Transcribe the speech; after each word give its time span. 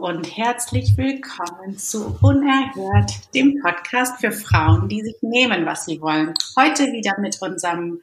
und 0.00 0.36
herzlich 0.36 0.96
willkommen 0.96 1.76
zu 1.76 2.16
Unerhört, 2.22 3.34
dem 3.34 3.60
Podcast 3.60 4.20
für 4.20 4.30
Frauen, 4.30 4.88
die 4.88 5.02
sich 5.02 5.16
nehmen, 5.22 5.66
was 5.66 5.86
sie 5.86 6.00
wollen. 6.00 6.34
Heute 6.56 6.92
wieder 6.92 7.18
mit 7.18 7.42
unserem 7.42 8.00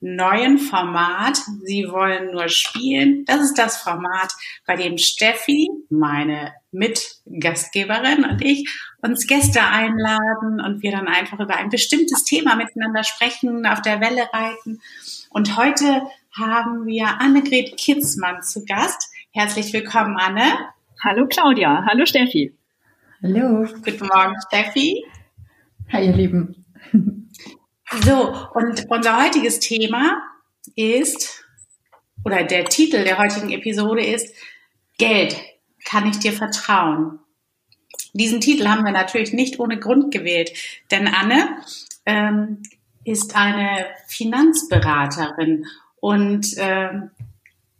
neuen 0.00 0.58
Format. 0.58 1.38
Sie 1.64 1.90
wollen 1.90 2.32
nur 2.32 2.48
spielen. 2.48 3.26
Das 3.26 3.42
ist 3.42 3.58
das 3.58 3.76
Format, 3.76 4.32
bei 4.66 4.76
dem 4.76 4.96
Steffi, 4.96 5.68
meine 5.90 6.54
Mitgastgeberin 6.72 8.24
und 8.24 8.42
ich 8.42 8.66
uns 9.02 9.26
Gäste 9.26 9.62
einladen 9.62 10.62
und 10.64 10.82
wir 10.82 10.92
dann 10.92 11.08
einfach 11.08 11.40
über 11.40 11.56
ein 11.56 11.68
bestimmtes 11.68 12.24
Thema 12.24 12.56
miteinander 12.56 13.04
sprechen, 13.04 13.66
auf 13.66 13.82
der 13.82 14.00
Welle 14.00 14.28
reiten. 14.32 14.80
Und 15.28 15.58
heute 15.58 16.02
haben 16.32 16.86
wir 16.86 17.20
Annegret 17.20 17.76
Kitzmann 17.76 18.42
zu 18.42 18.64
Gast. 18.64 19.12
Herzlich 19.32 19.74
willkommen, 19.74 20.16
Anne. 20.16 20.70
Hallo 21.04 21.28
Claudia, 21.28 21.84
hallo 21.86 22.04
Steffi. 22.06 22.52
Hallo. 23.22 23.64
Guten 23.84 24.06
Morgen, 24.06 24.34
Steffi. 24.48 25.04
Hi, 25.92 26.06
ihr 26.06 26.12
Lieben. 26.12 26.64
So, 28.04 28.34
und 28.54 28.84
unser 28.90 29.24
heutiges 29.24 29.60
Thema 29.60 30.20
ist, 30.74 31.44
oder 32.24 32.42
der 32.42 32.64
Titel 32.64 33.04
der 33.04 33.16
heutigen 33.16 33.50
Episode 33.50 34.04
ist, 34.04 34.34
Geld, 34.98 35.40
kann 35.84 36.08
ich 36.08 36.18
dir 36.18 36.32
vertrauen? 36.32 37.20
Diesen 38.12 38.40
Titel 38.40 38.66
haben 38.66 38.84
wir 38.84 38.92
natürlich 38.92 39.32
nicht 39.32 39.60
ohne 39.60 39.78
Grund 39.78 40.12
gewählt, 40.12 40.52
denn 40.90 41.06
Anne 41.06 41.62
ähm, 42.06 42.62
ist 43.04 43.36
eine 43.36 43.86
Finanzberaterin 44.08 45.64
und 46.00 46.54
ähm, 46.58 47.10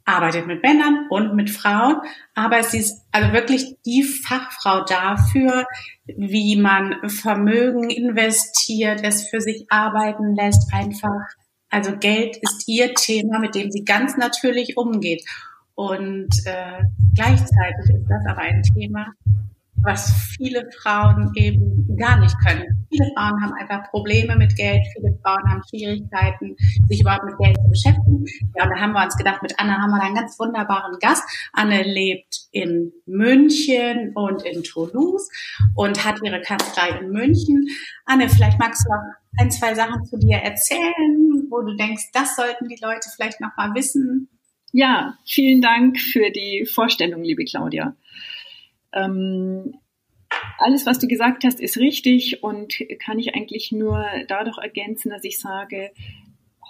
arbeitet 0.09 0.47
mit 0.47 0.63
Männern 0.63 1.07
und 1.09 1.35
mit 1.35 1.49
Frauen, 1.49 1.97
aber 2.33 2.63
sie 2.63 2.79
ist 2.79 3.05
also 3.11 3.31
wirklich 3.31 3.75
die 3.85 4.03
Fachfrau 4.03 4.83
dafür, 4.83 5.65
wie 6.05 6.55
man 6.55 6.95
Vermögen 7.07 7.89
investiert, 7.89 9.01
es 9.03 9.27
für 9.29 9.39
sich 9.39 9.65
arbeiten 9.69 10.35
lässt, 10.35 10.73
einfach. 10.73 11.27
Also 11.69 11.95
Geld 11.97 12.37
ist 12.37 12.67
ihr 12.67 12.93
Thema, 12.95 13.39
mit 13.39 13.53
dem 13.53 13.71
sie 13.71 13.83
ganz 13.83 14.17
natürlich 14.17 14.75
umgeht. 14.75 15.23
Und 15.75 16.29
äh, 16.45 16.83
gleichzeitig 17.15 17.95
ist 17.95 18.09
das 18.09 18.25
aber 18.27 18.41
ein 18.41 18.63
Thema, 18.63 19.13
was 19.83 20.11
viele 20.37 20.67
Frauen 20.81 21.31
eben 21.35 21.97
gar 21.97 22.19
nicht 22.19 22.35
können. 22.45 22.85
Viele 22.89 23.09
Frauen 23.15 23.41
haben 23.41 23.53
einfach 23.53 23.89
Probleme 23.89 24.35
mit 24.35 24.55
Geld, 24.55 24.81
viele 24.93 25.17
Frauen 25.23 25.43
haben 25.49 25.61
Schwierigkeiten, 25.69 26.55
sich 26.87 27.01
überhaupt 27.01 27.25
mit 27.25 27.37
Geld 27.37 27.57
zu 27.57 27.69
beschäftigen. 27.69 28.25
Ja, 28.55 28.65
und 28.65 28.71
da 28.71 28.81
haben 28.81 28.93
wir 28.93 29.03
uns 29.03 29.15
gedacht, 29.17 29.41
mit 29.41 29.53
Anne 29.57 29.77
haben 29.77 29.91
wir 29.91 30.01
einen 30.01 30.15
ganz 30.15 30.39
wunderbaren 30.39 30.97
Gast. 30.99 31.23
Anne 31.53 31.83
lebt 31.83 32.47
in 32.51 32.91
München 33.05 34.11
und 34.15 34.43
in 34.43 34.63
Toulouse 34.63 35.29
und 35.75 36.03
hat 36.05 36.19
ihre 36.23 36.41
Kanzlei 36.41 36.99
in 36.99 37.11
München. 37.11 37.67
Anne, 38.05 38.29
vielleicht 38.29 38.59
magst 38.59 38.85
du 38.85 38.91
ein, 39.39 39.51
zwei 39.51 39.75
Sachen 39.75 40.03
zu 40.05 40.17
dir 40.17 40.37
erzählen, 40.37 41.47
wo 41.49 41.61
du 41.61 41.75
denkst, 41.75 42.11
das 42.13 42.35
sollten 42.35 42.67
die 42.67 42.79
Leute 42.81 43.09
vielleicht 43.15 43.39
noch 43.41 43.55
mal 43.57 43.73
wissen. 43.75 44.29
Ja, 44.71 45.17
vielen 45.25 45.61
Dank 45.61 45.99
für 45.99 46.29
die 46.31 46.65
Vorstellung, 46.71 47.23
liebe 47.23 47.43
Claudia. 47.43 47.95
Ähm, 48.93 49.75
alles, 50.57 50.85
was 50.85 50.99
du 50.99 51.07
gesagt 51.07 51.43
hast, 51.43 51.59
ist 51.59 51.77
richtig 51.77 52.43
und 52.43 52.75
kann 52.99 53.19
ich 53.19 53.35
eigentlich 53.35 53.71
nur 53.71 54.05
dadurch 54.27 54.57
ergänzen, 54.57 55.09
dass 55.09 55.23
ich 55.23 55.39
sage, 55.39 55.91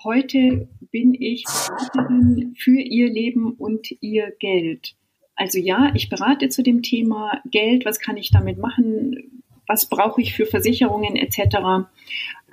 heute 0.03 0.67
bin 0.91 1.13
ich 1.13 1.43
Beraterin 1.43 2.55
für 2.57 2.79
ihr 2.79 3.09
Leben 3.09 3.53
und 3.53 3.89
ihr 4.01 4.31
Geld. 4.39 4.95
Also 5.35 5.57
ja, 5.59 5.91
ich 5.95 6.09
berate 6.09 6.49
zu 6.49 6.63
dem 6.63 6.81
Thema 6.81 7.41
Geld, 7.49 7.85
was 7.85 7.99
kann 7.99 8.17
ich 8.17 8.31
damit 8.31 8.57
machen, 8.57 9.41
was 9.67 9.87
brauche 9.87 10.21
ich 10.21 10.33
für 10.33 10.45
Versicherungen 10.45 11.15
etc. 11.15 11.87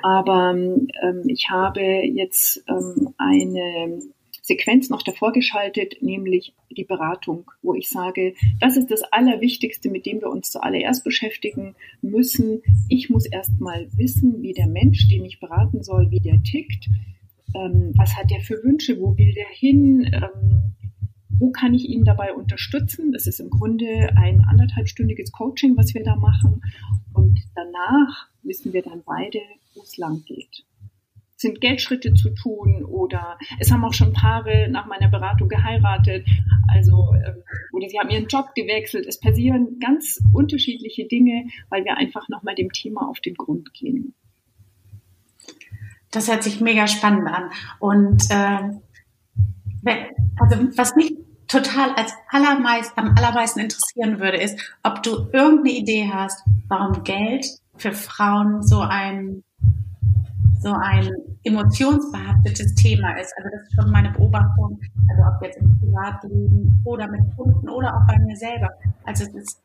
Aber 0.03 0.55
ähm, 0.55 1.23
ich 1.27 1.51
habe 1.51 1.81
jetzt 1.81 2.65
ähm, 2.69 3.15
eine 3.19 4.01
Sequenz 4.47 4.91
noch 4.91 5.03
davor 5.03 5.33
geschaltet, 5.33 5.97
nämlich 6.03 6.55
die 6.71 6.85
Beratung, 6.85 7.51
wo 7.63 7.75
ich 7.75 7.89
sage, 7.89 8.35
das 8.61 8.77
ist 8.77 8.93
das 8.93 9.03
Allerwichtigste, 9.03 9.91
mit 9.91 10.07
dem 10.07 10.21
wir 10.21 10.31
uns 10.31 10.53
zuallererst 10.53 11.03
beschäftigen 11.03 11.75
müssen. 12.01 12.63
Ich 12.89 13.11
muss 13.11 13.27
erst 13.27 13.61
mal 13.61 13.89
wissen, 13.97 14.43
wie 14.43 14.53
der 14.53 14.69
Mensch, 14.69 15.09
den 15.09 15.25
ich 15.25 15.41
beraten 15.41 15.83
soll, 15.83 16.13
wie 16.13 16.21
der 16.21 16.41
tickt. 16.45 16.89
Ähm, 17.57 17.93
was 17.97 18.17
hat 18.17 18.31
der 18.31 18.41
für 18.41 18.63
Wünsche? 18.63 19.01
Wo 19.01 19.19
will 19.19 19.33
der 19.35 19.49
hin? 19.49 20.09
Ähm, 20.13 20.75
wo 21.39 21.51
kann 21.51 21.75
ich 21.75 21.89
ihn 21.89 22.05
dabei 22.05 22.33
unterstützen? 22.33 23.11
Das 23.11 23.27
ist 23.27 23.41
im 23.41 23.51
Grunde 23.51 24.11
ein 24.17 24.43
anderthalbstündiges 24.43 25.33
Coaching, 25.33 25.77
was 25.77 25.93
wir 25.93 26.05
da 26.05 26.15
machen. 26.15 26.63
Und 27.13 27.41
danach 27.57 28.29
wissen 28.45 28.73
wir 28.73 28.83
dann 28.83 29.03
beide, 29.05 29.41
wo 29.75 29.83
es 29.83 29.97
lang 29.97 30.23
geht 30.25 30.65
sind 31.37 31.61
Geldschritte 31.61 32.15
zu 32.15 32.31
tun 32.31 32.85
oder 32.85 33.39
es 33.59 33.71
haben 33.71 33.85
auch 33.85 33.93
schon 33.93 34.13
Paare 34.13 34.69
nach 34.71 34.87
meiner 34.87 35.09
Beratung 35.09 35.49
geheiratet, 35.49 36.27
also 36.69 37.15
ähm, 37.15 37.43
oder 37.73 37.89
sie 37.89 37.99
haben 37.99 38.11
ihren 38.11 38.27
Job 38.27 38.55
gewechselt. 38.55 39.07
Es 39.07 39.21
passieren 39.21 39.79
ganz 39.81 40.19
unterschiedliche 40.33 41.07
Dinge, 41.07 41.49
weil 41.69 41.85
wir 41.85 41.97
einfach 41.97 42.29
nochmal 42.29 42.55
dem 42.55 42.73
Thema 42.73 43.09
auf 43.09 43.21
den 43.21 43.35
Grund 43.35 43.73
gehen. 43.75 44.15
Das 46.11 46.29
hört 46.31 46.43
sich 46.43 46.61
mega 46.61 46.87
spannend 46.87 47.29
an. 47.29 47.51
Und 47.79 48.31
äh, 48.31 48.71
also 50.41 50.69
was 50.77 50.97
mich 50.97 51.15
total 51.49 51.93
als 51.93 52.13
allermeist, 52.31 52.97
am 52.97 53.15
allermeisten 53.17 53.61
interessieren 53.61 54.19
würde, 54.21 54.39
ist, 54.39 54.59
ob 54.83 55.03
du 55.03 55.29
irgendeine 55.33 55.77
Idee 55.77 56.11
hast, 56.13 56.43
warum 56.69 57.05
Geld 57.05 57.47
für 57.77 57.93
Frauen 57.93 58.63
so 58.63 58.81
ein 58.81 59.45
so 60.67 60.73
ein 60.73 61.09
emotionsbehaftetes 61.45 62.75
Thema 62.75 63.17
ist. 63.21 63.33
Also 63.37 63.51
das 63.53 63.69
ist 63.69 63.75
schon 63.75 63.91
meine 63.93 64.11
Beobachtung, 64.11 64.81
also 65.09 65.23
ob 65.23 65.43
jetzt 65.45 65.59
im 65.59 65.79
Privatleben 65.79 66.83
oder 66.85 67.07
mit 67.09 67.21
Kunden 67.37 67.69
oder 67.69 67.95
auch 67.95 68.07
bei 68.09 68.19
mir 68.19 68.37
selber. 68.37 68.69
Also 69.05 69.25
es 69.25 69.35
ist 69.35 69.63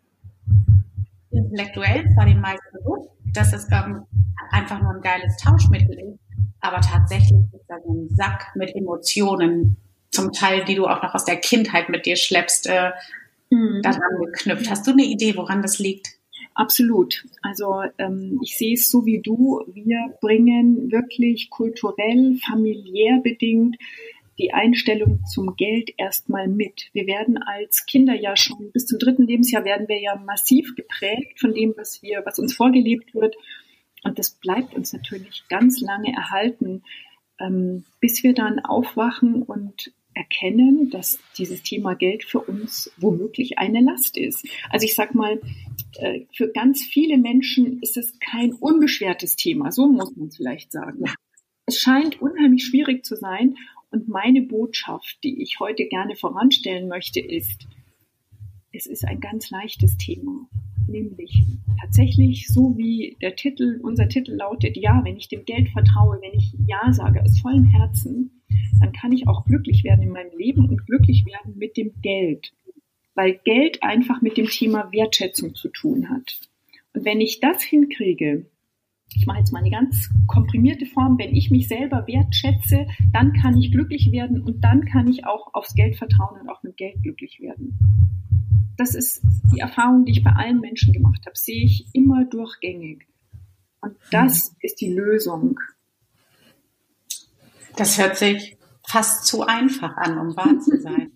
intellektuell 1.31 2.07
zwar 2.13 2.25
den 2.25 2.39
meisten 2.39 2.77
bewusst, 2.77 3.09
dass 3.33 3.51
es 3.51 3.67
ähm, 3.71 4.03
einfach 4.51 4.79
nur 4.79 4.93
ein 4.93 5.01
geiles 5.01 5.35
Tauschmittel 5.37 5.97
ist, 5.97 6.19
aber 6.59 6.81
tatsächlich 6.81 7.41
ist 7.51 7.65
da 7.67 7.77
so 7.83 7.93
ein 7.93 8.09
Sack 8.15 8.51
mit 8.55 8.75
Emotionen, 8.75 9.77
zum 10.11 10.33
Teil, 10.33 10.65
die 10.65 10.75
du 10.75 10.87
auch 10.87 11.01
noch 11.01 11.15
aus 11.15 11.23
der 11.23 11.37
Kindheit 11.37 11.87
mit 11.87 12.05
dir 12.05 12.17
schleppst, 12.17 12.67
äh, 12.67 12.91
mhm. 13.49 13.81
daran 13.81 14.19
geknüpft. 14.25 14.69
Hast 14.69 14.85
du 14.85 14.91
eine 14.91 15.03
Idee, 15.03 15.37
woran 15.37 15.61
das 15.61 15.79
liegt? 15.79 16.09
Absolut. 16.53 17.25
Also 17.41 17.81
ähm, 17.97 18.39
ich 18.43 18.57
sehe 18.57 18.73
es 18.73 18.89
so 18.89 19.05
wie 19.05 19.21
du. 19.21 19.61
Wir 19.67 20.17
bringen 20.19 20.91
wirklich 20.91 21.49
kulturell, 21.49 22.37
familiär 22.45 23.19
bedingt 23.23 23.77
die 24.37 24.53
Einstellung 24.53 25.23
zum 25.25 25.55
Geld 25.55 25.91
erstmal 25.97 26.47
mit. 26.47 26.89
Wir 26.93 27.05
werden 27.05 27.37
als 27.37 27.85
Kinder 27.85 28.15
ja 28.15 28.35
schon 28.35 28.71
bis 28.71 28.87
zum 28.87 28.97
dritten 28.97 29.27
Lebensjahr 29.27 29.63
werden 29.65 29.87
wir 29.87 30.01
ja 30.01 30.15
massiv 30.15 30.73
geprägt 30.75 31.39
von 31.39 31.53
dem, 31.53 31.73
was 31.77 32.01
wir, 32.01 32.23
was 32.25 32.39
uns 32.39 32.55
vorgelebt 32.55 33.13
wird. 33.13 33.35
Und 34.03 34.17
das 34.17 34.31
bleibt 34.31 34.73
uns 34.73 34.93
natürlich 34.93 35.43
ganz 35.47 35.79
lange 35.79 36.11
erhalten, 36.11 36.83
ähm, 37.39 37.85
bis 37.99 38.23
wir 38.23 38.33
dann 38.33 38.59
aufwachen 38.59 39.43
und 39.43 39.93
erkennen, 40.13 40.89
dass 40.89 41.19
dieses 41.37 41.63
Thema 41.63 41.93
Geld 41.95 42.23
für 42.23 42.39
uns 42.39 42.91
womöglich 42.97 43.59
eine 43.59 43.81
Last 43.81 44.17
ist. 44.17 44.45
Also 44.69 44.85
ich 44.85 44.95
sag 44.95 45.15
mal, 45.15 45.39
äh, 45.97 46.25
für 46.33 46.51
ganz 46.51 46.83
viele 46.83 47.17
Menschen 47.17 47.79
ist 47.81 47.97
es 47.97 48.17
kein 48.19 48.53
unbeschwertes 48.53 49.35
Thema, 49.35 49.71
so 49.71 49.87
muss 49.87 50.15
man 50.15 50.27
es 50.27 50.37
vielleicht 50.37 50.71
sagen. 50.71 51.05
Es 51.65 51.79
scheint 51.79 52.21
unheimlich 52.21 52.65
schwierig 52.65 53.05
zu 53.05 53.15
sein 53.15 53.55
und 53.91 54.07
meine 54.07 54.41
Botschaft, 54.41 55.19
die 55.23 55.41
ich 55.41 55.59
heute 55.59 55.85
gerne 55.85 56.15
voranstellen 56.15 56.87
möchte, 56.87 57.19
ist, 57.19 57.67
es 58.73 58.85
ist 58.85 59.05
ein 59.05 59.19
ganz 59.19 59.49
leichtes 59.49 59.97
Thema, 59.97 60.47
nämlich 60.87 61.43
tatsächlich 61.81 62.47
so 62.47 62.77
wie 62.77 63.17
der 63.21 63.35
Titel, 63.35 63.79
unser 63.83 64.07
Titel 64.07 64.33
lautet, 64.33 64.77
ja, 64.77 65.01
wenn 65.03 65.17
ich 65.17 65.27
dem 65.27 65.43
Geld 65.43 65.69
vertraue, 65.69 66.19
wenn 66.21 66.39
ich 66.39 66.53
ja 66.67 66.93
sage 66.93 67.21
aus 67.21 67.39
vollem 67.39 67.65
Herzen, 67.65 68.41
dann 68.79 68.93
kann 68.93 69.11
ich 69.11 69.27
auch 69.27 69.45
glücklich 69.45 69.83
werden 69.83 70.03
in 70.03 70.11
meinem 70.11 70.35
Leben 70.37 70.67
und 70.69 70.85
glücklich 70.85 71.25
werden 71.25 71.57
mit 71.57 71.75
dem 71.77 71.91
Geld 72.01 72.53
weil 73.15 73.39
Geld 73.43 73.83
einfach 73.83 74.21
mit 74.21 74.37
dem 74.37 74.47
Thema 74.47 74.91
Wertschätzung 74.91 75.55
zu 75.55 75.69
tun 75.69 76.09
hat. 76.09 76.39
Und 76.93 77.05
wenn 77.05 77.21
ich 77.21 77.39
das 77.39 77.61
hinkriege, 77.61 78.45
ich 79.13 79.25
mache 79.25 79.39
jetzt 79.39 79.51
mal 79.51 79.59
eine 79.59 79.71
ganz 79.71 80.09
komprimierte 80.27 80.85
Form, 80.85 81.17
wenn 81.17 81.35
ich 81.35 81.51
mich 81.51 81.67
selber 81.67 82.07
wertschätze, 82.07 82.87
dann 83.11 83.33
kann 83.33 83.57
ich 83.57 83.71
glücklich 83.71 84.11
werden 84.11 84.41
und 84.41 84.63
dann 84.63 84.85
kann 84.85 85.07
ich 85.07 85.25
auch 85.25 85.53
aufs 85.53 85.75
Geld 85.75 85.97
vertrauen 85.97 86.39
und 86.41 86.49
auch 86.49 86.63
mit 86.63 86.77
Geld 86.77 87.01
glücklich 87.03 87.39
werden. 87.41 87.77
Das 88.77 88.95
ist 88.95 89.21
die 89.53 89.59
Erfahrung, 89.59 90.05
die 90.05 90.13
ich 90.13 90.23
bei 90.23 90.31
allen 90.31 90.59
Menschen 90.59 90.93
gemacht 90.93 91.21
habe, 91.25 91.37
sehe 91.37 91.65
ich 91.65 91.87
immer 91.93 92.25
durchgängig. 92.25 93.05
Und 93.81 93.95
das 94.11 94.55
ist 94.61 94.79
die 94.79 94.93
Lösung. 94.93 95.59
Das 97.75 97.97
hört 97.97 98.17
sich 98.17 98.57
fast 98.87 99.25
zu 99.25 99.43
einfach 99.43 99.97
an, 99.97 100.17
um 100.17 100.35
wahr 100.35 100.59
zu 100.59 100.79
sein. 100.79 101.11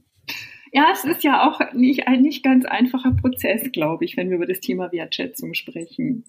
Ja, 0.76 0.88
es 0.92 1.06
ist 1.06 1.24
ja 1.24 1.48
auch 1.48 1.62
nicht 1.72 2.06
ein 2.06 2.22
nicht 2.22 2.44
ganz 2.44 2.66
einfacher 2.66 3.14
Prozess, 3.14 3.72
glaube 3.72 4.04
ich, 4.04 4.18
wenn 4.18 4.30
wir 4.30 4.36
über 4.36 4.46
das 4.46 4.60
Thema 4.60 4.92
Wertschätzung 4.92 5.54
sprechen. 5.54 6.26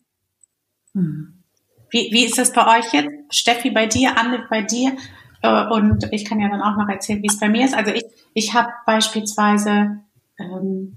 Hm. 0.94 1.42
Wie, 1.90 2.10
wie 2.12 2.24
ist 2.24 2.38
das 2.38 2.52
bei 2.52 2.78
euch 2.78 2.92
jetzt? 2.92 3.10
Steffi, 3.30 3.72
bei 3.72 3.86
dir, 3.86 4.16
Anne, 4.16 4.46
bei 4.48 4.62
dir? 4.62 4.96
Äh, 5.42 5.66
und 5.66 6.12
ich 6.12 6.24
kann 6.24 6.38
ja 6.38 6.48
dann 6.48 6.62
auch 6.62 6.76
noch 6.76 6.88
erzählen, 6.88 7.20
wie 7.24 7.26
es 7.26 7.40
bei 7.40 7.48
mir 7.48 7.64
ist. 7.64 7.74
Also 7.74 7.90
ich, 7.90 8.04
ich 8.34 8.54
habe 8.54 8.70
beispielsweise, 8.86 9.98
ähm, 10.38 10.96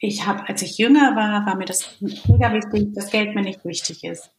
ich 0.00 0.26
habe, 0.26 0.48
als 0.48 0.62
ich 0.62 0.78
jünger 0.78 1.14
war, 1.14 1.46
war 1.46 1.56
mir 1.56 1.66
das 1.66 1.96
mega 2.00 2.52
wichtig, 2.52 2.92
dass 2.92 3.12
Geld 3.12 3.36
mir 3.36 3.42
nicht 3.42 3.64
wichtig 3.64 4.02
ist. 4.02 4.32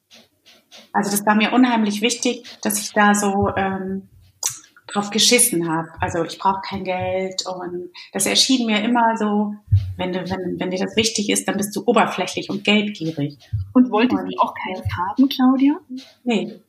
Also 0.91 1.09
das 1.09 1.25
war 1.25 1.35
mir 1.35 1.53
unheimlich 1.53 2.01
wichtig, 2.01 2.43
dass 2.61 2.81
ich 2.81 2.91
da 2.91 3.15
so 3.15 3.47
ähm, 3.55 4.09
drauf 4.93 5.09
geschissen 5.09 5.69
habe. 5.69 5.89
Also 5.99 6.23
ich 6.23 6.37
brauche 6.37 6.61
kein 6.61 6.83
Geld 6.83 7.45
und 7.47 7.89
das 8.11 8.25
erschien 8.25 8.65
mir 8.65 8.81
immer 8.83 9.17
so, 9.17 9.55
wenn, 9.97 10.13
du, 10.13 10.19
wenn, 10.19 10.59
wenn 10.59 10.69
dir 10.69 10.79
das 10.79 10.95
wichtig 10.95 11.29
ist, 11.29 11.47
dann 11.47 11.57
bist 11.57 11.75
du 11.75 11.83
oberflächlich 11.85 12.49
und 12.49 12.63
geldgierig. 12.63 13.37
Und 13.73 13.91
wolltest 13.91 14.21
und, 14.21 14.31
du 14.31 14.39
auch 14.39 14.53
keins 14.53 14.85
haben, 14.95 15.27
Claudia? 15.29 15.79
Nee. 16.23 16.59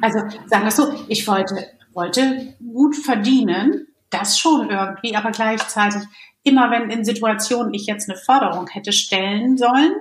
Also 0.00 0.18
sagen 0.46 0.64
wir 0.64 0.70
so, 0.70 0.92
ich 1.08 1.26
wollte, 1.28 1.66
wollte 1.92 2.54
gut 2.58 2.96
verdienen, 2.96 3.88
das 4.10 4.38
schon 4.38 4.70
irgendwie, 4.70 5.14
aber 5.14 5.30
gleichzeitig 5.30 6.02
immer 6.42 6.70
wenn 6.70 6.90
in 6.90 7.04
Situationen 7.04 7.72
ich 7.74 7.86
jetzt 7.86 8.08
eine 8.08 8.18
Forderung 8.18 8.68
hätte 8.68 8.92
stellen 8.92 9.56
sollen 9.56 9.92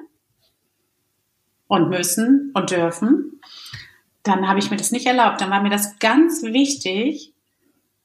und 1.67 1.89
müssen 1.89 2.51
und 2.53 2.71
dürfen, 2.71 3.39
dann 4.23 4.47
habe 4.47 4.59
ich 4.59 4.71
mir 4.71 4.77
das 4.77 4.91
nicht 4.91 5.05
erlaubt. 5.05 5.41
Dann 5.41 5.51
war 5.51 5.61
mir 5.61 5.69
das 5.69 5.99
ganz 5.99 6.43
wichtig, 6.43 7.33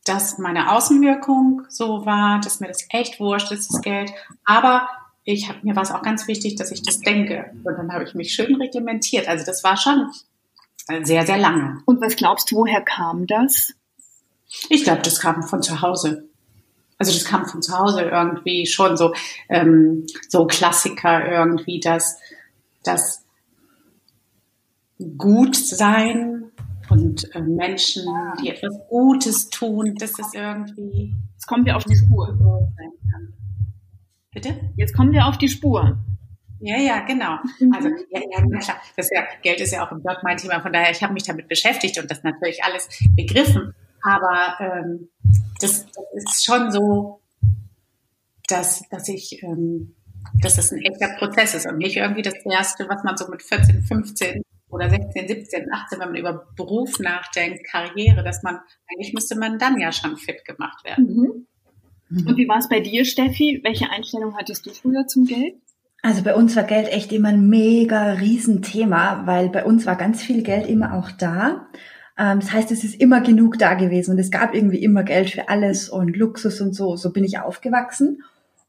dass 0.05 0.39
meine 0.39 0.73
Außenwirkung 0.73 1.63
so 1.69 2.05
war, 2.05 2.41
dass 2.41 2.61
mir 2.61 2.69
das 2.69 2.87
echt 2.91 3.21
wurscht 3.21 3.53
ist, 3.53 3.73
das 3.73 3.83
Geld. 3.83 4.13
Aber 4.45 4.89
ich 5.25 5.49
habe 5.49 5.59
mir 5.63 5.77
war 5.77 5.83
es 5.83 5.91
auch 5.91 6.03
ganz 6.03 6.27
wichtig, 6.27 6.57
dass 6.57 6.71
ich 6.71 6.83
das 6.83 7.01
denke. 7.01 7.53
Und 7.65 7.77
dann 7.77 7.93
habe 7.93 8.05
ich 8.05 8.15
mich 8.15 8.33
schön 8.33 8.57
reglementiert. 8.57 9.29
Also 9.29 9.45
das 9.45 9.63
war 9.63 9.77
schon 9.77 10.11
sehr, 11.05 11.27
sehr 11.27 11.39
lange. 11.39 11.83
Und 11.85 12.01
was 12.01 12.17
glaubst 12.17 12.51
du, 12.51 12.57
woher 12.57 12.81
kam 12.81 13.27
das? 13.27 13.75
Ich 14.71 14.85
glaube, 14.85 15.03
das 15.03 15.21
kam 15.21 15.43
von 15.43 15.63
zu 15.63 15.83
Hause. 15.83 16.29
Also 16.97 17.13
das 17.13 17.25
kam 17.25 17.47
von 17.47 17.63
zu 17.63 17.79
Hause 17.79 18.03
irgendwie 18.03 18.67
schon 18.67 18.97
so, 18.97 19.13
ähm, 19.49 20.07
so 20.29 20.47
Klassiker 20.47 21.31
irgendwie, 21.31 21.79
dass, 21.79 22.19
dass 22.83 23.25
gut 25.17 25.57
sein 25.57 26.51
und 26.89 27.35
äh, 27.35 27.41
Menschen, 27.41 28.05
die 28.43 28.51
etwas 28.51 28.75
Gutes 28.89 29.51
tun, 29.51 29.95
dass 29.97 30.19
es 30.19 30.35
irgendwie. 30.35 31.15
Jetzt 31.35 31.47
kommen 31.47 31.65
wir 31.65 31.77
auf 31.77 31.85
die 31.85 31.97
Spur. 31.97 32.37
Bitte? 34.33 34.73
Jetzt 34.77 34.95
kommen 34.95 35.13
wir 35.13 35.27
auf 35.27 35.39
die 35.39 35.49
Spur. 35.49 35.99
Ja, 36.61 36.77
ja, 36.77 37.01
genau. 37.01 37.39
Mhm. 37.61 37.73
Also 37.73 37.89
ja, 38.11 38.21
ja, 38.21 38.59
klar. 38.59 38.77
Das 38.97 39.07
ist 39.07 39.13
ja, 39.15 39.25
Geld 39.43 39.61
ist 39.61 39.73
ja 39.73 39.87
auch 39.87 39.93
im 39.93 40.03
Blog 40.03 40.19
mein 40.23 40.37
Thema. 40.37 40.61
Von 40.61 40.73
daher, 40.73 40.91
ich 40.91 41.03
habe 41.03 41.13
mich 41.13 41.23
damit 41.23 41.49
beschäftigt 41.49 41.99
und 41.99 42.11
das 42.11 42.23
natürlich 42.25 42.65
alles 42.65 42.89
begriffen. 43.15 43.75
Aber 44.03 44.57
ähm, 44.61 45.09
das, 45.61 45.87
das 45.87 46.25
ist 46.25 46.45
schon 46.45 46.71
so, 46.73 47.21
dass, 48.49 48.83
dass 48.91 49.09
ich, 49.09 49.43
ähm, 49.43 49.95
dass 50.35 50.57
das 50.57 50.73
ein 50.73 50.81
echter 50.81 51.17
Prozess 51.19 51.55
ist 51.55 51.67
und 51.67 51.79
nicht 51.79 51.97
irgendwie 51.97 52.23
das 52.23 52.35
erste, 52.45 52.89
was 52.89 53.05
man 53.05 53.17
so 53.17 53.29
mit 53.29 53.43
14, 53.43 53.83
15 53.83 54.43
oder 54.71 54.91
16, 54.91 55.29
17, 55.29 55.73
18, 55.73 56.01
wenn 56.01 56.09
man 56.09 56.17
über 56.17 56.47
Beruf 56.57 56.99
nachdenkt, 56.99 57.67
Karriere, 57.67 58.23
dass 58.23 58.43
man, 58.43 58.61
eigentlich 58.91 59.15
müsste 59.15 59.39
man 59.39 59.59
dann 59.59 59.81
ja 59.81 59.93
schon 59.93 60.17
fit 60.17 60.45
gemacht 60.45 60.85
werden. 60.85 61.47
Mhm. 62.11 62.27
Und 62.27 62.37
wie 62.37 62.49
war 62.49 62.59
es 62.59 62.69
bei 62.69 62.81
dir, 62.81 63.05
Steffi? 63.05 63.61
Welche 63.65 63.91
Einstellung 63.91 64.37
hattest 64.37 64.67
du 64.67 64.71
früher 64.71 65.07
zum 65.07 65.27
Geld? 65.27 65.55
Also 66.03 66.23
bei 66.23 66.35
uns 66.35 66.55
war 66.57 66.63
Geld 66.63 66.89
echt 66.89 67.13
immer 67.13 67.29
ein 67.29 67.49
mega 67.49 68.13
Riesenthema, 68.13 69.27
weil 69.27 69.49
bei 69.49 69.65
uns 69.65 69.85
war 69.85 69.97
ganz 69.97 70.23
viel 70.23 70.43
Geld 70.43 70.67
immer 70.67 70.95
auch 70.95 71.11
da. 71.11 71.69
Ähm, 72.17 72.41
das 72.41 72.53
heißt, 72.53 72.71
es 72.71 72.85
ist 72.85 73.01
immer 73.01 73.21
genug 73.21 73.59
da 73.59 73.75
gewesen 73.75 74.13
und 74.13 74.19
es 74.19 74.31
gab 74.31 74.55
irgendwie 74.55 74.83
immer 74.83 75.03
Geld 75.03 75.31
für 75.31 75.49
alles 75.49 75.89
und 75.89 76.17
Luxus 76.17 76.61
und 76.61 76.75
so. 76.75 76.97
So 76.97 77.13
bin 77.13 77.25
ich 77.25 77.41
aufgewachsen. 77.41 78.23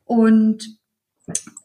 Und 0.06 0.80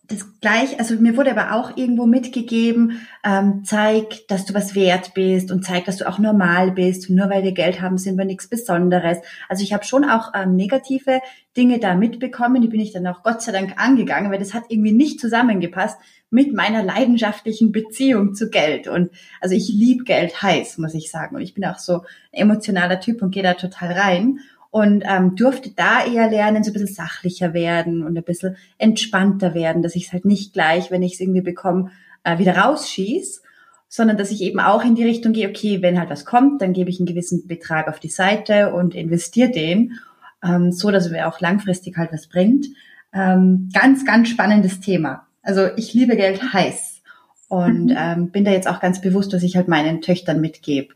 das 0.07 0.39
gleich, 0.41 0.79
also 0.79 0.97
mir 0.97 1.17
wurde 1.17 1.31
aber 1.31 1.55
auch 1.55 1.77
irgendwo 1.79 2.05
mitgegeben, 2.05 3.01
ähm, 3.25 3.63
zeig, 3.65 4.29
dass 4.29 4.45
du 4.45 4.53
was 4.53 4.75
wert 4.75 5.15
bist 5.15 5.51
und 5.51 5.65
zeig, 5.65 5.87
dass 5.87 5.97
du 5.97 6.09
auch 6.09 6.19
normal 6.19 6.73
bist. 6.73 7.09
Und 7.09 7.17
nur 7.17 7.31
weil 7.31 7.43
wir 7.43 7.53
Geld 7.53 7.81
haben, 7.81 7.97
sind 7.97 8.19
wir 8.19 8.27
nichts 8.27 8.49
Besonderes. 8.49 9.19
Also 9.49 9.63
ich 9.63 9.73
habe 9.73 9.85
schon 9.85 10.05
auch 10.05 10.33
ähm, 10.35 10.57
negative 10.57 11.21
Dinge 11.57 11.79
da 11.79 11.95
mitbekommen, 11.95 12.61
die 12.61 12.69
bin 12.69 12.81
ich 12.81 12.93
dann 12.93 13.07
auch 13.07 13.23
Gott 13.23 13.41
sei 13.41 13.53
Dank 13.53 13.75
angegangen, 13.81 14.31
weil 14.31 14.41
das 14.41 14.53
hat 14.53 14.65
irgendwie 14.69 14.93
nicht 14.93 15.21
zusammengepasst 15.21 15.99
mit 16.29 16.53
meiner 16.53 16.83
leidenschaftlichen 16.83 17.73
Beziehung 17.73 18.35
zu 18.35 18.51
Geld. 18.51 18.89
Und 18.89 19.11
also 19.41 19.55
ich 19.55 19.69
lieb 19.69 20.05
Geld 20.05 20.43
heiß, 20.43 20.79
muss 20.79 20.93
ich 20.95 21.11
sagen. 21.11 21.37
Und 21.37 21.43
ich 21.43 21.55
bin 21.55 21.65
auch 21.65 21.79
so 21.79 22.01
ein 22.33 22.43
emotionaler 22.43 23.01
Typ 23.01 23.23
und 23.23 23.31
gehe 23.31 23.43
da 23.43 23.55
total 23.55 23.93
rein 23.93 24.41
und 24.75 25.05
ähm, 25.07 25.37
durfte 25.37 25.71
da 25.71 26.05
eher 26.05 26.29
lernen, 26.29 26.65
so 26.65 26.71
ein 26.71 26.73
bisschen 26.73 26.93
sachlicher 26.93 27.55
werden 27.55 28.05
und 28.05 28.19
ein 28.19 28.25
bisschen 28.25 28.57
entspannter 28.77 29.55
werden, 29.55 29.85
dass 29.85 29.95
ich 29.95 30.07
es 30.07 30.13
halt 30.13 30.25
nicht 30.25 30.53
gleich, 30.53 30.91
wenn 30.91 31.05
ich 31.05 31.13
es 31.15 31.21
irgendwie 31.21 31.43
bekomme, 31.43 31.93
äh, 32.25 32.39
wieder 32.39 32.59
rausschieß, 32.59 33.41
sondern 33.89 34.17
dass 34.17 34.33
ich 34.33 34.41
eben 34.41 34.59
auch 34.59 34.85
in 34.85 34.97
die 34.97 35.05
Richtung 35.05 35.33
gehe, 35.33 35.49
okay, 35.49 35.81
wenn 35.81 35.97
halt 35.97 36.11
was 36.11 36.25
kommt, 36.25 36.61
dann 36.61 36.73
gebe 36.73 36.91
ich 36.91 36.99
einen 36.99 37.07
gewissen 37.07 37.47
Betrag 37.47 37.87
auf 37.87 38.01
die 38.01 38.09
Seite 38.09 38.75
und 38.75 38.97
investiere 38.97 39.53
den, 39.53 40.01
ähm, 40.43 40.73
so 40.73 40.91
dass 40.91 41.07
es 41.07 41.13
mir 41.13 41.29
auch 41.29 41.39
langfristig 41.39 41.97
halt 41.97 42.13
was 42.13 42.27
bringt. 42.27 42.67
Ähm, 43.13 43.69
ganz, 43.73 44.05
ganz 44.05 44.29
spannendes 44.29 44.81
Thema. 44.81 45.29
Also 45.43 45.69
ich 45.77 45.95
liebe 45.95 46.17
Geld 46.17 46.53
heiß 46.53 47.01
und 47.47 47.91
mhm. 47.91 47.97
ähm, 47.97 48.31
bin 48.31 48.45
da 48.45 48.51
jetzt 48.51 48.67
auch 48.67 48.81
ganz 48.81 49.01
bewusst, 49.01 49.33
was 49.33 49.45
ich 49.45 49.55
halt 49.55 49.69
meinen 49.69 50.01
Töchtern 50.01 50.41
mitgebe 50.41 50.95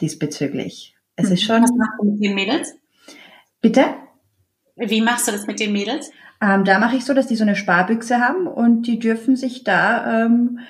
diesbezüglich. 0.00 0.96
Es 1.14 1.30
ist 1.30 1.44
schon. 1.44 1.62
Was 1.62 1.70
machst 1.70 1.92
du 2.00 2.10
mit 2.10 2.24
den 2.24 2.34
Mädels? 2.34 2.74
Bitte? 3.60 3.84
Wie 4.76 5.00
machst 5.00 5.26
du 5.26 5.32
das 5.32 5.46
mit 5.46 5.60
den 5.60 5.72
Mädels? 5.72 6.10
Ähm, 6.40 6.64
da 6.64 6.78
mache 6.78 6.96
ich 6.96 7.04
so, 7.04 7.14
dass 7.14 7.26
die 7.26 7.36
so 7.36 7.42
eine 7.42 7.56
Sparbüchse 7.56 8.20
haben 8.20 8.46
und 8.46 8.82
die 8.82 8.98
dürfen 8.98 9.36
sich 9.36 9.64
da 9.64 10.24
ähm, 10.24 10.60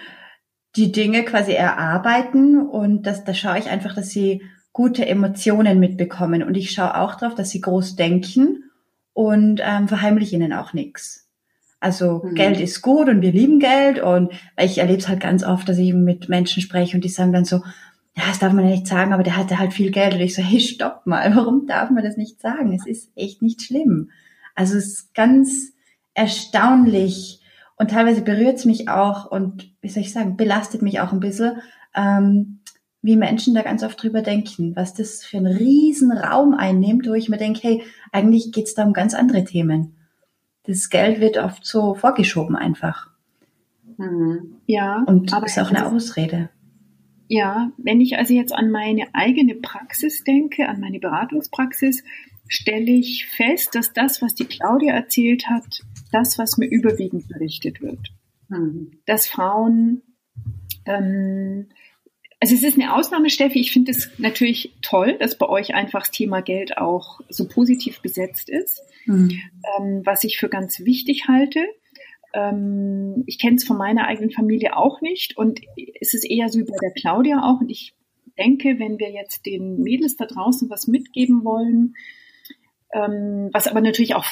die 0.77 0.93
Dinge 0.93 1.25
quasi 1.25 1.53
erarbeiten 1.53 2.59
und 2.61 3.03
das, 3.03 3.25
da 3.25 3.35
schaue 3.35 3.59
ich 3.59 3.69
einfach, 3.69 3.95
dass 3.95 4.11
sie 4.11 4.43
gute 4.73 5.07
Emotionen 5.07 5.81
mitbekommen 5.81 6.43
und 6.43 6.57
ich 6.57 6.71
schaue 6.71 6.99
auch 6.99 7.17
darauf, 7.17 7.35
dass 7.35 7.51
sie 7.51 7.61
groß 7.61 7.97
denken 7.97 8.65
und 9.13 9.61
ähm, 9.63 9.89
verheimliche 9.89 10.37
ihnen 10.37 10.53
auch 10.53 10.73
nichts. 10.73 11.29
Also 11.81 12.23
mhm. 12.25 12.35
Geld 12.35 12.61
ist 12.61 12.81
gut 12.81 13.09
und 13.09 13.21
wir 13.21 13.33
lieben 13.33 13.61
Geld 13.61 14.01
und 14.01 14.33
ich 14.59 14.79
erlebe 14.79 14.99
es 14.99 15.09
halt 15.09 15.21
ganz 15.21 15.45
oft, 15.45 15.69
dass 15.69 15.79
ich 15.79 15.93
mit 15.93 16.29
Menschen 16.29 16.63
spreche 16.63 16.97
und 16.97 17.05
die 17.05 17.09
sagen 17.09 17.33
dann 17.33 17.45
so, 17.45 17.63
ja, 18.19 18.25
das 18.27 18.41
darf 18.41 18.53
man 18.53 18.65
ja 18.65 18.73
nicht 18.73 18.89
sagen, 18.89 19.13
aber 19.13 19.23
der 19.23 19.37
hatte 19.37 19.59
halt 19.59 19.73
viel 19.73 19.93
Geld. 19.93 20.15
Und 20.15 20.21
ich 20.21 20.35
so, 20.35 20.43
hey, 20.43 20.61
stopp 20.61 21.07
mal, 21.07 21.35
warum 21.37 21.67
darf 21.67 21.91
man 21.91 22.03
das 22.03 22.17
nicht 22.17 22.41
sagen? 22.41 22.73
Es 22.75 22.87
ist 22.87 23.11
echt 23.15 23.43
nicht 23.43 23.63
schlimm. 23.63 24.11
Also 24.55 24.77
es 24.77 24.87
ist 24.87 25.15
ganz 25.15 25.73
erstaunlich 26.15 27.41
und 27.77 27.93
teilweise 27.93 28.23
berührt 28.23 28.57
es 28.57 28.65
mich 28.65 28.89
auch 28.89 29.31
und, 29.31 29.73
wie 29.81 29.89
soll 29.89 30.03
ich 30.03 30.13
sagen, 30.13 30.37
belastet 30.37 30.83
mich 30.83 30.99
auch 30.99 31.13
ein 31.13 31.21
bisschen, 31.21 31.59
ähm, 31.95 32.59
wie 33.03 33.15
Menschen 33.15 33.55
da 33.55 33.63
ganz 33.63 33.85
oft 33.85 34.03
drüber 34.03 34.23
denken, 34.23 34.75
was 34.75 34.95
das 34.95 35.25
für 35.25 35.37
einen 35.37 35.57
riesen 35.57 36.11
Raum 36.11 36.55
einnimmt, 36.55 37.07
wo 37.07 37.15
ich 37.15 37.29
mir 37.29 37.37
denke, 37.37 37.61
hey, 37.63 37.83
eigentlich 38.11 38.51
geht's 38.51 38.75
da 38.75 38.85
um 38.85 38.93
ganz 38.93 39.15
andere 39.15 39.45
Themen. 39.45 39.95
Das 40.65 40.91
Geld 40.91 41.21
wird 41.21 41.39
oft 41.39 41.65
so 41.65 41.95
vorgeschoben 41.95 42.57
einfach. 42.57 43.11
Mhm. 43.97 44.57
Ja. 44.67 45.05
Und 45.07 45.33
aber 45.33 45.47
ist 45.47 45.59
auch 45.61 45.71
eine 45.71 45.87
Ausrede. 45.87 46.51
Ja, 47.29 47.73
wenn 47.77 48.01
ich 48.01 48.17
also 48.17 48.33
jetzt 48.33 48.53
an 48.53 48.71
meine 48.71 49.15
eigene 49.15 49.55
Praxis 49.55 50.25
denke, 50.25 50.67
an 50.67 50.81
meine 50.81 50.99
Beratungspraxis, 50.99 52.03
stelle 52.49 52.91
ich 52.91 53.27
fest, 53.27 53.75
dass 53.75 53.93
das, 53.93 54.23
was 54.23 54.35
die 54.35 54.47
Claudia 54.47 54.95
erzählt 54.95 55.49
hat, 55.49 55.83
das, 56.11 56.39
was 56.39 56.57
mir 56.57 56.67
überwiegend 56.67 57.29
berichtet 57.29 57.83
wird. 57.83 58.01
Mhm. 58.49 58.93
Dass 59.05 59.29
Frauen, 59.29 60.03
ähm, 60.87 61.69
also 62.41 62.55
es 62.55 62.63
ist 62.63 62.79
eine 62.79 62.95
Ausnahme, 62.95 63.29
Steffi, 63.29 63.61
ich 63.61 63.73
finde 63.73 63.91
es 63.91 64.11
natürlich 64.19 64.75
toll, 64.81 65.19
dass 65.19 65.37
bei 65.37 65.49
euch 65.49 65.75
einfach 65.75 66.01
das 66.01 66.11
Thema 66.13 66.41
Geld 66.41 66.79
auch 66.79 67.21
so 67.29 67.47
positiv 67.47 68.01
besetzt 68.01 68.49
ist, 68.49 68.81
mhm. 69.05 69.39
ähm, 69.79 70.03
was 70.05 70.25
ich 70.25 70.39
für 70.39 70.49
ganz 70.49 70.81
wichtig 70.81 71.29
halte. 71.29 71.61
Ähm, 72.35 73.25
ich 73.27 73.39
kenne 73.39 73.57
es 73.57 73.65
von 73.65 73.79
meiner 73.79 74.07
eigenen 74.07 74.31
Familie 74.31 74.77
auch 74.77 75.01
nicht 75.01 75.37
und 75.37 75.61
es 76.01 76.15
ist 76.15 76.25
eher 76.25 76.49
so 76.49 76.59
wie 76.59 76.65
bei 76.65 76.77
der 76.81 76.93
Claudia 76.93 77.43
auch. 77.43 77.61
Und 77.61 77.71
ich 77.71 77.95
denke, 78.39 78.79
wenn 78.79 78.99
wir 78.99 79.11
jetzt 79.11 79.47
den 79.47 79.81
Mädels 79.83 80.17
da 80.17 80.27
draußen 80.27 80.71
was 80.71 80.87
mitgeben 80.87 81.45
wollen, 81.45 81.95
ähm, 82.93 83.51
was 83.53 83.67
aber 83.67 83.81
natürlich 83.81 84.15
auch 84.15 84.27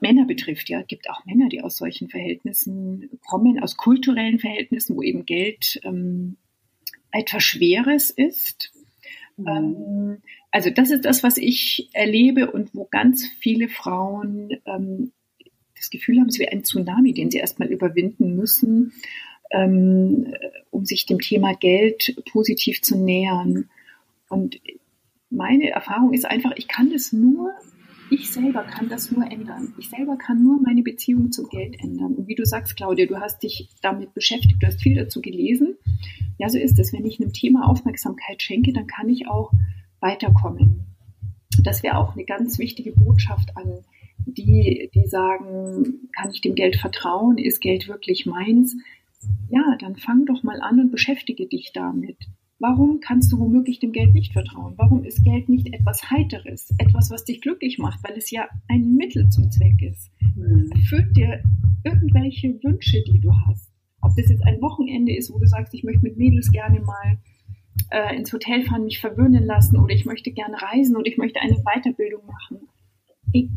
Männer 0.00 0.26
betrifft, 0.26 0.68
ja, 0.68 0.82
gibt 0.82 1.10
auch 1.10 1.24
Männer, 1.26 1.48
die 1.48 1.62
aus 1.62 1.76
solchen 1.76 2.08
Verhältnissen 2.08 3.10
kommen, 3.26 3.62
aus 3.62 3.76
kulturellen 3.76 4.38
Verhältnissen, 4.38 4.96
wo 4.96 5.02
eben 5.02 5.26
Geld 5.26 5.80
ähm, 5.84 6.36
etwas 7.10 7.42
Schweres 7.42 8.10
ist. 8.10 8.72
Mhm. 9.36 9.48
Ähm, 9.48 10.22
also 10.50 10.70
das 10.70 10.90
ist 10.90 11.04
das, 11.04 11.22
was 11.22 11.36
ich 11.36 11.90
erlebe 11.92 12.50
und 12.50 12.74
wo 12.74 12.84
ganz 12.84 13.26
viele 13.40 13.68
Frauen 13.68 14.50
ähm, 14.66 15.12
das 15.84 15.90
Gefühl 15.90 16.18
haben, 16.18 16.28
es 16.28 16.38
wäre 16.38 16.52
ein 16.52 16.64
Tsunami, 16.64 17.12
den 17.12 17.30
sie 17.30 17.38
erstmal 17.38 17.68
überwinden 17.68 18.34
müssen, 18.34 18.92
ähm, 19.50 20.34
um 20.70 20.84
sich 20.84 21.06
dem 21.06 21.20
Thema 21.20 21.54
Geld 21.54 22.16
positiv 22.32 22.80
zu 22.80 22.96
nähern. 22.96 23.68
Und 24.28 24.60
meine 25.30 25.70
Erfahrung 25.70 26.14
ist 26.14 26.24
einfach, 26.24 26.52
ich 26.56 26.68
kann 26.68 26.90
das 26.90 27.12
nur, 27.12 27.52
ich 28.10 28.30
selber 28.30 28.64
kann 28.64 28.88
das 28.88 29.10
nur 29.10 29.30
ändern. 29.30 29.74
Ich 29.78 29.90
selber 29.90 30.16
kann 30.16 30.42
nur 30.42 30.60
meine 30.60 30.82
Beziehung 30.82 31.32
zum 31.32 31.48
Geld 31.48 31.78
ändern. 31.82 32.14
Und 32.14 32.28
wie 32.28 32.34
du 32.34 32.46
sagst, 32.46 32.76
Claudia, 32.76 33.06
du 33.06 33.20
hast 33.20 33.42
dich 33.42 33.68
damit 33.82 34.14
beschäftigt, 34.14 34.62
du 34.62 34.66
hast 34.66 34.80
viel 34.80 34.94
dazu 34.94 35.20
gelesen. 35.20 35.76
Ja, 36.38 36.48
so 36.48 36.58
ist 36.58 36.78
es. 36.78 36.92
Wenn 36.92 37.04
ich 37.04 37.20
einem 37.20 37.32
Thema 37.32 37.68
Aufmerksamkeit 37.68 38.42
schenke, 38.42 38.72
dann 38.72 38.86
kann 38.86 39.08
ich 39.08 39.28
auch 39.28 39.52
weiterkommen. 40.00 40.84
Das 41.62 41.82
wäre 41.82 41.98
auch 41.98 42.14
eine 42.14 42.24
ganz 42.24 42.58
wichtige 42.58 42.92
Botschaft 42.92 43.56
an 43.56 43.84
die, 44.26 44.90
die 44.94 45.06
sagen, 45.06 46.08
kann 46.16 46.30
ich 46.30 46.40
dem 46.40 46.54
Geld 46.54 46.76
vertrauen? 46.76 47.38
Ist 47.38 47.60
Geld 47.60 47.88
wirklich 47.88 48.26
meins? 48.26 48.76
Ja, 49.48 49.76
dann 49.80 49.96
fang 49.96 50.26
doch 50.26 50.42
mal 50.42 50.60
an 50.60 50.80
und 50.80 50.90
beschäftige 50.90 51.46
dich 51.46 51.72
damit. 51.72 52.16
Warum 52.58 53.00
kannst 53.00 53.32
du 53.32 53.38
womöglich 53.38 53.80
dem 53.80 53.92
Geld 53.92 54.14
nicht 54.14 54.32
vertrauen? 54.32 54.74
Warum 54.76 55.04
ist 55.04 55.24
Geld 55.24 55.48
nicht 55.48 55.74
etwas 55.74 56.10
Heiteres, 56.10 56.72
etwas, 56.78 57.10
was 57.10 57.24
dich 57.24 57.40
glücklich 57.40 57.78
macht, 57.78 58.02
weil 58.04 58.16
es 58.16 58.30
ja 58.30 58.48
ein 58.68 58.94
Mittel 58.94 59.28
zum 59.28 59.50
Zweck 59.50 59.82
ist? 59.82 60.10
Mhm. 60.36 60.70
Erfüllt 60.70 61.16
dir 61.16 61.42
irgendwelche 61.84 62.62
Wünsche, 62.62 63.02
die 63.02 63.20
du 63.20 63.32
hast. 63.46 63.70
Ob 64.00 64.14
das 64.16 64.28
jetzt 64.30 64.46
ein 64.46 64.60
Wochenende 64.62 65.14
ist, 65.14 65.32
wo 65.32 65.38
du 65.38 65.46
sagst, 65.46 65.74
ich 65.74 65.82
möchte 65.82 66.02
mit 66.02 66.16
Mädels 66.16 66.52
gerne 66.52 66.80
mal 66.80 67.18
äh, 67.90 68.16
ins 68.16 68.32
Hotel 68.32 68.62
fahren, 68.62 68.84
mich 68.84 69.00
verwöhnen 69.00 69.44
lassen 69.44 69.78
oder 69.78 69.94
ich 69.94 70.04
möchte 70.04 70.30
gerne 70.30 70.60
reisen 70.60 70.96
oder 70.96 71.06
ich 71.06 71.16
möchte 71.16 71.40
eine 71.40 71.56
Weiterbildung 71.64 72.24
machen. 72.26 72.68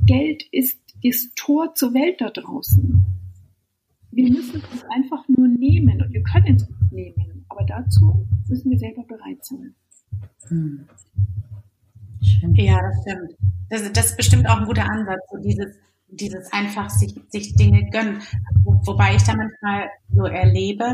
Geld 0.05 0.43
ist 0.51 0.79
das 1.03 1.29
Tor 1.36 1.75
zur 1.75 1.93
Welt 1.93 2.19
da 2.19 2.29
draußen. 2.29 3.05
Wir 4.12 4.31
müssen 4.31 4.63
es 4.74 4.84
einfach 4.89 5.27
nur 5.27 5.48
nehmen 5.48 6.01
und 6.01 6.12
wir 6.12 6.24
können 6.24 6.55
es 6.55 6.63
uns 6.63 6.91
nehmen. 6.91 7.46
Aber 7.50 7.63
dazu 7.65 8.25
müssen 8.48 8.72
wir 8.72 8.79
selber 8.79 9.03
bereit 9.03 9.46
sein. 9.46 9.75
Hm. 10.48 10.88
Ja, 12.53 12.81
das 12.81 13.01
stimmt. 13.01 13.36
Das, 13.69 13.91
das, 13.93 14.05
ist 14.12 14.17
bestimmt 14.17 14.48
auch 14.48 14.57
ein 14.60 14.65
guter 14.65 14.89
Ansatz, 14.89 15.19
so 15.31 15.38
dieses, 15.38 15.75
dieses 16.07 16.51
einfach 16.51 16.89
sich, 16.89 17.13
sich 17.29 17.55
Dinge 17.55 17.89
gönnen. 17.89 18.22
Wo, 18.63 18.79
wobei 18.86 19.15
ich 19.15 19.24
da 19.24 19.36
manchmal 19.36 19.89
so 20.10 20.24
erlebe, 20.24 20.91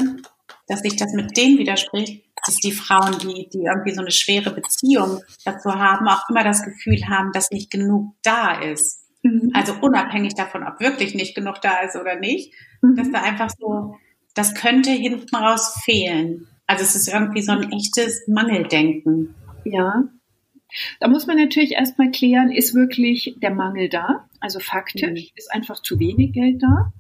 dass 0.68 0.82
sich 0.82 0.96
das 0.96 1.14
mit 1.14 1.38
dem 1.38 1.58
widerspricht, 1.58 2.26
dass 2.46 2.56
die 2.56 2.72
Frauen, 2.72 3.18
die, 3.20 3.50
die 3.50 3.64
irgendwie 3.64 3.94
so 3.94 4.02
eine 4.02 4.12
schwere 4.12 4.52
Beziehung 4.52 5.22
dazu 5.46 5.74
haben, 5.74 6.08
auch 6.08 6.30
immer 6.30 6.44
das 6.44 6.64
Gefühl 6.64 7.08
haben, 7.08 7.32
dass 7.32 7.52
nicht 7.52 7.72
genug 7.72 8.14
da 8.24 8.60
ist. 8.60 9.04
Mhm. 9.24 9.52
Also 9.54 9.74
unabhängig 9.82 10.36
davon, 10.36 10.64
ob 10.64 10.80
wirklich 10.80 11.16
nicht 11.16 11.36
genug 11.36 11.62
da 11.62 11.80
ist 11.80 11.96
oder 11.96 12.20
nicht, 12.20 12.54
mhm. 12.82 12.96
dass 12.96 13.12
da 13.12 13.22
einfach 13.22 13.50
so, 13.58 13.96
das 14.36 14.54
könnte 14.56 14.92
hinten 14.92 15.36
raus 15.36 15.80
fehlen. 15.84 16.48
Also 16.68 16.84
es 16.84 16.96
ist 16.96 17.08
irgendwie 17.08 17.42
so 17.42 17.52
ein 17.54 17.72
echtes 17.72 18.28
Mangeldenken. 18.28 19.36
Ja. 19.64 20.04
Da 21.00 21.08
muss 21.08 21.28
man 21.28 21.38
natürlich 21.38 21.74
erstmal 21.74 22.12
klären, 22.12 22.52
ist 22.52 22.74
wirklich 22.74 23.36
der 23.42 23.54
Mangel 23.54 23.90
da? 23.90 24.28
Also 24.40 24.60
faktisch 24.60 25.08
mhm. 25.08 25.36
ist 25.36 25.52
einfach 25.52 25.82
zu 25.82 26.00
wenig 26.00 26.34
Geld 26.34 26.62
da. 26.62 26.92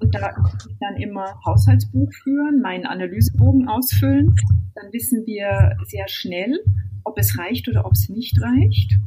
Und 0.00 0.14
da 0.14 0.32
muss 0.40 0.66
ich 0.68 0.76
dann 0.78 0.96
immer 0.96 1.40
Haushaltsbuch 1.44 2.12
führen, 2.22 2.60
meinen 2.60 2.86
Analysebogen 2.86 3.68
ausfüllen. 3.68 4.34
Dann 4.74 4.92
wissen 4.92 5.26
wir 5.26 5.76
sehr 5.86 6.08
schnell, 6.08 6.58
ob 7.04 7.18
es 7.18 7.38
reicht 7.38 7.68
oder 7.68 7.84
ob 7.84 7.92
es 7.92 8.08
nicht 8.08 8.40
reicht. 8.40 8.98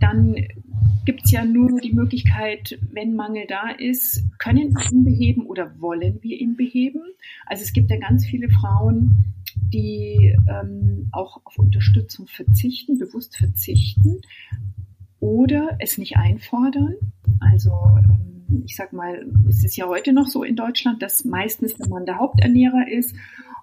Dann 0.00 0.36
gibt 1.04 1.24
es 1.24 1.30
ja 1.30 1.44
nur 1.44 1.80
die 1.80 1.92
Möglichkeit, 1.92 2.78
wenn 2.92 3.14
Mangel 3.14 3.44
da 3.48 3.70
ist, 3.70 4.24
können 4.38 4.74
wir 4.74 4.92
ihn 4.92 5.04
beheben 5.04 5.46
oder 5.46 5.78
wollen 5.80 6.18
wir 6.22 6.38
ihn 6.38 6.56
beheben. 6.56 7.00
Also 7.46 7.62
es 7.62 7.72
gibt 7.72 7.90
ja 7.90 7.98
ganz 7.98 8.26
viele 8.26 8.48
Frauen, 8.48 9.34
die 9.72 10.36
ähm, 10.48 11.08
auch 11.12 11.40
auf 11.44 11.58
Unterstützung 11.58 12.26
verzichten, 12.26 12.98
bewusst 12.98 13.36
verzichten 13.36 14.20
oder 15.20 15.76
es 15.78 15.98
nicht 15.98 16.16
einfordern. 16.16 16.94
Also 17.40 17.72
ähm, 17.98 18.33
ich 18.64 18.76
sag 18.76 18.92
mal, 18.92 19.26
es 19.48 19.64
ist 19.64 19.76
ja 19.76 19.86
heute 19.86 20.12
noch 20.12 20.26
so 20.26 20.42
in 20.42 20.56
Deutschland, 20.56 21.02
dass 21.02 21.24
meistens 21.24 21.74
der 21.74 21.88
Mann 21.88 22.06
der 22.06 22.18
Haupternährer 22.18 22.88
ist 22.88 23.14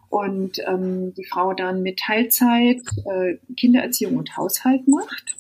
und 0.10 0.60
ähm, 0.68 1.14
die 1.16 1.26
Frau 1.26 1.54
dann 1.54 1.82
mit 1.82 2.00
Teilzeit 2.00 2.82
äh, 3.06 3.38
Kindererziehung 3.56 4.18
und 4.18 4.36
Haushalt 4.36 4.88
macht. 4.88 5.38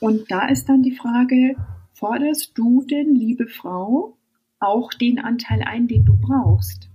Und 0.00 0.30
da 0.30 0.48
ist 0.48 0.68
dann 0.68 0.82
die 0.82 0.96
Frage, 0.96 1.56
forderst 1.92 2.52
du 2.56 2.82
denn, 2.82 3.14
liebe 3.14 3.46
Frau, 3.46 4.16
auch 4.60 4.92
den 4.94 5.18
Anteil 5.18 5.62
ein, 5.62 5.88
den 5.88 6.04
du 6.04 6.16
brauchst? 6.16 6.88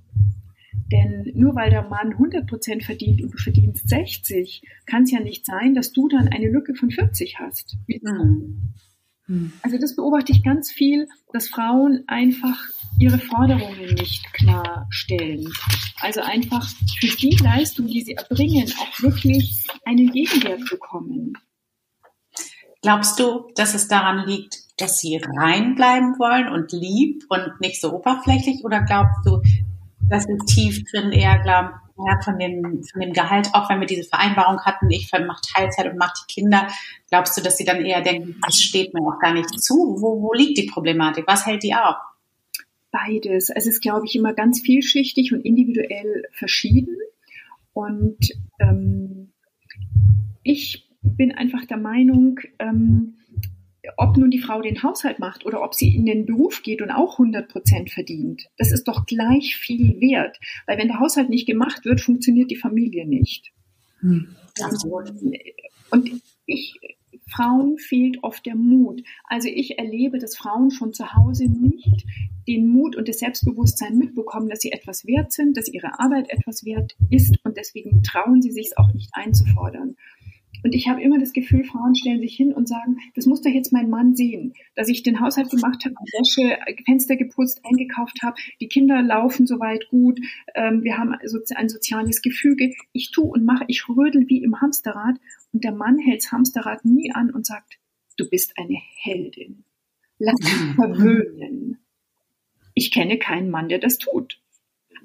Denn 0.92 1.32
nur 1.34 1.56
weil 1.56 1.70
der 1.70 1.88
Mann 1.88 2.14
100 2.14 2.48
Prozent 2.48 2.84
verdient 2.84 3.22
und 3.22 3.34
du 3.34 3.38
verdienst 3.38 3.90
60, 3.90 4.62
kann 4.86 5.04
es 5.04 5.12
ja 5.12 5.20
nicht 5.20 5.46
sein, 5.46 5.74
dass 5.74 5.92
du 5.92 6.08
dann 6.08 6.28
eine 6.28 6.50
Lücke 6.50 6.76
von 6.76 6.92
40 6.92 7.40
hast. 7.40 7.78
Mhm. 7.88 8.74
Hm. 9.28 9.54
Also 9.62 9.78
das 9.78 9.96
beobachte 9.96 10.32
ich 10.32 10.44
ganz 10.44 10.72
viel, 10.72 11.08
dass 11.32 11.48
Frauen 11.50 12.04
einfach 12.08 12.58
ihre 13.00 13.20
Forderungen 13.20 13.94
nicht 13.96 14.32
klar 14.34 14.88
stellen. 14.90 15.48
Also 16.00 16.22
einfach 16.22 16.68
für 17.00 17.16
die 17.18 17.38
Leistung, 17.42 17.88
die 17.88 18.02
sie 18.02 18.14
erbringen, 18.14 18.72
auch 18.80 19.02
wirklich 19.02 19.66
einen 19.86 20.12
Gegenwert 20.12 20.70
bekommen. 20.70 21.34
Glaubst 22.82 23.18
du, 23.20 23.50
dass 23.56 23.74
es 23.74 23.88
daran 23.88 24.28
liegt, 24.28 24.58
dass 24.78 25.00
sie 25.00 25.22
reinbleiben 25.38 26.20
wollen 26.20 26.50
und 26.50 26.74
lieb 26.74 27.24
und 27.30 27.62
nicht 27.62 27.80
so 27.80 27.94
oberflächlich? 27.94 28.64
Oder 28.66 28.82
glaubst 28.82 29.26
du, 29.26 29.42
dass 30.10 30.26
sie 30.26 30.38
tief 30.46 30.84
drin 30.92 31.12
eher 31.14 31.40
glauben, 31.40 31.70
ja, 31.98 32.20
von 32.24 32.40
dem, 32.40 32.84
von 32.84 33.02
dem 33.02 33.14
Gehalt, 33.14 33.50
auch 33.54 33.70
wenn 33.70 33.80
wir 33.80 33.88
diese 33.88 34.10
Vereinbarung 34.10 34.62
hatten, 34.62 34.90
ich 34.90 35.12
mache 35.12 35.42
Teilzeit 35.54 35.92
und 35.92 35.98
mache 35.98 36.14
die 36.22 36.34
Kinder, 36.34 36.68
glaubst 37.10 37.38
du, 37.38 37.42
dass 37.42 37.58
sie 37.58 37.66
dann 37.66 37.86
eher 37.86 38.02
denken, 38.02 38.40
das 38.44 38.62
steht 38.62 38.94
mir 38.94 39.02
auch 39.02 39.20
gar 39.20 39.34
nicht 39.34 39.50
zu? 39.62 39.98
Wo, 40.00 40.22
wo 40.22 40.34
liegt 40.34 40.58
die 40.58 40.66
Problematik? 40.66 41.26
Was 41.28 41.46
hält 41.46 41.64
die 41.64 41.76
auf? 41.76 41.96
Beides. 42.92 43.50
Es 43.50 43.68
ist, 43.68 43.82
glaube 43.82 44.06
ich, 44.06 44.16
immer 44.16 44.34
ganz 44.34 44.62
vielschichtig 44.62 45.34
und 45.34 45.42
individuell 45.42 46.24
verschieden. 46.32 46.98
Und 47.74 48.30
ähm, 48.60 49.32
ich 50.44 50.90
bin 51.02 51.32
einfach 51.32 51.66
der 51.66 51.78
Meinung, 51.78 52.40
ähm, 52.60 53.16
ob 53.98 54.18
nun 54.18 54.32
die 54.32 54.40
Frau 54.40 54.62
den 54.62 54.82
Haushalt 54.82 55.20
macht 55.20 55.46
oder 55.46 55.62
ob 55.62 55.74
sie 55.74 55.96
in 55.96 56.06
den 56.06 56.26
Beruf 56.26 56.64
geht 56.64 56.82
und 56.82 56.92
auch 56.92 57.14
100 57.14 57.50
Prozent 57.50 57.92
verdient, 57.92 58.50
das 58.58 58.72
ist 58.72 58.86
doch 58.86 59.06
gleich 59.06 59.56
viel 59.56 60.00
wert. 60.00 60.40
Weil 60.66 60.78
wenn 60.78 60.88
der 60.88 61.00
Haushalt 61.00 61.30
nicht 61.30 61.46
gemacht 61.46 61.86
wird, 61.86 62.02
funktioniert 62.02 62.50
die 62.50 62.56
Familie 62.56 63.06
nicht. 63.06 63.52
Hm. 64.00 64.36
Und 65.92 66.22
ich, 66.46 66.76
Frauen 67.28 67.78
fehlt 67.78 68.20
oft 68.24 68.46
der 68.46 68.56
Mut. 68.56 69.04
Also 69.28 69.50
ich 69.50 69.78
erlebe, 69.78 70.20
dass 70.20 70.38
Frauen 70.38 70.72
schon 70.72 70.94
zu 70.94 71.14
Hause 71.14 71.46
nicht 71.46 72.06
den 72.48 72.68
Mut 72.68 72.96
und 72.96 73.08
das 73.08 73.20
Selbstbewusstsein 73.20 73.98
mitbekommen, 73.98 74.50
dass 74.50 74.60
sie 74.60 74.72
etwas 74.72 75.06
wert 75.06 75.32
sind, 75.32 75.58
dass 75.58 75.68
ihre 75.68 76.00
Arbeit 76.00 76.30
etwas 76.30 76.66
wert 76.66 76.96
ist 77.10 77.38
und 77.44 77.58
deswegen 77.58 78.04
trauen 78.04 78.42
sie 78.42 78.52
sich 78.52 78.68
es 78.68 78.78
auch 78.78 78.94
nicht 78.94 79.10
einzufordern. 79.14 79.96
Und 80.64 80.74
ich 80.74 80.88
habe 80.88 81.02
immer 81.02 81.20
das 81.20 81.34
Gefühl, 81.34 81.66
Frauen 81.66 81.94
stellen 81.94 82.22
sich 82.22 82.36
hin 82.36 82.54
und 82.54 82.68
sagen, 82.68 82.98
das 83.16 83.26
muss 83.26 83.42
doch 83.42 83.52
jetzt 83.52 83.74
mein 83.74 83.90
Mann 83.90 84.16
sehen, 84.16 84.54
dass 84.76 84.88
ich 84.88 85.04
den 85.04 85.20
Haushalt 85.20 85.50
gemacht 85.50 85.84
habe, 85.84 85.96
Wäsche, 85.96 86.58
Fenster 86.86 87.18
geputzt, 87.18 87.62
eingekauft 87.66 88.22
habe, 88.24 88.38
die 88.62 88.68
Kinder 88.68 89.02
laufen 89.02 89.46
soweit 89.46 89.88
gut, 89.90 90.20
ähm, 90.56 90.84
wir 90.84 90.98
haben 90.98 91.14
also 91.14 91.40
ein 91.56 91.70
soziales 91.70 92.22
Gefüge. 92.22 92.74
Ich 92.94 93.12
tue 93.12 93.26
und 93.26 93.46
mache, 93.46 93.66
ich 93.68 93.88
rödel 93.90 94.28
wie 94.30 94.42
im 94.42 94.62
Hamsterrad 94.62 95.18
und 95.52 95.64
der 95.64 95.74
Mann 95.74 96.00
hält 96.00 96.24
das 96.24 96.32
Hamsterrad 96.32 96.86
nie 96.86 97.12
an 97.14 97.30
und 97.30 97.46
sagt, 97.46 97.80
du 98.18 98.30
bist 98.30 98.54
eine 98.58 98.78
Heldin. 99.02 99.66
Lass 100.18 100.40
dich 100.40 100.76
verwöhnen. 100.76 101.80
Ich 102.74 102.92
kenne 102.92 103.18
keinen 103.18 103.50
Mann, 103.50 103.70
der 103.70 103.80
das 103.80 103.98
tut. 103.98 104.42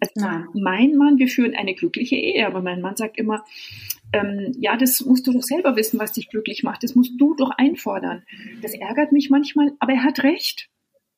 Also 0.01 0.29
mein 0.55 0.97
Mann, 0.97 1.19
wir 1.19 1.29
führen 1.29 1.55
eine 1.55 1.75
glückliche 1.75 2.17
Ehe, 2.17 2.47
aber 2.47 2.63
mein 2.63 2.81
Mann 2.81 2.97
sagt 2.97 3.19
immer, 3.19 3.45
ähm, 4.13 4.53
ja, 4.59 4.77
das 4.77 5.05
musst 5.05 5.27
du 5.27 5.33
doch 5.33 5.43
selber 5.43 5.77
wissen, 5.77 5.99
was 5.99 6.13
dich 6.13 6.29
glücklich 6.29 6.63
macht. 6.63 6.83
Das 6.83 6.95
musst 6.95 7.21
du 7.21 7.35
doch 7.35 7.51
einfordern. 7.51 8.23
Das 8.63 8.75
ärgert 8.75 9.13
mich 9.13 9.31
manchmal, 9.31 9.73
aber 9.81 9.93
er 9.93 10.05
hat 10.05 10.23
recht. 10.23 10.69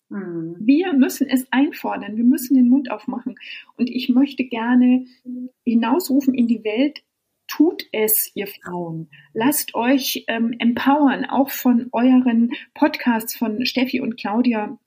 Mhm. 0.09 0.57
Wir 0.59 0.93
müssen 0.93 1.29
es 1.29 1.47
einfordern, 1.53 2.17
wir 2.17 2.25
müssen 2.25 2.55
den 2.55 2.69
Mund 2.69 2.91
aufmachen. 2.91 3.37
Und 3.77 3.89
ich 3.89 4.09
möchte 4.09 4.45
gerne 4.45 5.07
hinausrufen 5.65 6.35
in 6.35 6.49
die 6.49 6.65
Welt, 6.65 7.03
tut 7.47 7.85
es, 7.93 8.31
ihr 8.35 8.47
Frauen. 8.47 9.09
Lasst 9.35 9.75
euch 9.75 10.25
ähm, 10.29 10.55
empowern, 10.59 11.25
auch 11.25 11.51
von 11.51 11.89
euren 11.93 12.53
Podcasts 12.75 13.37
von 13.37 13.67
Steffi 13.67 14.01
und 14.01 14.17
Claudia. 14.17 14.79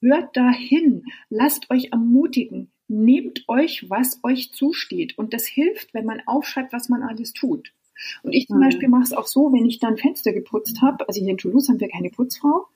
Hört 0.00 0.36
dahin, 0.36 1.04
lasst 1.28 1.70
euch 1.70 1.90
ermutigen, 1.92 2.70
nehmt 2.86 3.44
euch, 3.48 3.90
was 3.90 4.20
euch 4.22 4.52
zusteht. 4.52 5.18
Und 5.18 5.34
das 5.34 5.46
hilft, 5.46 5.92
wenn 5.94 6.04
man 6.04 6.22
aufschreibt, 6.26 6.72
was 6.72 6.88
man 6.88 7.02
alles 7.02 7.32
tut. 7.32 7.72
Und 8.22 8.32
ich 8.32 8.46
zum 8.46 8.58
mhm. 8.58 8.62
Beispiel 8.62 8.88
mache 8.88 9.02
es 9.02 9.12
auch 9.12 9.26
so, 9.26 9.52
wenn 9.52 9.66
ich 9.66 9.80
dann 9.80 9.96
Fenster 9.96 10.32
geputzt 10.32 10.80
habe, 10.82 11.06
also 11.08 11.20
hier 11.20 11.30
in 11.30 11.38
Toulouse 11.38 11.68
haben 11.68 11.80
wir 11.80 11.88
keine 11.88 12.10
Putzfrau, 12.10 12.66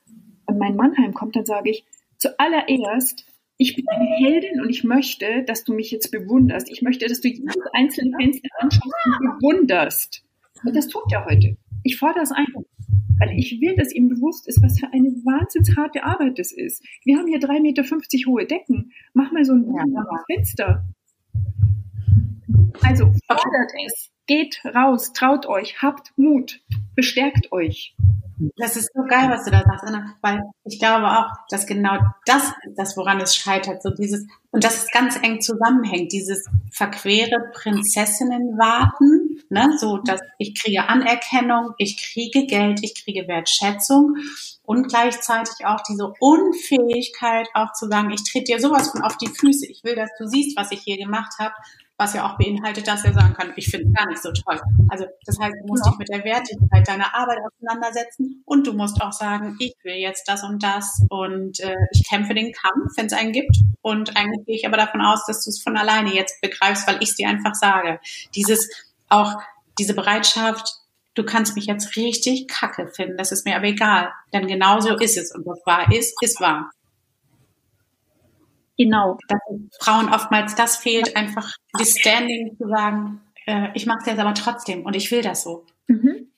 und 0.47 0.59
mein 0.59 0.76
Mann 0.76 0.97
heimkommt, 0.97 1.37
dann 1.37 1.47
sage 1.47 1.71
ich, 1.71 1.85
zuallererst, 2.19 3.25
ich 3.57 3.76
bin 3.76 3.87
eine 3.88 4.09
Heldin 4.17 4.61
und 4.61 4.71
ich 4.71 4.83
möchte, 4.83 5.45
dass 5.45 5.64
du 5.64 5.73
mich 5.73 5.91
jetzt 5.91 6.11
bewunderst. 6.11 6.71
Ich 6.71 6.83
möchte, 6.83 7.07
dass 7.07 7.21
du 7.21 7.29
jedes 7.29 7.55
einzelne 7.73 8.17
Fenster 8.19 8.49
anschaust 8.59 8.93
und 9.07 9.41
bewunderst. 9.41 10.25
Und 10.64 10.75
das 10.75 10.88
tut 10.88 11.05
er 11.12 11.25
heute. 11.26 11.57
Ich 11.85 11.97
fordere 11.97 12.23
es 12.23 12.33
ein. 12.33 12.47
Weil 13.23 13.38
ich 13.38 13.61
will, 13.61 13.76
dass 13.76 13.93
ihm 13.93 14.09
bewusst 14.09 14.49
ist, 14.49 14.61
was 14.62 14.81
für 14.81 14.93
eine 14.93 15.11
wahnsinns 15.25 15.76
harte 15.76 16.02
Arbeit 16.02 16.41
das 16.41 16.50
ist. 16.50 16.83
Wir 17.05 17.19
haben 17.19 17.29
hier 17.29 17.38
3,50 17.38 17.61
Meter 17.61 17.85
hohe 18.26 18.47
Decken. 18.47 18.93
Mach 19.14 19.31
mal 19.31 19.45
so 19.45 19.52
ein 19.52 19.64
wunderbares 19.64 20.25
Fenster. 20.26 20.85
Also 22.83 23.12
fordert 23.29 23.71
es. 23.87 24.11
Geht 24.26 24.61
raus, 24.64 25.12
traut 25.12 25.47
euch, 25.47 25.83
habt 25.83 26.12
Mut, 26.17 26.62
bestärkt 26.97 27.52
euch. 27.52 27.95
Das 28.57 28.76
ist 28.76 28.91
so 28.93 29.02
geil, 29.05 29.31
was 29.31 29.45
du 29.45 29.52
da 29.52 29.62
sagst, 29.62 29.85
Anna, 29.85 30.17
weil 30.21 30.41
ich 30.64 30.81
glaube 30.81 31.07
auch, 31.07 31.31
dass 31.49 31.67
genau 31.67 31.99
das 32.26 32.49
ist 32.67 32.76
das, 32.76 32.97
woran 32.97 33.21
es 33.21 33.37
scheitert, 33.37 33.83
so 33.83 33.91
dieses, 33.91 34.26
und 34.50 34.64
das 34.64 34.79
ist 34.79 34.93
ganz 34.93 35.17
eng 35.23 35.41
zusammenhängt, 35.41 36.12
dieses 36.12 36.49
verquere 36.73 37.50
Prinzessinnen 37.52 38.59
warten, 38.59 39.31
ne, 39.50 39.76
so, 39.78 39.99
dass 39.99 40.20
ich 40.38 40.54
kriege 40.61 40.88
Anerkennung, 40.88 41.75
ich 41.78 41.96
kriege 41.96 42.46
Geld, 42.46 42.80
ich 42.82 43.02
kriege 43.02 43.28
Wertschätzung 43.28 44.16
und 44.62 44.88
gleichzeitig 44.88 45.66
auch 45.66 45.80
diese 45.88 46.12
Unfähigkeit 46.20 47.49
auch 47.54 47.72
zu 47.72 47.88
sagen, 47.88 48.11
ich 48.11 48.25
trete 48.25 48.52
dir 48.52 48.61
sowas 48.61 48.90
von 48.90 49.02
auf 49.02 49.16
die 49.16 49.28
Füße, 49.28 49.66
ich 49.66 49.82
will, 49.84 49.96
dass 49.96 50.11
du 50.18 50.26
siehst, 50.26 50.56
was 50.56 50.72
ich 50.72 50.80
hier 50.80 50.99
gemacht 50.99 51.32
habe 51.38 51.54
was 52.02 52.14
ja 52.14 52.26
auch 52.26 52.37
beinhaltet, 52.37 52.88
dass 52.88 53.04
er 53.04 53.12
sagen 53.12 53.34
kann, 53.34 53.52
ich 53.56 53.68
finde 53.68 53.88
es 53.88 53.94
gar 53.94 54.08
nicht 54.08 54.22
so 54.22 54.32
toll. 54.32 54.61
Also 54.88 55.06
das 55.25 55.38
heißt, 55.38 55.54
du 55.61 55.66
musst 55.66 55.84
ja. 55.84 55.90
dich 55.90 55.99
mit 55.99 56.08
der 56.08 56.25
Wertigkeit 56.25 56.88
deiner 56.88 57.14
Arbeit 57.14 57.38
auseinandersetzen 57.46 58.42
und 58.44 58.66
du 58.66 58.72
musst 58.72 59.00
auch 59.00 59.12
sagen, 59.12 59.56
ich 59.61 59.75
will 59.84 59.94
jetzt 59.94 60.28
das 60.28 60.42
und 60.42 60.62
das 60.62 61.02
und 61.11 61.61
äh, 61.61 61.76
ich 61.92 62.08
kämpfe 62.08 62.34
den 62.34 62.52
Kampf, 62.52 62.96
wenn 62.96 63.06
es 63.06 63.12
einen 63.12 63.32
gibt. 63.32 63.56
Und 63.82 64.16
eigentlich 64.16 64.46
gehe 64.46 64.56
ich 64.56 64.66
aber 64.66 64.76
davon 64.76 65.00
aus, 65.00 65.25
dass 65.26 65.44
du 65.44 65.50
es 65.50 65.62
von 65.62 65.76
alleine 65.76 66.14
jetzt 66.14 66.40
begreifst, 66.40 66.87
weil 66.87 66.96
ich 67.00 67.11
es 67.11 67.16
dir 67.16 67.28
einfach 67.28 67.54
sage. 67.54 68.00
Dieses 68.34 68.68
auch 69.12 69.40
diese 69.78 69.95
Bereitschaft, 69.95 70.69
du 71.14 71.25
kannst 71.25 71.57
mich 71.57 71.66
jetzt 71.66 71.97
richtig 71.97 72.49
kacke 72.49 72.88
finden, 72.88 73.16
das 73.16 73.33
ist 73.33 73.45
mir 73.45 73.57
aber 73.57 73.66
egal. 73.66 74.11
Denn 74.33 74.47
genau 74.47 74.81
so 74.81 74.97
ist 74.97 75.16
es. 75.16 75.35
Und 75.35 75.47
was 75.47 75.61
wahr 75.66 75.92
ist, 75.92 76.14
ist 76.23 76.40
wahr. 76.40 76.71
Genau. 78.78 79.19
Dass 79.28 79.40
Frauen 79.81 80.09
oftmals 80.09 80.54
das 80.54 80.76
fehlt, 80.76 81.16
einfach 81.16 81.54
das 81.78 81.99
Standing 81.99 82.57
zu 82.57 82.69
sagen, 82.69 83.21
äh, 83.47 83.69
ich 83.75 83.87
mache 83.87 84.00
es 84.00 84.07
jetzt 84.07 84.19
aber 84.19 84.35
trotzdem 84.35 84.85
und 84.85 84.97
ich 84.97 85.11
will 85.11 85.23
das 85.23 85.42
so. 85.42 85.66
Mhm. 85.88 86.28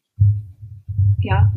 Ja. 1.20 1.52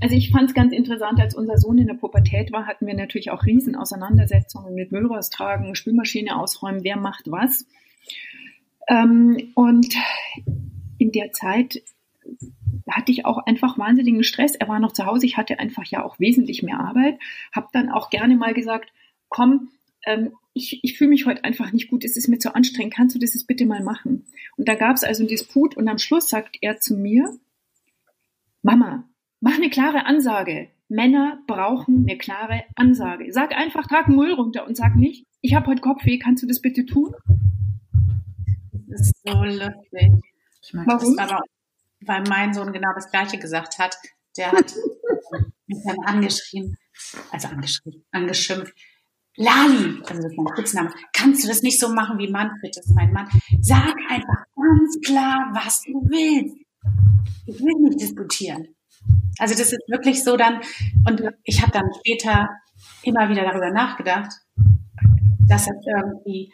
Also 0.00 0.14
ich 0.14 0.30
fand 0.30 0.48
es 0.48 0.54
ganz 0.54 0.72
interessant, 0.72 1.20
als 1.20 1.34
unser 1.34 1.58
Sohn 1.58 1.78
in 1.78 1.86
der 1.86 1.94
Pubertät 1.94 2.52
war, 2.52 2.66
hatten 2.66 2.86
wir 2.86 2.94
natürlich 2.94 3.30
auch 3.30 3.44
Riesenauseinandersetzungen 3.44 4.74
mit 4.74 4.92
Müll 4.92 5.06
raustragen, 5.06 5.74
Spülmaschine 5.74 6.38
ausräumen, 6.38 6.84
wer 6.84 6.96
macht 6.96 7.24
was. 7.26 7.64
Ähm, 8.88 9.52
und 9.54 9.94
in 10.98 11.12
der 11.12 11.32
Zeit 11.32 11.82
hatte 12.90 13.12
ich 13.12 13.24
auch 13.24 13.38
einfach 13.46 13.78
wahnsinnigen 13.78 14.24
Stress. 14.24 14.54
Er 14.54 14.68
war 14.68 14.78
noch 14.78 14.92
zu 14.92 15.06
Hause, 15.06 15.26
ich 15.26 15.36
hatte 15.36 15.58
einfach 15.58 15.84
ja 15.86 16.04
auch 16.04 16.18
wesentlich 16.18 16.62
mehr 16.62 16.80
Arbeit, 16.80 17.18
habe 17.52 17.68
dann 17.72 17.90
auch 17.90 18.10
gerne 18.10 18.36
mal 18.36 18.54
gesagt, 18.54 18.92
komm, 19.28 19.70
ähm, 20.06 20.32
ich, 20.52 20.80
ich 20.82 20.96
fühle 20.96 21.10
mich 21.10 21.26
heute 21.26 21.44
einfach 21.44 21.72
nicht 21.72 21.88
gut, 21.88 22.04
es 22.04 22.16
ist 22.16 22.28
mir 22.28 22.38
zu 22.38 22.54
anstrengend, 22.54 22.94
kannst 22.94 23.14
du 23.14 23.18
das 23.18 23.34
jetzt 23.34 23.46
bitte 23.46 23.66
mal 23.66 23.82
machen? 23.82 24.26
Und 24.56 24.68
da 24.68 24.74
gab 24.74 24.96
es 24.96 25.04
also 25.04 25.22
einen 25.22 25.28
Disput 25.28 25.76
und 25.76 25.88
am 25.88 25.98
Schluss 25.98 26.28
sagt 26.28 26.58
er 26.60 26.78
zu 26.78 26.94
mir, 26.94 27.36
Mama, 28.62 29.08
mach 29.40 29.56
eine 29.56 29.70
klare 29.70 30.06
Ansage. 30.06 30.68
Männer 30.88 31.42
brauchen 31.46 32.06
eine 32.06 32.18
klare 32.18 32.64
Ansage. 32.76 33.32
Sag 33.32 33.56
einfach, 33.56 33.86
trag 33.86 34.08
Müll 34.08 34.32
runter 34.32 34.66
und 34.66 34.76
sag 34.76 34.94
nicht, 34.96 35.26
ich 35.40 35.54
habe 35.54 35.66
heute 35.66 35.80
Kopfweh, 35.80 36.18
kannst 36.18 36.42
du 36.42 36.46
das 36.46 36.60
bitte 36.60 36.86
tun? 36.86 37.14
Das 38.88 39.00
ist 39.00 39.14
so 39.24 39.44
lustig. 39.44 40.12
Ich 40.62 40.74
mag 40.74 40.86
Warum? 40.86 41.16
Das 41.16 41.30
aber, 41.30 41.40
weil 42.00 42.22
mein 42.28 42.54
Sohn 42.54 42.72
genau 42.72 42.92
das 42.94 43.10
Gleiche 43.10 43.38
gesagt 43.38 43.78
hat. 43.78 43.96
Der 44.36 44.52
hat 44.52 44.74
mich 45.66 45.78
dann 45.84 45.98
angeschrien, 46.04 46.76
also 47.30 47.48
angeschrien, 47.48 48.04
angeschimpft 48.10 48.74
Lali, 49.36 50.00
also 50.06 50.22
das 50.22 50.30
ist 50.30 50.36
mein 50.36 50.48
Spitzname, 50.54 50.90
kannst 51.12 51.42
du 51.42 51.48
das 51.48 51.62
nicht 51.62 51.80
so 51.80 51.92
machen 51.92 52.18
wie 52.18 52.30
Manfred, 52.30 52.76
das 52.76 52.86
ist 52.86 52.94
mein 52.94 53.12
Mann. 53.12 53.28
Sag 53.60 53.94
einfach 54.08 54.44
ganz 54.54 55.00
klar, 55.04 55.50
was 55.52 55.82
du 55.82 55.92
willst. 56.08 56.56
Ich 57.46 57.58
will 57.58 57.74
nicht 57.80 58.00
diskutieren. 58.00 58.68
Also 59.38 59.54
das 59.56 59.72
ist 59.72 59.82
wirklich 59.88 60.22
so 60.22 60.36
dann, 60.36 60.60
und 61.06 61.22
ich 61.42 61.60
habe 61.62 61.72
dann 61.72 61.90
später 61.98 62.48
immer 63.02 63.28
wieder 63.28 63.42
darüber 63.42 63.70
nachgedacht, 63.70 64.30
dass 65.48 65.62
es 65.62 65.84
irgendwie, 65.84 66.52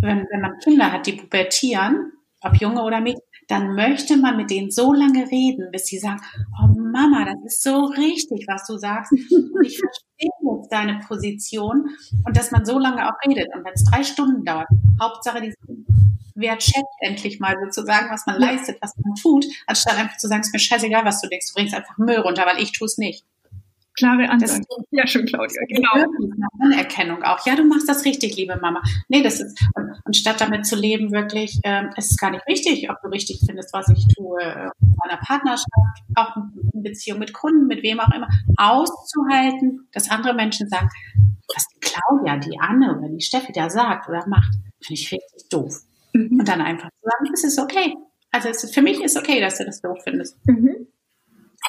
wenn, 0.00 0.26
wenn 0.30 0.40
man 0.40 0.58
Kinder 0.58 0.92
hat, 0.92 1.06
die 1.06 1.12
pubertieren, 1.12 2.12
ob 2.40 2.54
Junge 2.56 2.82
oder 2.82 3.00
Mädchen, 3.00 3.22
dann 3.48 3.74
möchte 3.74 4.16
man 4.18 4.36
mit 4.36 4.50
denen 4.50 4.70
so 4.70 4.92
lange 4.92 5.30
reden, 5.30 5.70
bis 5.72 5.86
sie 5.86 5.98
sagen, 5.98 6.20
oh 6.62 6.68
Mama, 6.78 7.24
das 7.24 7.54
ist 7.54 7.62
so 7.62 7.86
richtig, 7.86 8.44
was 8.46 8.66
du 8.66 8.76
sagst. 8.76 9.12
Und 9.12 9.64
ich 9.64 9.78
verstehe 9.78 10.30
jetzt 10.58 10.70
deine 10.70 11.00
Position 11.08 11.88
und 12.26 12.36
dass 12.36 12.50
man 12.50 12.64
so 12.66 12.78
lange 12.78 13.08
auch 13.08 13.16
redet. 13.26 13.48
Und 13.54 13.64
wenn 13.64 13.72
es 13.72 13.84
drei 13.84 14.02
Stunden 14.02 14.44
dauert, 14.44 14.68
Hauptsache 15.00 15.40
die 15.40 15.54
wertschätzt 16.34 16.96
endlich 17.00 17.40
mal 17.40 17.56
sozusagen, 17.64 18.10
was 18.10 18.26
man 18.26 18.38
leistet, 18.38 18.78
was 18.80 18.94
man 18.96 19.14
tut, 19.16 19.44
anstatt 19.66 19.98
einfach 19.98 20.18
zu 20.18 20.28
sagen, 20.28 20.40
es 20.40 20.48
ist 20.48 20.52
mir 20.52 20.60
scheißegal, 20.60 21.04
was 21.04 21.20
du 21.20 21.28
denkst, 21.28 21.48
du 21.48 21.54
bringst 21.54 21.74
einfach 21.74 21.98
Müll 21.98 22.18
runter, 22.18 22.46
weil 22.46 22.62
ich 22.62 22.72
tue 22.72 22.86
es 22.86 22.98
nicht. 22.98 23.24
Klare 23.98 24.30
Ansage. 24.30 24.64
ja, 24.92 25.06
schon, 25.08 25.26
Claudia, 25.26 25.60
genau. 25.66 26.06
Anerkennung 26.60 27.22
auch. 27.24 27.44
Ja, 27.44 27.56
du 27.56 27.64
machst 27.64 27.88
das 27.88 28.04
richtig, 28.04 28.36
liebe 28.36 28.56
Mama. 28.60 28.80
Nee, 29.08 29.22
das 29.22 29.40
ist, 29.40 29.60
und, 29.74 29.90
und 30.04 30.16
statt 30.16 30.40
damit 30.40 30.66
zu 30.66 30.76
leben, 30.76 31.10
wirklich, 31.10 31.58
ähm, 31.64 31.90
es 31.96 32.12
ist 32.12 32.20
gar 32.20 32.30
nicht 32.30 32.46
wichtig, 32.46 32.88
ob 32.90 33.02
du 33.02 33.08
richtig 33.08 33.40
findest, 33.44 33.72
was 33.72 33.88
ich 33.88 34.06
tue, 34.14 34.40
äh, 34.40 34.70
in 34.80 34.94
meiner 35.04 35.20
Partnerschaft, 35.20 35.66
auch 36.14 36.36
in 36.72 36.82
Beziehung 36.84 37.18
mit 37.18 37.32
Kunden, 37.32 37.66
mit 37.66 37.82
wem 37.82 37.98
auch 37.98 38.14
immer, 38.14 38.28
auszuhalten, 38.56 39.88
dass 39.92 40.10
andere 40.10 40.34
Menschen 40.34 40.68
sagen, 40.68 40.88
was 41.52 41.66
die 41.68 41.80
Claudia, 41.80 42.36
die 42.36 42.58
Anne 42.60 42.96
oder 42.96 43.08
die 43.08 43.20
Steffi 43.20 43.52
da 43.52 43.68
sagt 43.68 44.08
oder 44.08 44.26
macht, 44.28 44.52
finde 44.80 45.00
ich 45.00 45.10
richtig 45.10 45.48
doof. 45.50 45.82
Mhm. 46.12 46.38
Und 46.38 46.48
dann 46.48 46.60
einfach 46.60 46.90
zu 46.90 47.02
sagen, 47.02 47.32
es 47.34 47.42
ist 47.42 47.58
okay. 47.58 47.94
Also 48.30 48.48
es 48.48 48.62
ist, 48.62 48.74
für 48.74 48.82
mich 48.82 49.02
ist 49.02 49.16
okay, 49.16 49.40
dass 49.40 49.58
du 49.58 49.64
das 49.64 49.80
doof 49.80 49.98
findest. 50.04 50.36
Mhm. 50.46 50.86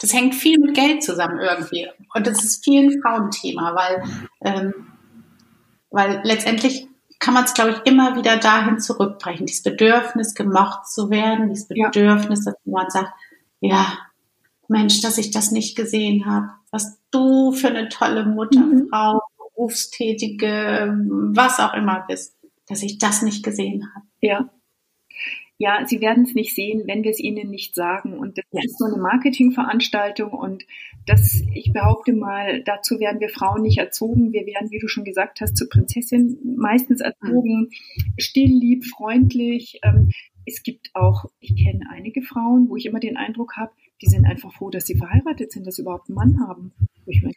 Das 0.02 0.14
hängt 0.14 0.36
viel 0.36 0.60
mit 0.60 0.76
Geld 0.76 1.04
zusammen 1.04 1.40
irgendwie. 1.40 1.88
Und 2.14 2.28
das 2.28 2.44
ist 2.44 2.64
viel 2.64 2.86
ein 2.86 3.02
Frauenthema, 3.02 3.76
weil, 3.76 4.04
ähm, 4.42 4.74
weil 5.90 6.22
letztendlich 6.24 6.88
kann 7.20 7.34
man 7.34 7.44
es, 7.44 7.54
glaube 7.54 7.72
ich, 7.72 7.92
immer 7.92 8.16
wieder 8.16 8.38
dahin 8.38 8.80
zurückbrechen. 8.80 9.46
Dieses 9.46 9.64
Bedürfnis, 9.64 10.36
gemocht 10.36 10.88
zu 10.88 11.10
werden, 11.10 11.50
dieses 11.50 11.68
Bedürfnis, 11.68 12.46
dass 12.46 12.56
man 12.64 12.90
sagt, 12.90 13.12
ja, 13.60 13.98
Mensch, 14.70 15.02
dass 15.02 15.18
ich 15.18 15.32
das 15.32 15.52
nicht 15.52 15.76
gesehen 15.76 16.26
habe. 16.26 16.50
Was 16.72 16.98
du 17.12 17.52
für 17.52 17.68
eine 17.68 17.90
tolle 17.90 18.26
Mutter, 18.26 18.62
mhm. 18.62 18.88
Frau, 18.90 19.22
Berufstätige, 19.38 20.96
was 21.34 21.60
auch 21.60 21.74
immer 21.74 22.06
bist, 22.08 22.38
dass 22.70 22.84
ich 22.84 23.00
das 23.00 23.22
nicht 23.22 23.44
gesehen 23.44 23.92
habe. 23.94 24.06
Ja 24.22 24.50
ja, 25.62 25.86
sie 25.86 26.00
werden 26.00 26.24
es 26.24 26.34
nicht 26.34 26.56
sehen, 26.56 26.84
wenn 26.88 27.04
wir 27.04 27.12
es 27.12 27.20
ihnen 27.20 27.50
nicht 27.50 27.76
sagen. 27.76 28.18
Und 28.18 28.38
das 28.38 28.46
ja. 28.52 28.62
ist 28.64 28.80
so 28.80 28.86
eine 28.86 28.96
Marketingveranstaltung 28.96 30.32
und 30.32 30.66
das, 31.06 31.44
ich 31.54 31.74
behaupte 31.74 32.14
mal, 32.14 32.64
dazu 32.64 33.00
werden 33.00 33.20
wir 33.20 33.28
Frauen 33.28 33.64
nicht 33.64 33.78
erzogen. 33.78 34.32
Wir 34.32 34.46
werden, 34.46 34.72
wie 34.72 34.80
du 34.80 34.88
schon 34.88 35.04
gesagt 35.04 35.42
hast, 35.42 35.58
zur 35.58 35.68
Prinzessin 35.68 36.56
meistens 36.58 37.02
erzogen, 37.02 37.68
mhm. 37.70 38.14
still, 38.18 38.58
lieb, 38.58 38.86
freundlich. 38.86 39.82
Ähm, 39.84 40.12
es 40.46 40.64
gibt 40.64 40.92
auch, 40.94 41.26
ich 41.42 41.56
kenne 41.58 41.86
einige 41.92 42.22
Frauen, 42.22 42.70
wo 42.70 42.78
ich 42.78 42.86
immer 42.86 43.02
den 43.02 43.18
Eindruck 43.18 43.58
habe, 43.58 43.74
die 44.02 44.08
sind 44.08 44.26
einfach 44.26 44.54
froh, 44.54 44.70
dass 44.70 44.86
sie 44.86 44.96
verheiratet 44.96 45.52
sind, 45.52 45.68
dass 45.68 45.76
sie 45.76 45.82
überhaupt 45.82 46.10
einen 46.10 46.16
Mann 46.16 46.40
haben. 46.40 46.72
Ich 47.06 47.22
meine, 47.22 47.36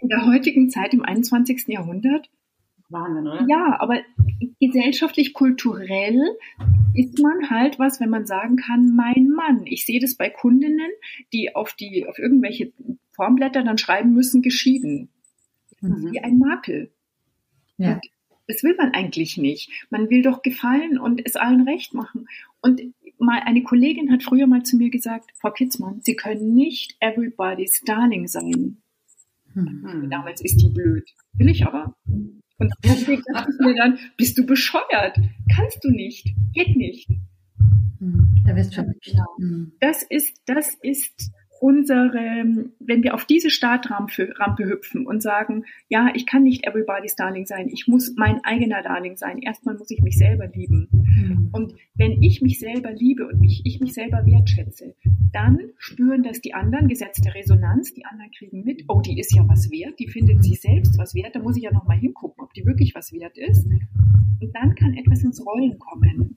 in 0.00 0.08
der 0.08 0.26
heutigen 0.26 0.70
Zeit, 0.70 0.94
im 0.94 1.02
21. 1.02 1.64
Jahrhundert, 1.66 2.30
Wahnsinn, 2.88 3.26
oder? 3.26 3.46
Ja, 3.48 3.76
aber 3.80 4.00
gesellschaftlich, 4.60 5.32
kulturell 5.32 6.20
ist 6.94 7.18
man 7.20 7.50
halt 7.50 7.78
was, 7.78 8.00
wenn 8.00 8.10
man 8.10 8.26
sagen 8.26 8.56
kann, 8.56 8.94
mein 8.94 9.28
Mann. 9.28 9.66
Ich 9.66 9.84
sehe 9.86 10.00
das 10.00 10.14
bei 10.14 10.30
Kundinnen, 10.30 10.90
die 11.32 11.54
auf 11.54 11.72
die, 11.74 12.06
auf 12.06 12.18
irgendwelche 12.18 12.72
Formblätter 13.12 13.62
dann 13.62 13.78
schreiben 13.78 14.12
müssen, 14.12 14.42
geschieden. 14.42 15.08
mhm. 15.80 16.12
wie 16.12 16.20
ein 16.20 16.38
Makel. 16.38 16.90
Ja. 17.76 17.94
Und 17.94 18.00
das 18.46 18.62
will 18.62 18.74
man 18.76 18.92
eigentlich 18.92 19.36
nicht. 19.36 19.70
Man 19.90 20.10
will 20.10 20.22
doch 20.22 20.42
gefallen 20.42 20.98
und 20.98 21.24
es 21.24 21.36
allen 21.36 21.68
recht 21.68 21.94
machen. 21.94 22.26
Und 22.60 22.82
mal 23.18 23.40
eine 23.44 23.62
Kollegin 23.62 24.10
hat 24.10 24.22
früher 24.22 24.46
mal 24.46 24.62
zu 24.64 24.76
mir 24.76 24.90
gesagt, 24.90 25.30
Frau 25.34 25.50
Kitzmann, 25.50 26.00
Sie 26.02 26.16
können 26.16 26.54
nicht 26.54 26.96
everybody's 27.00 27.82
darling 27.84 28.26
sein. 28.26 28.78
Mhm. 29.54 30.08
Damals 30.10 30.40
ist 30.40 30.56
die 30.56 30.68
blöd. 30.68 31.08
Will 31.34 31.48
ich 31.48 31.66
aber. 31.66 31.94
Und 32.60 32.72
deswegen 32.84 33.22
dachte 33.32 33.50
ich 33.52 33.66
mir 33.66 33.74
dann, 33.74 33.98
bist 34.16 34.38
du 34.38 34.46
bescheuert? 34.46 35.18
Kannst 35.54 35.82
du 35.82 35.90
nicht. 35.90 36.32
Geht 36.52 36.76
nicht. 36.76 37.08
Hm. 37.98 38.28
Da 38.46 38.54
wirst 38.54 38.76
du. 38.76 38.82
Genau. 38.82 39.70
Das 39.80 40.02
ist, 40.02 40.40
das 40.46 40.74
ist 40.82 41.32
unsere, 41.60 42.46
wenn 42.80 43.02
wir 43.02 43.14
auf 43.14 43.26
diese 43.26 43.50
Startrampe 43.50 44.64
hüpfen 44.64 45.06
und 45.06 45.22
sagen, 45.22 45.64
ja, 45.88 46.10
ich 46.14 46.26
kann 46.26 46.42
nicht 46.42 46.66
everybody's 46.66 47.16
Darling 47.16 47.44
sein, 47.44 47.68
ich 47.68 47.86
muss 47.86 48.14
mein 48.16 48.42
eigener 48.44 48.82
Darling 48.82 49.16
sein. 49.16 49.38
Erstmal 49.38 49.76
muss 49.76 49.90
ich 49.90 50.00
mich 50.00 50.16
selber 50.16 50.46
lieben. 50.46 50.88
Mhm. 50.90 51.48
Und 51.52 51.74
wenn 51.94 52.22
ich 52.22 52.40
mich 52.40 52.58
selber 52.58 52.92
liebe 52.92 53.26
und 53.26 53.40
mich, 53.40 53.60
ich 53.64 53.78
mich 53.78 53.92
selber 53.92 54.24
wertschätze, 54.24 54.94
dann 55.32 55.58
spüren 55.76 56.22
das 56.22 56.40
die 56.40 56.54
anderen, 56.54 56.88
Gesetz 56.88 57.20
der 57.20 57.34
Resonanz, 57.34 57.92
die 57.92 58.06
anderen 58.06 58.30
kriegen 58.30 58.64
mit, 58.64 58.84
oh, 58.88 59.02
die 59.02 59.20
ist 59.20 59.34
ja 59.34 59.46
was 59.46 59.70
wert, 59.70 59.98
die 59.98 60.08
findet 60.08 60.42
sich 60.42 60.60
selbst 60.62 60.98
was 60.98 61.14
wert, 61.14 61.34
da 61.34 61.40
muss 61.40 61.58
ich 61.58 61.64
ja 61.64 61.72
nochmal 61.72 61.98
hingucken, 61.98 62.39
ob 62.50 62.54
die 62.54 62.66
wirklich 62.66 62.94
was 62.94 63.12
wert 63.12 63.38
ist. 63.38 63.64
Und 63.64 64.52
dann 64.54 64.74
kann 64.74 64.94
etwas 64.94 65.22
ins 65.22 65.44
Rollen 65.44 65.78
kommen. 65.78 66.36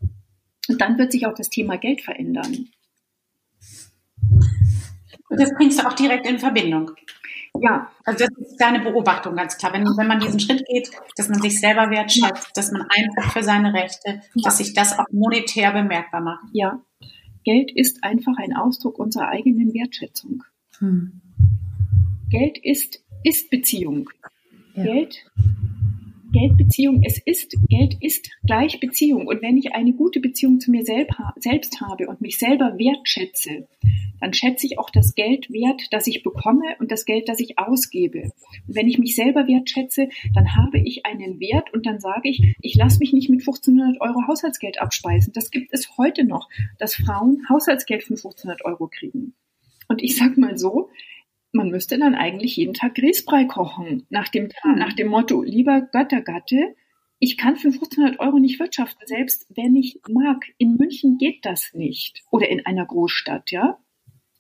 Und 0.69 0.80
dann 0.80 0.97
wird 0.97 1.12
sich 1.12 1.26
auch 1.26 1.34
das 1.34 1.49
Thema 1.49 1.78
Geld 1.78 2.02
verändern. 2.02 2.67
Und 5.30 5.39
das 5.39 5.52
bringst 5.56 5.80
du 5.80 5.88
auch 5.88 5.93
direkt 5.93 6.28
in 6.28 6.38
Verbindung. 6.38 6.91
Ja. 7.60 7.91
Also 8.06 8.26
das 8.26 8.47
ist 8.47 8.58
deine 8.58 8.80
Beobachtung 8.80 9.36
ganz 9.36 9.58
klar. 9.58 9.73
Wenn, 9.73 9.84
wenn 9.84 10.08
man 10.08 10.19
diesen 10.19 10.39
Schritt 10.39 10.63
geht, 10.67 10.91
dass 11.15 11.30
man 11.30 11.41
sich 11.41 11.60
selber 11.60 11.89
wertschätzt, 11.89 12.56
dass 12.56 12.71
man 12.71 12.84
einfach 12.84 13.34
für 13.34 13.43
seine 13.43 13.73
Rechte, 13.73 14.21
dass 14.43 14.60
sich 14.60 14.73
das 14.73 14.97
auch 14.97 15.06
monetär 15.12 15.71
bemerkbar 15.71 16.21
macht. 16.21 16.45
Ja. 16.54 16.82
Geld 17.43 17.71
ist 17.71 18.04
einfach 18.04 18.38
ein 18.38 18.56
Ausdruck 18.56 18.99
unserer 18.99 19.30
eigenen 19.30 19.73
Wertschätzung. 19.73 20.43
Hm. 20.78 21.21
Geld 22.30 22.58
ist, 22.60 23.04
ist 23.23 23.49
Beziehung. 23.49 24.10
Ja. 24.76 24.84
Geld 24.84 25.26
Geldbeziehung, 26.34 27.02
es 27.06 27.19
ist, 27.19 27.56
Geld 27.69 27.96
ist 28.02 28.30
gleich 28.46 28.80
Beziehung. 28.80 29.28
Und 29.28 29.41
wenn 29.41 29.58
ich 29.58 29.74
eine 29.74 29.93
gute 29.93 30.19
Beziehung 30.19 30.60
zu 30.60 30.72
mir 30.72 30.84
selbst 30.84 31.80
habe 31.80 32.08
und 32.08 32.19
mich 32.19 32.38
selber 32.38 32.78
wertschätze, 32.78 33.67
dann 34.19 34.34
schätze 34.34 34.65
ich 34.65 34.80
auch 34.80 34.89
das 34.89 35.15
Geld 35.15 35.50
wert, 35.52 35.88
das 35.91 36.08
ich 36.08 36.24
bekomme 36.24 36.76
und 36.80 36.91
das 36.91 37.06
Geld, 37.06 37.30
das 37.30 37.39
ich 37.39 37.60
ausgebe. 37.60 38.32
Und 38.67 38.76
wenn 38.76 38.88
ich 38.88 38.98
mich 38.98 39.15
selber 39.15 39.48
wertschätze, 39.48 40.10
dann 40.34 40.56
habe 40.56 40.80
ich 40.80 41.06
einen 41.06 41.39
Wert 41.39 41.74
und 41.74 41.86
dann 41.86 42.00
sage 42.00 42.30
ich, 42.30 42.56
ich 42.62 42.76
lasse 42.76 43.00
mich 43.00 43.13
nicht 43.13 43.30
mit 43.30 43.41
1500 43.41 44.02
Euro 44.02 44.28
Haushaltsgeld 44.28 44.82
abspeisen. 44.82 45.34
Das 45.34 45.52
gibt 45.52 45.74
es 45.74 45.98
heute 45.98 46.24
noch, 46.24 46.50
dass 46.80 46.96
Frauen 46.96 47.43
Haushaltsgeld 47.50 48.04
von 48.04 48.15
1500 48.15 48.65
Euro 48.65 48.88
kriegen. 48.88 49.34
Und 49.88 50.02
ich 50.02 50.15
sage 50.15 50.39
mal 50.39 50.58
so, 50.58 50.89
man 51.53 51.69
müsste 51.69 51.97
dann 51.97 52.15
eigentlich 52.15 52.57
jeden 52.57 52.73
Tag 52.73 52.95
Grießbrei 52.95 53.45
kochen, 53.45 54.05
nach 54.09 54.27
dem, 54.27 54.49
hm. 54.61 54.75
nach 54.75 54.93
dem 54.93 55.07
Motto, 55.07 55.43
lieber 55.43 55.81
Göttergatte, 55.81 56.75
ich 57.19 57.37
kann 57.37 57.55
für 57.55 57.69
1500 57.69 58.19
Euro 58.19 58.37
nicht 58.37 58.59
wirtschaften, 58.59 59.07
selbst 59.07 59.47
wenn 59.55 59.77
ich 59.77 60.01
mag. 60.09 60.43
In 60.57 60.75
München 60.75 61.17
geht 61.17 61.45
das 61.45 61.73
nicht. 61.73 62.21
Oder 62.31 62.49
in 62.49 62.65
einer 62.65 62.85
Großstadt, 62.85 63.49
ja. 63.51 63.79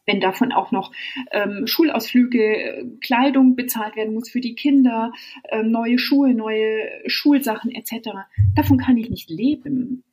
Wenn 0.05 0.19
davon 0.19 0.51
auch 0.51 0.73
noch 0.73 0.91
ähm, 1.31 1.65
Schulausflüge, 1.65 2.97
Kleidung 2.99 3.55
bezahlt 3.55 3.95
werden 3.95 4.13
muss 4.13 4.29
für 4.29 4.41
die 4.41 4.55
Kinder, 4.55 5.13
ähm, 5.49 5.71
neue 5.71 5.97
Schuhe, 5.97 6.33
neue 6.33 6.89
Schulsachen 7.07 7.71
etc. 7.71 8.09
Davon 8.53 8.77
kann 8.77 8.97
ich 8.97 9.09
nicht 9.09 9.29
leben. 9.29 10.03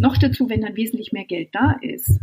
Noch 0.00 0.16
dazu, 0.16 0.48
wenn 0.48 0.62
dann 0.62 0.74
wesentlich 0.74 1.12
mehr 1.12 1.26
Geld 1.26 1.50
da 1.52 1.72
ist. 1.82 2.18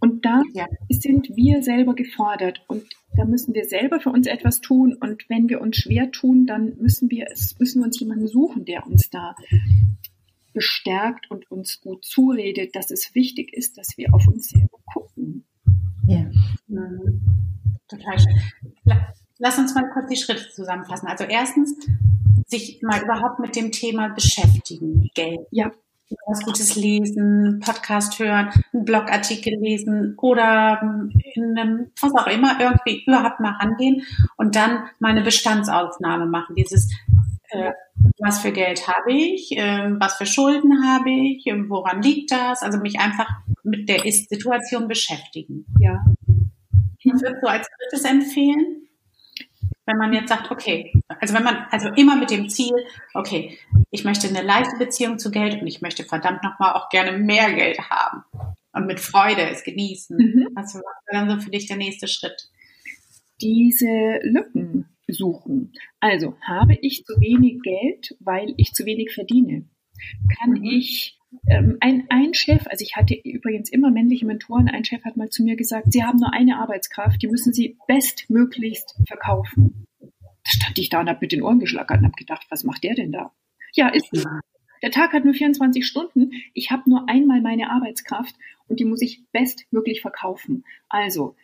Und 0.00 0.24
da 0.24 0.42
ja. 0.52 0.66
Sind 1.00 1.36
wir 1.36 1.62
selber 1.62 1.94
gefordert 1.94 2.62
und 2.68 2.84
da 3.16 3.24
müssen 3.24 3.54
wir 3.54 3.64
selber 3.64 4.00
für 4.00 4.10
uns 4.10 4.26
etwas 4.26 4.60
tun. 4.60 4.94
Und 5.00 5.28
wenn 5.28 5.48
wir 5.48 5.60
uns 5.60 5.76
schwer 5.76 6.10
tun, 6.10 6.46
dann 6.46 6.76
müssen 6.78 7.10
wir 7.10 7.26
es, 7.30 7.58
müssen 7.58 7.80
wir 7.80 7.86
uns 7.86 7.98
jemanden 7.98 8.26
suchen, 8.26 8.64
der 8.64 8.86
uns 8.86 9.08
da 9.10 9.34
bestärkt 10.52 11.30
und 11.30 11.50
uns 11.50 11.80
gut 11.80 12.04
zuredet, 12.04 12.74
dass 12.74 12.90
es 12.90 13.14
wichtig 13.14 13.52
ist, 13.52 13.78
dass 13.78 13.96
wir 13.96 14.12
auf 14.14 14.26
uns 14.26 14.48
selber 14.48 14.78
gucken. 14.92 15.44
Ja. 16.06 16.30
Mhm. 16.68 17.22
Total 17.88 18.18
schön. 18.18 18.40
Lass 19.38 19.58
uns 19.58 19.74
mal 19.74 19.88
kurz 19.92 20.08
die 20.08 20.16
Schritte 20.16 20.48
zusammenfassen. 20.50 21.08
Also 21.08 21.24
erstens, 21.24 21.76
sich 22.46 22.80
mal 22.82 23.02
überhaupt 23.02 23.38
mit 23.38 23.54
dem 23.54 23.70
Thema 23.70 24.08
beschäftigen, 24.08 25.10
Geld. 25.14 25.40
Ja 25.50 25.70
was 26.26 26.42
Gutes 26.44 26.76
lesen, 26.76 27.60
Podcast 27.64 28.18
hören, 28.18 28.50
einen 28.72 28.84
Blogartikel 28.84 29.54
lesen 29.58 30.14
oder 30.18 30.80
in 31.34 31.58
einem, 31.58 31.90
was 32.00 32.14
auch 32.14 32.26
immer, 32.26 32.58
irgendwie 32.60 33.04
überhaupt 33.06 33.40
mal 33.40 33.52
rangehen 33.52 34.02
und 34.36 34.54
dann 34.56 34.84
mal 34.98 35.10
eine 35.10 35.22
Bestandsaufnahme 35.22 36.26
machen. 36.26 36.54
Dieses, 36.56 36.92
äh, 37.50 37.72
was 38.18 38.40
für 38.40 38.52
Geld 38.52 38.86
habe 38.88 39.12
ich, 39.12 39.56
äh, 39.56 39.90
was 39.98 40.14
für 40.14 40.26
Schulden 40.26 40.86
habe 40.86 41.10
ich, 41.10 41.46
äh, 41.46 41.68
woran 41.68 42.02
liegt 42.02 42.30
das? 42.30 42.62
Also 42.62 42.78
mich 42.78 43.00
einfach 43.00 43.28
mit 43.62 43.88
der 43.88 44.04
Ist-Situation 44.04 44.88
beschäftigen. 44.88 45.66
Ja. 45.80 46.04
Ich 46.98 47.12
würde 47.12 47.38
so 47.40 47.48
als 47.48 47.68
drittes 47.78 48.04
empfehlen, 48.04 48.85
wenn 49.86 49.96
man 49.96 50.12
jetzt 50.12 50.28
sagt, 50.28 50.50
okay, 50.50 50.92
also 51.20 51.32
wenn 51.34 51.44
man, 51.44 51.66
also 51.70 51.88
immer 51.90 52.16
mit 52.16 52.30
dem 52.30 52.48
Ziel, 52.48 52.74
okay, 53.14 53.56
ich 53.90 54.04
möchte 54.04 54.28
eine 54.28 54.42
leichte 54.42 54.76
Beziehung 54.76 55.18
zu 55.18 55.30
Geld 55.30 55.60
und 55.60 55.66
ich 55.66 55.80
möchte 55.80 56.04
verdammt 56.04 56.42
nochmal 56.42 56.74
auch 56.74 56.88
gerne 56.88 57.16
mehr 57.16 57.52
Geld 57.54 57.78
haben 57.88 58.24
und 58.72 58.86
mit 58.86 59.00
Freude 59.00 59.48
es 59.48 59.62
genießen. 59.62 60.16
Mhm. 60.16 60.48
Was 60.54 60.74
wäre 60.74 60.84
dann 61.10 61.30
so 61.30 61.40
für 61.40 61.50
dich 61.50 61.66
der 61.66 61.76
nächste 61.76 62.08
Schritt? 62.08 62.50
Diese 63.40 64.18
Lücken 64.22 64.88
suchen. 65.06 65.72
Also 66.00 66.36
habe 66.42 66.76
ich 66.80 67.04
zu 67.04 67.20
wenig 67.20 67.62
Geld, 67.62 68.16
weil 68.20 68.54
ich 68.56 68.72
zu 68.72 68.84
wenig 68.86 69.14
verdiene? 69.14 69.68
Kann 70.38 70.50
mhm. 70.50 70.64
ich 70.64 71.15
ähm, 71.48 71.76
ein, 71.80 72.06
ein 72.08 72.34
Chef, 72.34 72.66
also 72.66 72.82
ich 72.82 72.96
hatte 72.96 73.14
übrigens 73.14 73.70
immer 73.70 73.90
männliche 73.90 74.26
Mentoren, 74.26 74.68
ein 74.68 74.84
Chef 74.84 75.04
hat 75.04 75.16
mal 75.16 75.28
zu 75.28 75.42
mir 75.42 75.56
gesagt, 75.56 75.92
Sie 75.92 76.04
haben 76.04 76.18
nur 76.18 76.32
eine 76.32 76.58
Arbeitskraft, 76.58 77.22
die 77.22 77.28
müssen 77.28 77.52
Sie 77.52 77.76
bestmöglichst 77.86 78.96
verkaufen. 79.06 79.86
Da 80.00 80.50
stand 80.50 80.78
ich 80.78 80.88
da 80.88 81.00
und 81.00 81.08
habe 81.08 81.18
mit 81.22 81.32
den 81.32 81.42
Ohren 81.42 81.58
geschlackert 81.58 81.98
und 81.98 82.04
habe 82.04 82.16
gedacht, 82.16 82.46
was 82.50 82.64
macht 82.64 82.84
der 82.84 82.94
denn 82.94 83.12
da? 83.12 83.32
Ja, 83.74 83.88
ist 83.88 84.08
so. 84.12 84.28
Der 84.82 84.90
Tag 84.90 85.12
hat 85.12 85.24
nur 85.24 85.34
24 85.34 85.86
Stunden. 85.86 86.32
Ich 86.54 86.70
habe 86.70 86.88
nur 86.88 87.08
einmal 87.08 87.40
meine 87.40 87.70
Arbeitskraft 87.70 88.34
und 88.68 88.78
die 88.78 88.84
muss 88.84 89.02
ich 89.02 89.24
bestmöglich 89.32 90.00
verkaufen. 90.02 90.64
Also, 90.88 91.34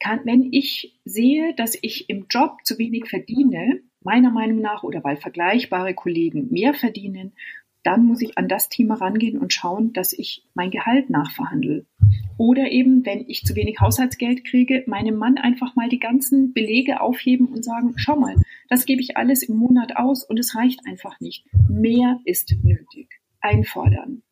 kann, 0.00 0.20
wenn 0.24 0.52
ich 0.52 0.98
sehe, 1.04 1.54
dass 1.54 1.76
ich 1.80 2.08
im 2.08 2.26
Job 2.30 2.58
zu 2.64 2.78
wenig 2.78 3.08
verdiene, 3.08 3.80
meiner 4.02 4.30
Meinung 4.30 4.60
nach, 4.60 4.84
oder 4.84 5.02
weil 5.02 5.16
vergleichbare 5.16 5.94
Kollegen 5.94 6.50
mehr 6.50 6.72
verdienen, 6.72 7.32
dann 7.88 8.04
muss 8.04 8.20
ich 8.20 8.36
an 8.36 8.48
das 8.48 8.68
Thema 8.68 8.96
rangehen 8.96 9.38
und 9.38 9.54
schauen, 9.54 9.94
dass 9.94 10.12
ich 10.12 10.44
mein 10.52 10.70
Gehalt 10.70 11.08
nachverhandle. 11.08 11.86
Oder 12.36 12.70
eben, 12.70 13.06
wenn 13.06 13.24
ich 13.26 13.44
zu 13.44 13.56
wenig 13.56 13.80
Haushaltsgeld 13.80 14.44
kriege, 14.44 14.84
meinem 14.86 15.16
Mann 15.16 15.38
einfach 15.38 15.74
mal 15.74 15.88
die 15.88 15.98
ganzen 15.98 16.52
Belege 16.52 17.00
aufheben 17.00 17.46
und 17.46 17.64
sagen, 17.64 17.94
schau 17.96 18.16
mal, 18.16 18.36
das 18.68 18.84
gebe 18.84 19.00
ich 19.00 19.16
alles 19.16 19.42
im 19.42 19.56
Monat 19.56 19.96
aus 19.96 20.22
und 20.22 20.38
es 20.38 20.54
reicht 20.54 20.80
einfach 20.86 21.18
nicht. 21.20 21.46
Mehr 21.66 22.20
ist 22.26 22.54
nötig. 22.62 23.08
Einfordern. 23.40 24.22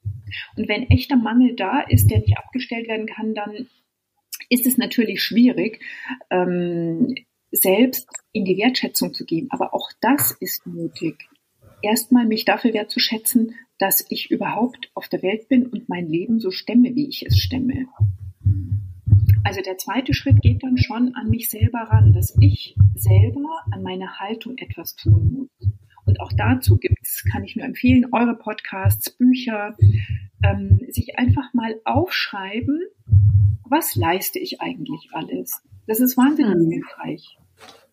Und 0.56 0.68
wenn 0.68 0.90
echter 0.90 1.16
Mangel 1.16 1.56
da 1.56 1.80
ist, 1.80 2.10
der 2.10 2.18
nicht 2.18 2.36
abgestellt 2.36 2.88
werden 2.88 3.06
kann, 3.06 3.34
dann 3.34 3.68
ist 4.50 4.66
es 4.66 4.76
natürlich 4.76 5.22
schwierig, 5.22 5.80
ähm, 6.28 7.14
selbst 7.52 8.06
in 8.32 8.44
die 8.44 8.58
Wertschätzung 8.58 9.14
zu 9.14 9.24
gehen. 9.24 9.48
Aber 9.48 9.72
auch 9.72 9.88
das 10.02 10.36
ist 10.40 10.66
nötig 10.66 11.26
erstmal 11.82 12.26
mich 12.26 12.44
dafür 12.44 12.72
wertzuschätzen, 12.72 13.54
dass 13.78 14.04
ich 14.08 14.30
überhaupt 14.30 14.90
auf 14.94 15.08
der 15.08 15.22
Welt 15.22 15.48
bin 15.48 15.66
und 15.66 15.88
mein 15.88 16.08
Leben 16.08 16.40
so 16.40 16.50
stemme, 16.50 16.94
wie 16.94 17.08
ich 17.08 17.26
es 17.26 17.38
stemme. 17.38 17.86
Also 19.44 19.60
der 19.60 19.78
zweite 19.78 20.14
Schritt 20.14 20.40
geht 20.40 20.62
dann 20.62 20.78
schon 20.78 21.14
an 21.14 21.28
mich 21.30 21.50
selber 21.50 21.80
ran, 21.80 22.12
dass 22.12 22.36
ich 22.40 22.74
selber 22.94 23.62
an 23.70 23.82
meiner 23.82 24.18
Haltung 24.18 24.56
etwas 24.58 24.96
tun 24.96 25.32
muss. 25.32 25.70
Und 26.04 26.20
auch 26.20 26.32
dazu 26.32 26.78
gibt's, 26.78 27.24
kann 27.30 27.44
ich 27.44 27.56
nur 27.56 27.64
empfehlen, 27.64 28.06
eure 28.12 28.36
Podcasts, 28.36 29.10
Bücher, 29.10 29.76
ähm, 30.42 30.80
sich 30.88 31.18
einfach 31.18 31.52
mal 31.52 31.80
aufschreiben, 31.84 32.80
was 33.68 33.96
leiste 33.96 34.38
ich 34.38 34.60
eigentlich 34.60 35.08
alles. 35.12 35.62
Das 35.86 36.00
ist 36.00 36.16
wahnsinnig 36.16 36.56
mhm. 36.56 36.70
hilfreich 36.70 37.38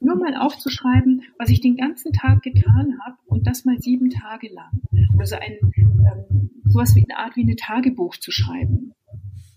nur 0.03 0.15
mal 0.15 0.35
aufzuschreiben, 0.35 1.23
was 1.37 1.49
ich 1.49 1.61
den 1.61 1.77
ganzen 1.77 2.13
Tag 2.13 2.43
getan 2.43 2.99
habe 3.05 3.17
und 3.25 3.47
das 3.47 3.65
mal 3.65 3.79
sieben 3.79 4.09
Tage 4.09 4.49
lang. 4.53 4.81
Also 5.17 5.35
ein, 5.35 5.57
ähm, 5.75 6.49
sowas 6.65 6.95
wie 6.95 7.05
eine 7.07 7.17
Art 7.17 7.35
wie 7.35 7.43
ein 7.43 7.57
Tagebuch 7.57 8.17
zu 8.17 8.31
schreiben 8.31 8.93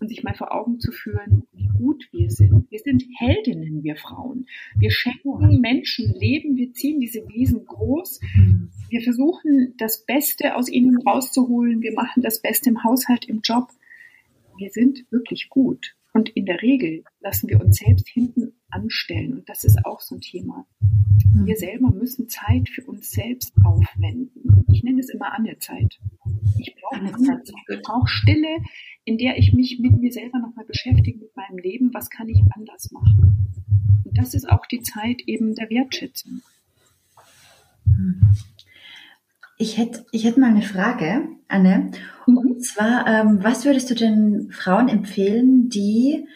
und 0.00 0.08
sich 0.08 0.22
mal 0.22 0.34
vor 0.34 0.54
Augen 0.54 0.78
zu 0.78 0.92
führen, 0.92 1.44
gut 1.76 2.08
wir 2.12 2.30
sind. 2.30 2.70
Wir 2.70 2.78
sind 2.78 3.04
Heldinnen, 3.16 3.82
wir 3.82 3.96
Frauen. 3.96 4.46
Wir 4.78 4.90
schenken 4.90 5.60
Menschen 5.60 6.12
Leben, 6.12 6.56
wir 6.56 6.72
ziehen 6.72 7.00
diese 7.00 7.26
Wesen 7.28 7.64
groß. 7.64 8.20
Wir 8.88 9.00
versuchen, 9.02 9.74
das 9.78 10.04
Beste 10.04 10.54
aus 10.54 10.68
ihnen 10.68 10.98
rauszuholen. 11.02 11.82
Wir 11.82 11.92
machen 11.94 12.22
das 12.22 12.40
Beste 12.40 12.70
im 12.70 12.84
Haushalt, 12.84 13.24
im 13.26 13.40
Job. 13.42 13.68
Wir 14.58 14.70
sind 14.70 15.04
wirklich 15.10 15.48
gut. 15.48 15.96
Und 16.16 16.30
in 16.30 16.46
der 16.46 16.62
Regel 16.62 17.04
lassen 17.20 17.46
wir 17.50 17.60
uns 17.60 17.76
selbst 17.76 18.08
hinten 18.08 18.54
anstellen. 18.70 19.34
Und 19.34 19.48
das 19.50 19.64
ist 19.64 19.84
auch 19.84 20.00
so 20.00 20.14
ein 20.14 20.22
Thema. 20.22 20.66
Wir 21.44 21.54
mhm. 21.54 21.58
selber 21.58 21.90
müssen 21.90 22.30
Zeit 22.30 22.70
für 22.70 22.84
uns 22.84 23.10
selbst 23.10 23.52
aufwenden. 23.62 24.64
Ich 24.72 24.82
nenne 24.82 25.00
es 25.00 25.10
immer 25.10 25.34
Annezeit. 25.34 26.00
Ich 26.58 26.74
brauche 26.74 27.02
Annezeit. 27.02 27.52
Ich 27.68 27.82
brauche 27.82 28.08
Stille, 28.08 28.62
in 29.04 29.18
der 29.18 29.36
ich 29.36 29.52
mich 29.52 29.78
mit 29.78 30.00
mir 30.00 30.10
selber 30.10 30.38
nochmal 30.38 30.64
beschäftige, 30.64 31.18
mit 31.18 31.36
meinem 31.36 31.58
Leben. 31.58 31.92
Was 31.92 32.08
kann 32.08 32.30
ich 32.30 32.40
anders 32.54 32.90
machen? 32.92 33.52
Und 34.06 34.16
das 34.16 34.32
ist 34.32 34.48
auch 34.48 34.64
die 34.64 34.80
Zeit 34.80 35.20
eben 35.26 35.54
der 35.54 35.68
Wertschätzung. 35.68 36.40
Ich 39.58 39.78
hätte, 39.78 40.04
ich 40.12 40.24
hätte 40.24 40.40
mal 40.40 40.50
eine 40.50 40.62
Frage, 40.62 41.28
Anne. 41.48 41.90
Mhm. 42.26 42.36
Und 42.36 42.64
zwar, 42.64 43.06
ähm, 43.06 43.42
was 43.42 43.64
würdest 43.64 43.90
du 43.90 43.94
den 43.94 44.50
Frauen 44.50 44.88
empfehlen, 44.88 45.68
die 45.68 46.26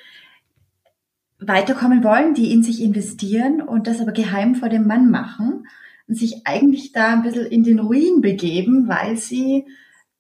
weiterkommen 1.39 2.05
wollen, 2.05 2.35
die 2.35 2.53
in 2.53 2.63
sich 2.63 2.83
investieren 2.83 3.63
und 3.63 3.87
das 3.87 4.01
aber 4.01 4.13
geheim 4.13 4.55
vor 4.55 4.69
dem 4.69 4.87
Mann 4.87 5.11
machen 5.11 5.67
und 6.07 6.15
sich 6.15 6.43
eigentlich 6.47 6.93
da 6.93 7.13
ein 7.13 7.23
bisschen 7.23 7.47
in 7.47 7.63
den 7.63 7.79
Ruin 7.79 8.21
begeben, 8.21 8.89
weil 8.89 9.17
sie 9.17 9.65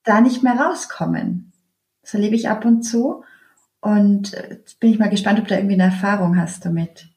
da 0.02 0.20
nicht 0.20 0.42
mehr 0.42 0.54
rauskommen. 0.54 1.52
Das 2.02 2.14
erlebe 2.14 2.36
ich 2.36 2.48
ab 2.48 2.64
und 2.64 2.82
zu. 2.82 3.22
Und 3.80 4.32
jetzt 4.32 4.80
bin 4.80 4.90
ich 4.90 4.98
mal 4.98 5.10
gespannt, 5.10 5.38
ob 5.38 5.48
du 5.48 5.54
irgendwie 5.54 5.74
eine 5.74 5.84
Erfahrung 5.84 6.38
hast 6.38 6.64
damit. 6.64 7.08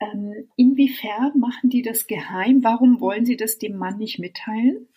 Ähm, 0.00 0.48
inwiefern 0.56 1.32
machen 1.38 1.70
die 1.70 1.82
das 1.82 2.06
geheim? 2.06 2.62
Warum 2.62 3.00
wollen 3.00 3.24
sie 3.24 3.36
das 3.36 3.58
dem 3.58 3.76
Mann 3.76 3.96
nicht 3.96 4.18
mitteilen? 4.18 4.88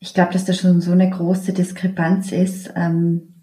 Ich 0.00 0.14
glaube, 0.14 0.32
dass 0.32 0.44
da 0.44 0.52
schon 0.52 0.80
so 0.80 0.92
eine 0.92 1.10
große 1.10 1.52
Diskrepanz 1.52 2.32
ist. 2.32 2.72
Ähm, 2.76 3.34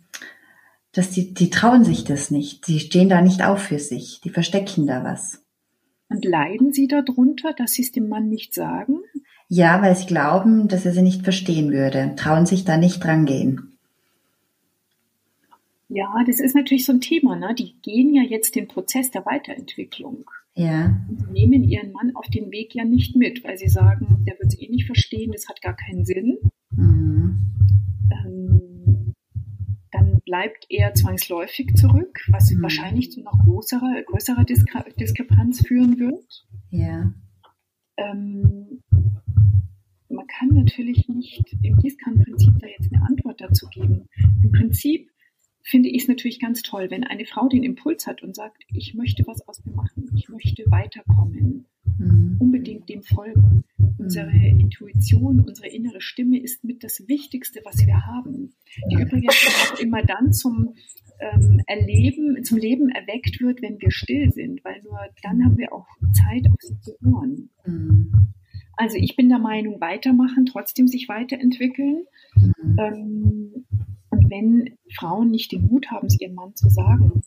dass 0.95 1.11
die, 1.11 1.33
die 1.33 1.49
trauen 1.49 1.83
sich 1.83 2.05
das 2.05 2.31
nicht. 2.31 2.67
Die 2.67 2.79
stehen 2.79 3.09
da 3.09 3.21
nicht 3.21 3.43
auf 3.43 3.63
für 3.63 3.79
sich. 3.79 4.21
Die 4.23 4.29
verstecken 4.29 4.87
da 4.87 5.03
was. 5.03 5.43
Und 6.07 6.23
leiden 6.23 6.71
sie 6.71 6.87
darunter, 6.87 7.53
dass 7.53 7.73
sie 7.73 7.81
es 7.81 7.91
dem 7.91 8.07
Mann 8.07 8.29
nicht 8.29 8.53
sagen? 8.53 8.99
Ja, 9.49 9.81
weil 9.81 9.95
sie 9.95 10.05
glauben, 10.05 10.69
dass 10.69 10.85
er 10.85 10.93
sie 10.93 11.01
nicht 11.01 11.23
verstehen 11.23 11.71
würde. 11.71 12.13
Trauen 12.15 12.45
sich 12.45 12.63
da 12.63 12.77
nicht 12.77 13.03
drangehen. 13.03 13.77
Ja, 15.89 16.23
das 16.25 16.39
ist 16.39 16.55
natürlich 16.55 16.85
so 16.85 16.93
ein 16.93 17.01
Thema. 17.01 17.35
Ne? 17.35 17.53
Die 17.55 17.75
gehen 17.81 18.13
ja 18.13 18.23
jetzt 18.23 18.55
den 18.55 18.67
Prozess 18.67 19.11
der 19.11 19.25
Weiterentwicklung. 19.25 20.29
Ja. 20.55 21.05
Und 21.09 21.31
nehmen 21.31 21.63
ihren 21.63 21.91
Mann 21.91 22.15
auf 22.15 22.27
den 22.27 22.51
Weg 22.51 22.73
ja 22.73 22.85
nicht 22.85 23.15
mit, 23.15 23.43
weil 23.43 23.57
sie 23.57 23.67
sagen, 23.67 24.23
der 24.25 24.35
wird 24.39 24.53
es 24.53 24.59
eh 24.59 24.69
nicht 24.69 24.85
verstehen, 24.85 25.31
das 25.31 25.49
hat 25.49 25.61
gar 25.61 25.75
keinen 25.75 26.05
Sinn. 26.05 26.37
Mhm. 26.71 27.53
Ähm, 28.11 29.13
dann 29.91 30.21
bleibt 30.25 30.65
er 30.69 30.93
zwangsläufig 30.93 31.73
zurück, 31.75 32.21
was 32.29 32.51
mhm. 32.51 32.61
wahrscheinlich 32.61 33.11
zu 33.11 33.21
noch 33.21 33.37
größerer, 33.43 34.03
größerer 34.07 34.45
Diskre 34.45 34.85
Diskrepanz 34.97 35.65
führen 35.65 35.99
wird. 35.99 36.47
Ja. 36.69 37.13
Ähm, 37.97 38.81
man 40.07 40.27
kann 40.27 40.49
natürlich 40.49 41.09
nicht 41.09 41.55
im 41.61 41.77
Gießkannenprinzip 41.77 42.53
da 42.59 42.67
jetzt 42.67 42.93
eine 42.93 43.05
Antwort 43.05 43.41
dazu 43.41 43.67
geben. 43.67 44.07
Im 44.41 44.51
Prinzip 44.51 45.09
finde 45.65 45.89
ich 45.89 46.03
es 46.03 46.07
natürlich 46.07 46.39
ganz 46.39 46.61
toll, 46.61 46.91
wenn 46.91 47.03
eine 47.03 47.25
Frau 47.25 47.49
den 47.49 47.63
Impuls 47.63 48.05
hat 48.05 48.21
und 48.21 48.35
sagt, 48.35 48.63
ich 48.71 48.93
möchte 48.93 49.25
was 49.25 49.45
aus 49.47 49.65
mir 49.65 49.73
machen, 49.73 50.11
ich 50.15 50.29
möchte 50.29 50.63
weiterkommen, 50.69 51.65
mhm. 51.97 52.37
unbedingt 52.39 52.87
dem 52.87 53.01
folgen. 53.01 53.63
Unsere 53.97 54.31
mhm. 54.31 54.59
Intuition, 54.59 55.39
unsere 55.39 55.67
innere 55.67 56.01
Stimme 56.01 56.39
ist 56.39 56.63
mit 56.63 56.83
das 56.83 57.07
Wichtigste, 57.07 57.61
was 57.65 57.83
wir 57.83 58.05
haben. 58.05 58.53
Die 58.91 58.95
übrigens 58.95 59.33
auch 59.73 59.79
immer 59.79 60.03
dann 60.03 60.33
zum 60.33 60.75
ähm, 61.19 61.61
Erleben, 61.65 62.43
zum 62.43 62.59
Leben 62.59 62.89
erweckt 62.89 63.41
wird, 63.41 63.63
wenn 63.63 63.81
wir 63.81 63.89
still 63.89 64.31
sind, 64.31 64.63
weil 64.63 64.83
nur 64.83 64.99
dann 65.23 65.43
haben 65.43 65.57
wir 65.57 65.73
auch 65.73 65.87
Zeit, 66.13 66.45
auf 66.47 66.61
sie 66.61 66.79
zu 66.79 66.95
hören. 67.01 67.49
Mhm. 67.65 68.11
Also 68.77 68.97
ich 68.97 69.15
bin 69.15 69.29
der 69.29 69.39
Meinung, 69.39 69.81
weitermachen, 69.81 70.45
trotzdem 70.45 70.87
sich 70.87 71.09
weiterentwickeln. 71.09 72.03
Mhm. 72.35 72.77
Ähm, 72.77 73.65
und 74.15 74.29
wenn 74.29 74.75
Frauen 74.97 75.31
nicht 75.31 75.51
den 75.51 75.67
Mut 75.67 75.91
haben, 75.91 76.07
es 76.07 76.19
ihrem 76.19 76.35
Mann 76.35 76.55
zu 76.55 76.69
sagen, 76.69 77.21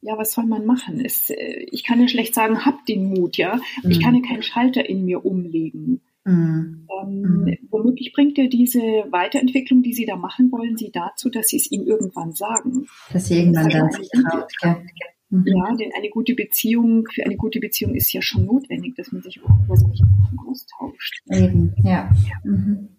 ja, 0.00 0.18
was 0.18 0.32
soll 0.32 0.44
man 0.44 0.66
machen? 0.66 1.00
Es, 1.04 1.30
äh, 1.30 1.66
ich 1.70 1.82
kann 1.82 2.00
ja 2.00 2.08
schlecht 2.08 2.34
sagen, 2.34 2.64
hab 2.64 2.84
den 2.86 3.04
Mut, 3.08 3.38
ja. 3.38 3.56
Mhm. 3.82 3.90
Ich 3.90 4.00
kann 4.02 4.14
ja 4.14 4.20
keinen 4.20 4.42
Schalter 4.42 4.88
in 4.88 5.04
mir 5.04 5.24
umlegen. 5.24 6.02
Mhm. 6.26 6.86
Ähm, 7.02 7.20
mhm. 7.20 7.58
womöglich 7.70 8.12
bringt 8.14 8.38
ja 8.38 8.46
diese 8.46 8.78
Weiterentwicklung, 9.10 9.82
die 9.82 9.92
Sie 9.92 10.06
da 10.06 10.16
machen 10.16 10.50
wollen, 10.52 10.76
Sie 10.76 10.90
dazu, 10.90 11.28
dass 11.28 11.48
Sie 11.48 11.56
es 11.56 11.70
ihm 11.70 11.82
irgendwann 11.82 12.32
sagen. 12.32 12.86
Dass 13.12 13.26
Sie 13.26 13.38
irgendwann 13.38 13.68
dann 13.68 13.90
sich 13.90 14.08
traut, 14.10 14.52
ja. 14.62 14.82
Mhm. 15.30 15.44
Ja, 15.46 15.74
denn 15.74 15.90
eine 15.96 16.10
gute 16.10 16.34
Beziehung, 16.34 17.06
für 17.12 17.24
eine 17.24 17.36
gute 17.36 17.60
Beziehung 17.60 17.94
ist 17.94 18.12
ja 18.12 18.22
schon 18.22 18.44
notwendig, 18.46 18.94
dass 18.96 19.10
man 19.10 19.22
sich 19.22 19.42
auch 19.42 19.64
über 19.64 19.76
solche 19.76 20.04
Sachen 20.04 20.38
austauscht. 20.48 21.22
Eben, 21.30 21.74
ja. 21.82 22.10
ja. 22.10 22.10
Mhm. 22.44 22.93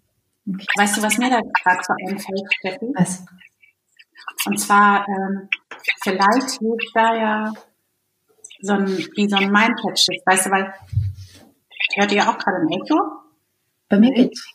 Okay. 0.48 0.66
Weißt 0.78 0.98
du, 0.98 1.02
was 1.02 1.18
mir 1.18 1.30
da 1.30 1.40
gerade 1.40 1.82
so 1.84 1.94
einfällt, 2.08 2.54
Steffi? 2.60 2.92
Was? 2.96 3.26
Und 4.46 4.60
zwar, 4.60 5.08
ähm, 5.08 5.50
vielleicht 6.04 6.60
hilft 6.60 6.92
da 6.94 7.16
ja 7.16 7.54
so 8.62 8.74
ein, 8.74 8.88
wie 8.88 9.28
so 9.28 9.38
ein 9.38 9.52
Mindset-Shift, 9.52 10.26
weißt 10.26 10.46
du, 10.46 10.52
weil, 10.52 10.74
hört 11.96 12.12
ihr 12.12 12.30
auch 12.30 12.38
gerade 12.38 12.58
ein 12.58 12.70
Echo? 12.70 13.00
Bei 13.90 13.98
mir 13.98 14.12
geht's. 14.12 14.46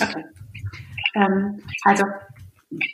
Okay. 0.00 0.24
Ähm, 1.14 1.62
also, 1.84 2.04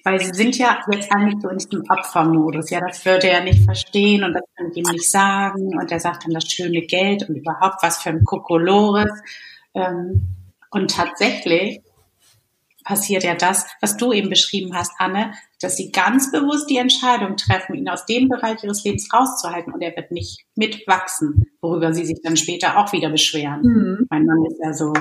weil 0.04 0.20
sie 0.20 0.34
sind 0.34 0.58
ja 0.58 0.78
jetzt 0.90 1.10
eigentlich 1.12 1.40
so 1.40 1.48
in 1.48 1.58
diesem 1.58 1.82
Opfermodus. 1.88 2.70
Ja, 2.70 2.80
das 2.80 3.04
würde 3.04 3.28
er 3.28 3.42
nicht 3.42 3.64
verstehen 3.64 4.24
und 4.24 4.34
das 4.34 4.42
kann 4.56 4.70
ich 4.70 4.76
ihm 4.76 4.90
nicht 4.90 5.10
sagen. 5.10 5.78
Und 5.78 5.90
er 5.90 6.00
sagt 6.00 6.24
dann 6.24 6.34
das 6.34 6.44
schöne 6.44 6.82
Geld 6.82 7.28
und 7.28 7.36
überhaupt 7.36 7.82
was 7.82 8.02
für 8.02 8.10
ein 8.10 8.24
Kokolores. 8.24 9.10
Ähm, 9.74 10.36
und 10.70 10.90
tatsächlich 10.90 11.80
passiert 12.84 13.24
ja 13.24 13.34
das, 13.34 13.66
was 13.80 13.96
du 13.96 14.12
eben 14.12 14.30
beschrieben 14.30 14.74
hast, 14.74 14.92
Anne, 14.98 15.32
dass 15.60 15.76
sie 15.76 15.92
ganz 15.92 16.30
bewusst 16.32 16.70
die 16.70 16.78
Entscheidung 16.78 17.36
treffen, 17.36 17.74
ihn 17.74 17.88
aus 17.88 18.06
dem 18.06 18.28
Bereich 18.28 18.62
ihres 18.64 18.84
Lebens 18.84 19.08
rauszuhalten 19.12 19.72
und 19.72 19.82
er 19.82 19.94
wird 19.96 20.10
nicht 20.10 20.44
mitwachsen, 20.54 21.44
worüber 21.60 21.92
sie 21.92 22.04
sich 22.04 22.20
dann 22.22 22.36
später 22.36 22.78
auch 22.78 22.92
wieder 22.92 23.10
beschweren. 23.10 23.62
Mhm. 23.62 24.06
Mein 24.10 24.24
Mann 24.24 24.44
ist 24.46 24.58
ja 24.62 24.72
so, 24.72 24.92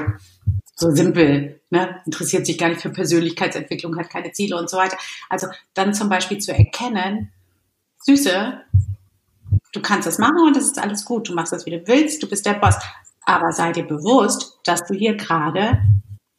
so 0.75 0.91
simpel, 0.91 1.61
ne? 1.69 2.01
interessiert 2.05 2.45
sich 2.45 2.57
gar 2.57 2.69
nicht 2.69 2.81
für 2.81 2.89
Persönlichkeitsentwicklung, 2.89 3.97
hat 3.97 4.09
keine 4.09 4.31
Ziele 4.31 4.57
und 4.57 4.69
so 4.69 4.77
weiter. 4.77 4.97
Also 5.29 5.47
dann 5.73 5.93
zum 5.93 6.09
Beispiel 6.09 6.39
zu 6.39 6.53
erkennen, 6.53 7.31
Süße, 8.05 8.61
du 9.73 9.81
kannst 9.81 10.07
das 10.07 10.17
machen 10.17 10.39
und 10.45 10.55
das 10.55 10.65
ist 10.65 10.79
alles 10.79 11.05
gut, 11.05 11.29
du 11.29 11.33
machst 11.33 11.53
das, 11.53 11.65
wie 11.65 11.71
du 11.71 11.87
willst, 11.87 12.23
du 12.23 12.29
bist 12.29 12.45
der 12.45 12.53
Boss. 12.53 12.75
Aber 13.25 13.51
sei 13.51 13.71
dir 13.71 13.83
bewusst, 13.83 14.59
dass 14.63 14.85
du 14.85 14.93
hier 14.93 15.15
gerade 15.15 15.79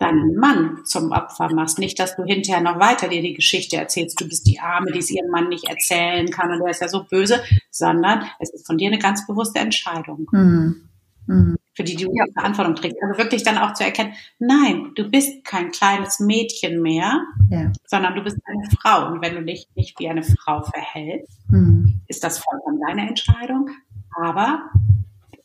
deinen 0.01 0.35
Mann 0.35 0.79
zum 0.85 1.13
Opfer 1.13 1.53
machst. 1.55 1.79
Nicht, 1.79 1.99
dass 1.99 2.17
du 2.17 2.25
hinterher 2.25 2.63
noch 2.63 2.81
weiter 2.81 3.09
dir 3.09 3.23
die 3.23 3.35
Geschichte 3.35 3.77
erzählst, 3.77 4.21
du 4.21 4.27
bist 4.27 4.47
die 4.47 4.59
Arme, 4.59 4.91
die 4.93 4.99
es 4.99 5.11
ihrem 5.11 5.31
Mann 5.31 5.49
nicht 5.49 5.69
erzählen 5.69 6.31
kann 6.31 6.51
und 6.51 6.63
er 6.63 6.71
ist 6.71 6.81
ja 6.81 6.89
so 6.89 7.05
böse, 7.05 7.43
sondern 7.71 8.25
es 8.39 8.51
ist 8.51 8.67
von 8.67 8.79
dir 8.79 8.89
eine 8.89 8.99
ganz 8.99 9.27
bewusste 9.27 9.61
Entscheidung. 9.61 10.27
Mhm. 10.33 10.89
Mhm. 11.27 11.57
Für 11.75 11.85
die 11.85 11.97
du 11.97 12.11
ja. 12.13 12.25
Verantwortung 12.33 12.75
trägst. 12.75 12.97
Also 13.03 13.19
wirklich 13.19 13.43
dann 13.43 13.59
auch 13.59 13.75
zu 13.75 13.85
erkennen, 13.85 14.15
nein, 14.39 14.93
du 14.97 15.09
bist 15.09 15.45
kein 15.45 15.71
kleines 15.71 16.19
Mädchen 16.19 16.83
mehr, 16.83 17.23
ja. 17.51 17.71
sondern 17.87 18.17
du 18.17 18.23
bist 18.23 18.39
eine 18.45 18.69
Frau. 18.81 19.13
Und 19.13 19.23
wenn 19.23 19.35
du 19.35 19.45
dich 19.45 19.69
nicht 19.75 19.99
wie 20.01 20.09
eine 20.09 20.23
Frau 20.23 20.63
verhältst, 20.63 21.39
mhm. 21.49 22.01
ist 22.09 22.25
das 22.25 22.39
vollkommen 22.39 22.81
deine 22.87 23.09
Entscheidung. 23.09 23.71
Aber 24.17 24.71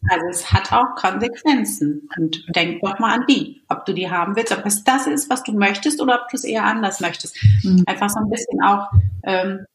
also 0.09 0.25
es 0.29 0.51
hat 0.51 0.71
auch 0.71 0.95
Konsequenzen. 0.95 2.07
Und 2.17 2.45
denk 2.55 2.81
doch 2.81 2.99
mal 2.99 3.13
an 3.13 3.25
die, 3.27 3.63
ob 3.69 3.85
du 3.85 3.93
die 3.93 4.09
haben 4.09 4.35
willst, 4.35 4.57
ob 4.57 4.65
es 4.65 4.83
das 4.83 5.07
ist, 5.07 5.29
was 5.29 5.43
du 5.43 5.53
möchtest 5.53 6.01
oder 6.01 6.21
ob 6.21 6.29
du 6.29 6.37
es 6.37 6.43
eher 6.43 6.65
anders 6.65 6.99
möchtest. 6.99 7.37
Mhm. 7.63 7.83
Einfach 7.85 8.09
so 8.09 8.19
ein 8.19 8.29
bisschen 8.29 8.61
auch 8.63 8.89
ähm, 9.23 9.65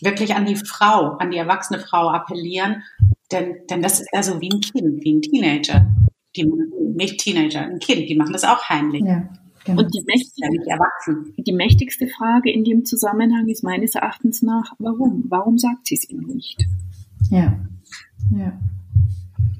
wirklich 0.00 0.34
an 0.34 0.46
die 0.46 0.56
Frau, 0.56 1.16
an 1.18 1.30
die 1.30 1.38
erwachsene 1.38 1.80
Frau 1.80 2.08
appellieren. 2.10 2.82
Denn, 3.32 3.56
denn 3.68 3.82
das 3.82 4.00
ist 4.00 4.08
ja 4.12 4.22
so 4.22 4.40
wie 4.40 4.50
ein 4.50 4.60
Kind, 4.60 5.04
wie 5.04 5.14
ein 5.14 5.22
Teenager. 5.22 5.86
Die, 6.36 6.50
nicht 6.94 7.18
Teenager, 7.20 7.60
ein 7.60 7.78
Kind, 7.78 8.08
die 8.08 8.16
machen 8.16 8.32
das 8.32 8.44
auch 8.44 8.68
heimlich. 8.68 9.02
Ja. 9.04 9.28
Genau. 9.64 9.82
Und 9.82 9.94
die, 9.94 10.02
mächtigste, 10.06 11.32
die 11.36 11.52
mächtigste 11.52 12.06
Frage 12.06 12.50
in 12.50 12.64
dem 12.64 12.84
Zusammenhang 12.86 13.48
ist 13.48 13.62
meines 13.62 13.94
Erachtens 13.94 14.40
nach, 14.40 14.72
warum? 14.78 15.24
Warum 15.28 15.58
sagt 15.58 15.86
sie 15.86 15.94
es 15.94 16.08
ihm 16.08 16.20
nicht? 16.20 16.64
Ja. 17.30 17.58
Ja. 18.30 18.58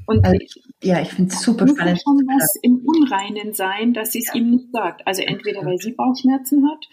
Und 0.07 0.25
also, 0.25 0.39
ja, 0.83 1.03
ich 1.03 1.09
finde 1.11 1.33
es 1.33 1.43
super 1.43 1.69
spannend. 1.69 2.01
schon 2.03 2.27
was 2.27 2.57
im 2.63 2.83
Unreinen 2.85 3.53
sein, 3.53 3.93
dass 3.93 4.13
sie 4.13 4.21
es 4.21 4.35
ihm 4.35 4.51
nicht 4.51 4.73
sagt. 4.73 5.07
Also 5.07 5.23
entweder 5.23 5.65
weil 5.65 5.79
sie 5.79 5.93
Bauchschmerzen 5.93 6.67
hat 6.67 6.89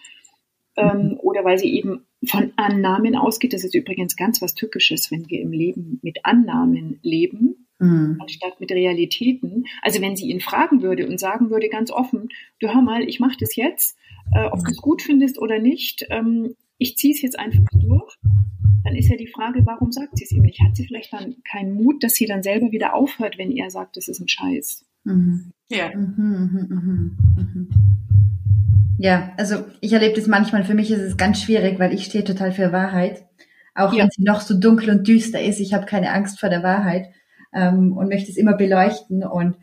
ähm, 0.75 1.17
oder 1.21 1.43
weil 1.45 1.57
sie 1.57 1.73
eben 1.73 2.05
von 2.27 2.51
Annahmen 2.55 3.15
ausgeht. 3.15 3.53
Das 3.53 3.63
ist 3.63 3.75
übrigens 3.75 4.15
ganz 4.15 4.41
was 4.41 4.53
Tückisches, 4.53 5.11
wenn 5.11 5.29
wir 5.29 5.41
im 5.41 5.51
Leben 5.51 5.99
mit 6.01 6.25
Annahmen 6.25 6.99
leben, 7.03 7.67
mhm. 7.79 8.17
anstatt 8.19 8.59
mit 8.59 8.71
Realitäten. 8.71 9.65
Also 9.81 10.01
wenn 10.01 10.15
sie 10.15 10.29
ihn 10.29 10.41
fragen 10.41 10.81
würde 10.81 11.07
und 11.07 11.19
sagen 11.19 11.49
würde 11.49 11.69
ganz 11.69 11.91
offen, 11.91 12.29
du 12.59 12.73
hör 12.73 12.81
mal, 12.81 13.07
ich 13.07 13.19
mache 13.19 13.37
das 13.39 13.55
jetzt, 13.55 13.97
äh, 14.33 14.45
ob 14.45 14.63
du 14.63 14.71
es 14.71 14.81
gut 14.81 15.01
findest 15.01 15.39
oder 15.39 15.59
nicht, 15.59 16.05
ähm, 16.09 16.55
ich 16.77 16.97
ziehe 16.97 17.13
es 17.13 17.21
jetzt 17.21 17.39
einfach 17.39 17.63
durch, 17.73 18.17
dann 18.85 18.95
ist 18.95 19.09
ja 19.09 19.17
die 19.17 19.27
Frage, 19.27 19.65
warum 19.65 19.91
sagt 19.91 20.17
sie 20.17 20.23
es 20.23 20.31
ihm 20.31 20.43
nicht? 20.43 20.61
Hat 20.61 20.75
sie 20.75 20.85
vielleicht 20.85 21.11
dann 21.11 21.35
keinen 21.43 21.73
Mut, 21.73 22.03
dass 22.03 22.13
sie 22.13 22.27
dann 22.27 22.43
selber 22.43 22.71
wieder 22.71 22.93
aufhört, 22.93 23.37
wenn 23.39 23.51
er 23.51 23.71
sagt, 23.71 23.97
das 23.97 24.07
ist 24.07 24.19
ein 24.19 24.27
Scheiß? 24.27 24.85
Mhm. 25.03 25.51
Ja. 25.69 25.89
Mhm, 25.95 26.67
mhm, 26.69 27.17
mhm, 27.35 27.69
ja, 28.97 29.33
also 29.37 29.65
ich 29.81 29.91
erlebe 29.91 30.15
das 30.15 30.27
manchmal, 30.27 30.63
für 30.63 30.73
mich 30.73 30.89
ist 30.89 31.01
es 31.01 31.17
ganz 31.17 31.41
schwierig, 31.41 31.79
weil 31.79 31.93
ich 31.93 32.05
stehe 32.05 32.23
total 32.23 32.51
für 32.51 32.71
Wahrheit. 32.71 33.25
Auch 33.73 33.91
ja. 33.91 34.03
wenn 34.03 34.11
sie 34.11 34.23
noch 34.23 34.39
so 34.39 34.57
dunkel 34.57 34.89
und 34.91 35.07
düster 35.07 35.41
ist, 35.41 35.59
ich 35.59 35.73
habe 35.73 35.85
keine 35.85 36.11
Angst 36.11 36.39
vor 36.39 36.49
der 36.49 36.63
Wahrheit 36.63 37.09
ähm, 37.53 37.91
und 37.91 38.07
möchte 38.07 38.31
es 38.31 38.37
immer 38.37 38.55
beleuchten. 38.55 39.23
Und 39.23 39.57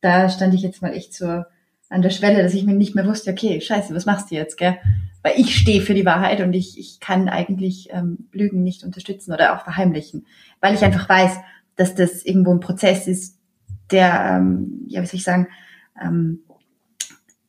da 0.00 0.28
stand 0.28 0.54
ich 0.54 0.62
jetzt 0.62 0.82
mal 0.82 0.94
echt 0.94 1.14
so 1.14 1.42
an 1.90 2.02
der 2.02 2.10
Schwelle, 2.10 2.42
dass 2.42 2.54
ich 2.54 2.64
mir 2.64 2.74
nicht 2.74 2.94
mehr 2.94 3.06
wusste, 3.06 3.30
okay, 3.30 3.60
scheiße, 3.60 3.94
was 3.94 4.06
machst 4.06 4.30
du 4.30 4.34
jetzt, 4.34 4.56
gell? 4.56 4.78
Weil 5.22 5.38
ich 5.38 5.56
stehe 5.56 5.80
für 5.80 5.94
die 5.94 6.04
Wahrheit 6.04 6.40
und 6.40 6.52
ich, 6.52 6.78
ich 6.78 6.98
kann 6.98 7.28
eigentlich 7.28 7.88
ähm, 7.90 8.28
Lügen 8.32 8.62
nicht 8.62 8.82
unterstützen 8.82 9.32
oder 9.32 9.56
auch 9.56 9.64
verheimlichen. 9.64 10.26
Weil 10.60 10.74
ich 10.74 10.82
einfach 10.82 11.08
weiß, 11.08 11.38
dass 11.76 11.94
das 11.94 12.24
irgendwo 12.24 12.52
ein 12.52 12.60
Prozess 12.60 13.06
ist, 13.06 13.38
der, 13.90 14.38
ähm, 14.38 14.84
ja, 14.88 15.02
wie 15.02 15.06
soll 15.06 15.18
ich 15.18 15.24
sagen, 15.24 15.48
ähm, 16.02 16.40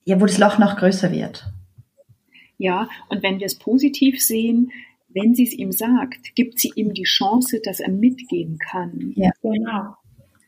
ja, 0.05 0.19
wo 0.19 0.25
das 0.25 0.37
Loch 0.37 0.59
noch 0.59 0.77
größer 0.77 1.11
wird. 1.11 1.45
Ja, 2.57 2.87
und 3.09 3.23
wenn 3.23 3.39
wir 3.39 3.45
es 3.45 3.57
positiv 3.57 4.21
sehen, 4.21 4.71
wenn 5.09 5.35
sie 5.35 5.43
es 5.43 5.53
ihm 5.53 5.71
sagt, 5.71 6.35
gibt 6.35 6.59
sie 6.59 6.71
ihm 6.75 6.93
die 6.93 7.03
Chance, 7.03 7.61
dass 7.63 7.79
er 7.79 7.91
mitgehen 7.91 8.57
kann. 8.57 9.13
Ja, 9.15 9.31
genau. 9.41 9.95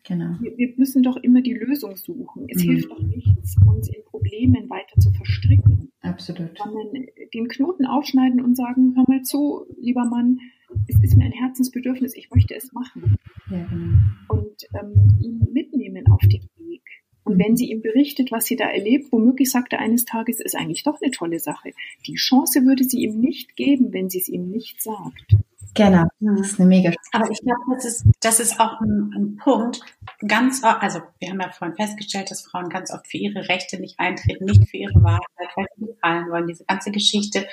Genau. 0.05 0.35
Wir, 0.39 0.57
wir 0.57 0.73
müssen 0.77 1.03
doch 1.03 1.17
immer 1.17 1.41
die 1.41 1.53
Lösung 1.53 1.95
suchen. 1.97 2.45
Es 2.49 2.63
mhm. 2.63 2.69
hilft 2.69 2.91
doch 2.91 3.01
nichts, 3.01 3.55
uns 3.65 3.89
in 3.89 4.03
Problemen 4.05 4.69
weiter 4.69 4.99
zu 4.99 5.11
verstricken. 5.11 5.91
Absolut. 6.01 6.57
Sondern 6.57 7.05
den 7.33 7.47
Knoten 7.47 7.85
aufschneiden 7.85 8.41
und 8.41 8.55
sagen, 8.55 8.95
hör 8.95 9.05
mal 9.07 9.23
zu, 9.23 9.65
lieber 9.79 10.05
Mann, 10.05 10.39
es 10.87 11.01
ist 11.01 11.17
mir 11.17 11.25
ein 11.25 11.31
Herzensbedürfnis, 11.31 12.15
ich 12.15 12.29
möchte 12.31 12.55
es 12.55 12.71
machen. 12.73 13.17
Ja, 13.49 13.65
genau. 13.65 13.97
Und 14.29 14.67
ähm, 14.73 15.17
ihn 15.21 15.47
mitnehmen 15.51 16.07
auf 16.07 16.21
den 16.21 16.43
Weg. 16.57 16.81
Und 17.23 17.39
wenn 17.39 17.57
sie 17.57 17.71
ihm 17.71 17.81
berichtet, 17.81 18.31
was 18.31 18.45
sie 18.45 18.55
da 18.55 18.65
erlebt, 18.69 19.11
womöglich 19.11 19.49
sagt 19.49 19.73
er 19.73 19.79
eines 19.79 20.05
Tages, 20.05 20.39
ist 20.39 20.55
eigentlich 20.55 20.83
doch 20.83 21.01
eine 21.01 21.11
tolle 21.11 21.39
Sache. 21.39 21.71
Die 22.05 22.15
Chance 22.15 22.65
würde 22.65 22.83
sie 22.83 23.03
ihm 23.03 23.19
nicht 23.19 23.55
geben, 23.55 23.91
wenn 23.93 24.09
sie 24.09 24.19
es 24.19 24.29
ihm 24.29 24.49
nicht 24.49 24.81
sagt. 24.81 25.35
Genau, 25.75 26.05
das 26.21 26.39
ist 26.39 26.59
eine 26.59 26.69
mega. 26.69 26.93
Aber 27.11 27.29
ich 27.29 27.41
glaube, 27.41 27.75
das 27.75 27.85
ist, 27.85 28.05
das 28.21 28.39
ist 28.39 28.59
auch 28.61 28.79
ein, 28.79 29.11
ein 29.13 29.35
Punkt. 29.35 29.81
Ganz, 30.25 30.63
also 30.63 31.01
wir 31.19 31.29
haben 31.29 31.41
ja 31.41 31.51
vorhin 31.51 31.75
festgestellt, 31.75 32.31
dass 32.31 32.45
Frauen 32.45 32.69
ganz 32.69 32.93
oft 32.93 33.05
für 33.07 33.17
ihre 33.17 33.49
Rechte 33.49 33.79
nicht 33.79 33.99
eintreten, 33.99 34.45
nicht 34.45 34.69
für 34.69 34.77
ihre 34.77 35.03
Wahrheit, 35.03 35.49
weil 35.55 35.65
sie 35.77 35.87
gefallen 35.87 36.31
wollen, 36.31 36.47
diese 36.47 36.63
ganze 36.63 36.91
Geschichte. 36.91 37.45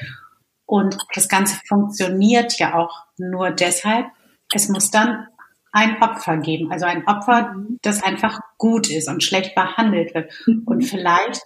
Und 0.66 0.96
das 1.14 1.28
Ganze 1.28 1.60
funktioniert 1.66 2.58
ja 2.58 2.74
auch 2.74 3.06
nur 3.18 3.50
deshalb. 3.50 4.06
Es 4.54 4.68
muss 4.68 4.92
dann 4.92 5.26
ein 5.72 6.00
Opfer 6.00 6.36
geben, 6.36 6.70
also 6.70 6.86
ein 6.86 7.06
Opfer, 7.08 7.56
das 7.80 8.04
einfach 8.04 8.38
gut 8.56 8.88
ist 8.88 9.08
und 9.08 9.24
schlecht 9.24 9.56
behandelt 9.56 10.14
wird. 10.14 10.32
Mhm. 10.46 10.62
Und 10.64 10.82
vielleicht 10.82 11.42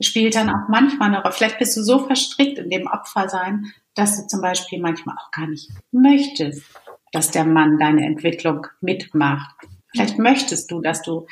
spielt 0.00 0.34
dann 0.34 0.50
auch 0.50 0.68
manchmal 0.68 1.08
eine 1.08 1.22
Rolle. 1.22 1.34
Vielleicht 1.34 1.58
bist 1.58 1.76
du 1.76 1.82
so 1.82 2.06
verstrickt 2.06 2.58
in 2.58 2.70
dem 2.70 2.86
Opfersein, 2.88 3.66
dass 4.00 4.16
du 4.16 4.26
zum 4.26 4.40
Beispiel 4.40 4.80
manchmal 4.80 5.16
auch 5.16 5.30
gar 5.30 5.46
nicht 5.46 5.70
möchtest, 5.92 6.62
dass 7.12 7.30
der 7.30 7.44
Mann 7.44 7.78
deine 7.78 8.06
Entwicklung 8.06 8.66
mitmacht. 8.80 9.54
Vielleicht 9.92 10.18
möchtest 10.18 10.70
du, 10.70 10.80
dass 10.80 11.02
du 11.02 11.26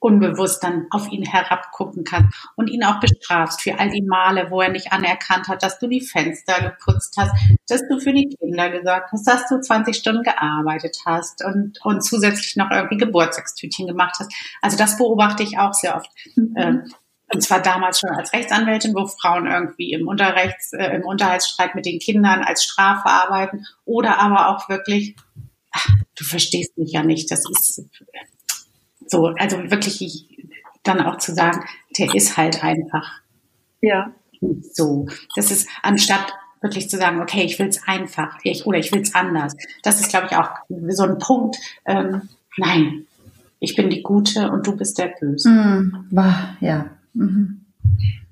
unbewusst 0.00 0.62
dann 0.62 0.86
auf 0.90 1.10
ihn 1.10 1.24
herabgucken 1.24 2.04
kannst 2.04 2.32
und 2.54 2.68
ihn 2.68 2.84
auch 2.84 3.00
bestrafst 3.00 3.62
für 3.62 3.80
all 3.80 3.90
die 3.90 4.02
Male, 4.02 4.48
wo 4.50 4.60
er 4.60 4.68
nicht 4.68 4.92
anerkannt 4.92 5.48
hat, 5.48 5.64
dass 5.64 5.80
du 5.80 5.88
die 5.88 6.00
Fenster 6.00 6.60
geputzt 6.60 7.16
hast, 7.18 7.32
dass 7.66 7.82
du 7.88 7.98
für 7.98 8.12
die 8.12 8.28
Kinder 8.28 8.70
gesagt 8.70 9.10
hast, 9.10 9.26
dass 9.26 9.48
du 9.48 9.60
20 9.60 9.96
Stunden 9.96 10.22
gearbeitet 10.22 10.98
hast 11.04 11.44
und, 11.44 11.84
und 11.84 12.04
zusätzlich 12.04 12.54
noch 12.54 12.70
irgendwie 12.70 12.98
Geburtstagstütchen 12.98 13.88
gemacht 13.88 14.16
hast. 14.20 14.32
Also 14.62 14.76
das 14.76 14.96
beobachte 14.98 15.42
ich 15.42 15.58
auch 15.58 15.74
sehr 15.74 15.96
oft. 15.96 16.10
Mhm. 16.36 16.54
Ähm, 16.56 16.92
und 17.32 17.42
zwar 17.42 17.60
damals 17.60 18.00
schon 18.00 18.10
als 18.10 18.32
Rechtsanwältin, 18.32 18.94
wo 18.94 19.06
Frauen 19.06 19.46
irgendwie 19.46 19.92
im 19.92 20.08
Unterrechts, 20.08 20.72
äh, 20.72 20.96
im 20.96 21.04
Unterhaltsstreit 21.04 21.74
mit 21.74 21.86
den 21.86 21.98
Kindern 21.98 22.42
als 22.42 22.64
Strafe 22.64 23.08
arbeiten 23.08 23.66
oder 23.84 24.18
aber 24.18 24.48
auch 24.48 24.68
wirklich, 24.68 25.14
ach, 25.70 25.88
du 26.16 26.24
verstehst 26.24 26.76
mich 26.78 26.92
ja 26.92 27.02
nicht, 27.02 27.30
das 27.30 27.44
ist 27.50 27.84
so, 29.06 29.26
also 29.38 29.58
wirklich 29.70 30.26
dann 30.82 31.02
auch 31.02 31.18
zu 31.18 31.34
sagen, 31.34 31.64
der 31.98 32.14
ist 32.14 32.36
halt 32.36 32.64
einfach 32.64 33.20
ja. 33.80 34.12
so. 34.72 35.06
Das 35.36 35.50
ist 35.50 35.68
anstatt 35.82 36.32
wirklich 36.60 36.88
zu 36.88 36.96
sagen, 36.96 37.20
okay, 37.20 37.42
ich 37.42 37.58
will 37.58 37.68
es 37.68 37.86
einfach, 37.86 38.38
ich, 38.42 38.66
oder 38.66 38.78
ich 38.78 38.90
will 38.92 39.02
es 39.02 39.14
anders. 39.14 39.54
Das 39.82 40.00
ist, 40.00 40.08
glaube 40.08 40.28
ich, 40.30 40.36
auch 40.36 40.50
so 40.88 41.04
ein 41.04 41.18
Punkt. 41.18 41.56
Ähm, 41.84 42.28
nein, 42.56 43.06
ich 43.60 43.76
bin 43.76 43.90
die 43.90 44.02
Gute 44.02 44.50
und 44.50 44.66
du 44.66 44.76
bist 44.76 44.98
der 44.98 45.14
Böse. 45.20 45.48
Mm, 45.48 46.08
ja. 46.60 46.90
Mhm. 47.18 47.66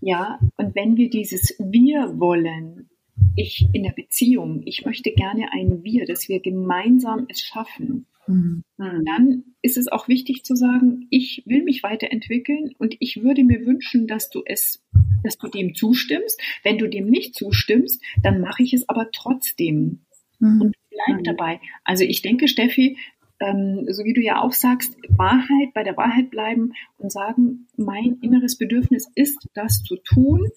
Ja, 0.01 0.38
und 0.57 0.75
wenn 0.75 0.96
wir 0.96 1.11
dieses 1.11 1.57
Wir 1.59 2.18
wollen, 2.18 2.88
ich 3.35 3.68
in 3.72 3.83
der 3.83 3.92
Beziehung, 3.92 4.62
ich 4.64 4.85
möchte 4.85 5.12
gerne 5.12 5.53
ein 5.53 5.83
Wir, 5.83 6.07
dass 6.07 6.29
wir 6.29 6.40
gemeinsam 6.40 7.27
es 7.29 7.40
schaffen, 7.40 8.07
Mhm. 8.27 8.64
Dann 8.77 9.44
ist 9.62 9.77
es 9.77 9.88
auch 9.88 10.09
wichtig 10.09 10.44
zu 10.44 10.55
sagen, 10.55 11.07
ich 11.11 11.42
will 11.46 11.62
mich 11.62 11.83
weiterentwickeln 11.83 12.75
und 12.79 12.96
ich 12.99 13.22
würde 13.22 13.44
mir 13.44 13.64
wünschen, 13.66 14.07
dass 14.07 14.31
du 14.31 14.42
es, 14.44 14.85
dass 15.22 15.38
du 15.38 15.49
dem 15.49 15.75
zustimmst. 15.75 16.40
Wenn 16.62 16.79
du 16.79 16.88
dem 16.88 17.07
nicht 17.07 17.35
zustimmst, 17.35 18.03
dann 18.22 18.40
mache 18.40 18.62
ich 18.62 18.72
es 18.72 18.88
aber 18.88 19.11
trotzdem 19.12 20.01
mhm. 20.38 20.61
und 20.61 20.77
bleib 20.90 21.20
mhm. 21.20 21.25
dabei. 21.25 21.61
Also 21.85 22.05
ich 22.05 22.22
denke, 22.22 22.49
Steffi, 22.49 22.96
ähm, 23.40 23.87
so 23.90 24.05
wie 24.05 24.14
du 24.14 24.20
ja 24.20 24.40
auch 24.42 24.53
sagst, 24.53 24.96
Wahrheit, 25.09 25.75
bei 25.75 25.83
der 25.83 25.96
Wahrheit 25.96 26.31
bleiben 26.31 26.72
und 26.99 27.12
sagen, 27.12 27.66
mein 27.77 28.18
inneres 28.20 28.57
Bedürfnis 28.57 29.11
ist, 29.14 29.49
das 29.55 29.83
zu 29.83 29.96
tun 29.96 30.49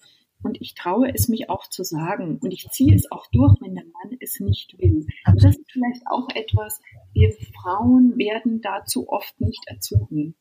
und 0.42 0.60
ich 0.60 0.74
traue 0.74 1.12
es 1.12 1.28
mich 1.28 1.50
auch 1.50 1.68
zu 1.68 1.84
sagen 1.84 2.38
und 2.38 2.52
ich 2.52 2.68
ziehe 2.70 2.94
es 2.94 3.10
auch 3.10 3.26
durch, 3.32 3.54
wenn 3.60 3.74
der 3.74 3.84
Mann 3.84 4.16
es 4.20 4.40
nicht 4.40 4.78
will. 4.78 5.06
Und 5.26 5.44
das 5.44 5.56
ist 5.56 5.70
vielleicht 5.70 6.02
auch 6.06 6.28
etwas, 6.34 6.80
wir 7.12 7.32
Frauen 7.60 8.16
werden 8.16 8.60
dazu 8.62 9.08
oft 9.08 9.38
nicht 9.40 9.62
erzogen, 9.66 10.34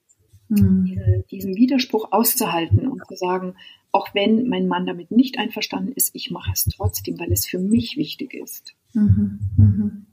mhm. 0.48 0.86
diese, 0.86 1.26
diesen 1.30 1.56
Widerspruch 1.56 2.12
auszuhalten 2.12 2.88
und 2.88 3.06
zu 3.08 3.16
sagen, 3.16 3.56
auch 3.92 4.14
wenn 4.14 4.48
mein 4.48 4.68
Mann 4.68 4.86
damit 4.86 5.12
nicht 5.12 5.38
einverstanden 5.40 5.92
ist, 5.94 6.12
ich 6.14 6.32
mache 6.32 6.52
es 6.54 6.66
trotzdem, 6.66 7.20
weil 7.20 7.32
es 7.32 7.48
für 7.48 7.60
mich 7.60 7.98
wichtig 7.98 8.34
ist. 8.34 8.76
Mhm. 8.94 9.40
Mhm. 9.58 10.06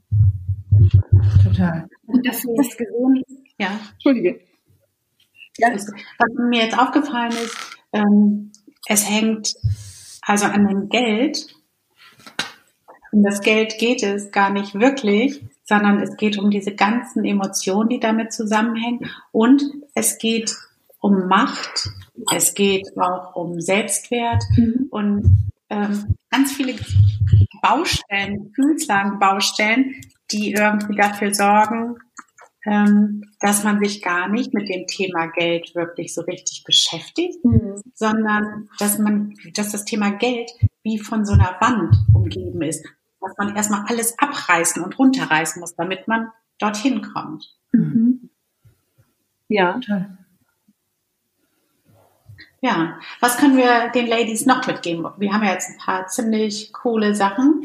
Total. 1.43 1.87
Und 2.05 2.25
das, 2.25 2.43
das 2.55 2.77
gesehen, 2.77 3.23
ja. 3.57 3.79
Entschuldige. 3.93 4.39
Ja, 5.57 5.73
was 5.73 5.87
mir 6.49 6.63
jetzt 6.63 6.77
aufgefallen 6.77 7.31
ist, 7.31 7.57
ähm, 7.93 8.51
es 8.87 9.09
hängt 9.09 9.55
also 10.21 10.45
an 10.45 10.67
dem 10.67 10.89
Geld. 10.89 11.47
Um 13.11 13.23
das 13.23 13.41
Geld 13.41 13.77
geht 13.79 14.03
es 14.03 14.31
gar 14.31 14.51
nicht 14.51 14.75
wirklich, 14.75 15.41
sondern 15.63 15.99
es 16.01 16.15
geht 16.17 16.37
um 16.37 16.51
diese 16.51 16.75
ganzen 16.75 17.25
Emotionen, 17.25 17.89
die 17.89 17.99
damit 17.99 18.33
zusammenhängen. 18.33 19.09
Und 19.31 19.63
es 19.95 20.17
geht 20.17 20.55
um 20.99 21.27
Macht, 21.27 21.89
es 22.33 22.53
geht 22.53 22.85
auch 22.97 23.35
um 23.35 23.59
Selbstwert 23.61 24.43
mhm. 24.55 24.87
und 24.89 25.47
ähm, 25.69 26.15
ganz 26.29 26.53
viele 26.53 26.73
Baustellen, 27.61 28.45
Gefühlslagen, 28.49 29.19
Baustellen, 29.19 29.95
die 30.31 30.51
irgendwie 30.53 30.95
dafür 30.95 31.33
sorgen, 31.33 31.97
ähm, 32.65 33.23
dass 33.39 33.63
man 33.63 33.79
sich 33.79 34.01
gar 34.01 34.27
nicht 34.27 34.53
mit 34.53 34.67
dem 34.67 34.87
Thema 34.87 35.27
Geld 35.27 35.73
wirklich 35.73 36.13
so 36.13 36.21
richtig 36.21 36.63
beschäftigt, 36.65 37.43
mhm. 37.45 37.81
sondern 37.93 38.69
dass 38.77 38.99
man, 38.99 39.33
dass 39.55 39.71
das 39.71 39.85
Thema 39.85 40.11
Geld 40.11 40.51
wie 40.83 40.99
von 40.99 41.25
so 41.25 41.33
einer 41.33 41.55
Wand 41.61 41.95
umgeben 42.13 42.61
ist, 42.61 42.85
dass 43.21 43.37
man 43.37 43.55
erstmal 43.55 43.85
alles 43.87 44.19
abreißen 44.19 44.83
und 44.83 44.99
runterreißen 44.99 45.59
muss, 45.59 45.75
damit 45.75 46.07
man 46.07 46.29
dorthin 46.59 47.01
kommt. 47.01 47.55
Mhm. 47.71 48.29
Ja. 49.47 49.79
Ja, 52.67 52.99
was 53.21 53.37
können 53.37 53.55
wir 53.55 53.91
den 53.95 54.07
Ladies 54.07 54.45
noch 54.45 54.67
mitgeben? 54.67 55.05
Wir 55.17 55.31
haben 55.31 55.45
ja 55.45 55.53
jetzt 55.53 55.69
ein 55.69 55.77
paar 55.77 56.07
ziemlich 56.07 56.73
coole 56.73 57.15
Sachen. 57.15 57.63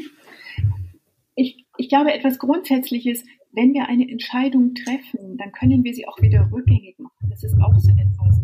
Ich, 1.35 1.65
ich 1.75 1.89
glaube, 1.89 2.13
etwas 2.13 2.39
Grundsätzliches, 2.39 3.25
wenn 3.51 3.73
wir 3.73 3.89
eine 3.89 4.09
Entscheidung 4.09 4.75
treffen, 4.75 5.37
dann 5.37 5.51
können 5.51 5.83
wir 5.83 5.93
sie 5.93 6.07
auch 6.07 6.21
wieder 6.21 6.47
rückgängig 6.53 6.97
machen. 6.99 7.29
Das 7.29 7.43
ist 7.43 7.53
auch 7.61 7.77
so 7.77 7.89
etwas. 7.89 8.39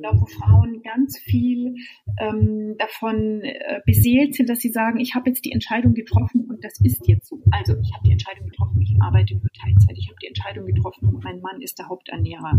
Ich 0.00 0.02
glaube, 0.02 0.22
wo 0.22 0.26
Frauen 0.26 0.80
ganz 0.82 1.18
viel 1.18 1.74
ähm, 2.18 2.74
davon 2.78 3.42
äh, 3.42 3.80
beseelt 3.84 4.34
sind, 4.34 4.48
dass 4.48 4.60
sie 4.60 4.70
sagen, 4.70 4.98
ich 4.98 5.14
habe 5.14 5.28
jetzt 5.28 5.44
die 5.44 5.52
Entscheidung 5.52 5.92
getroffen 5.92 6.46
und 6.48 6.64
das 6.64 6.80
ist 6.80 7.06
jetzt 7.06 7.28
so. 7.28 7.38
Also 7.50 7.76
ich 7.78 7.92
habe 7.92 8.06
die 8.06 8.12
Entscheidung 8.12 8.48
getroffen, 8.48 8.80
ich 8.80 8.96
arbeite 8.98 9.34
nur 9.34 9.50
Teilzeit. 9.52 9.98
Ich 9.98 10.08
habe 10.08 10.16
die 10.22 10.28
Entscheidung 10.28 10.64
getroffen, 10.64 11.20
mein 11.22 11.42
Mann 11.42 11.60
ist 11.60 11.78
der 11.78 11.88
Haupternährer. 11.90 12.58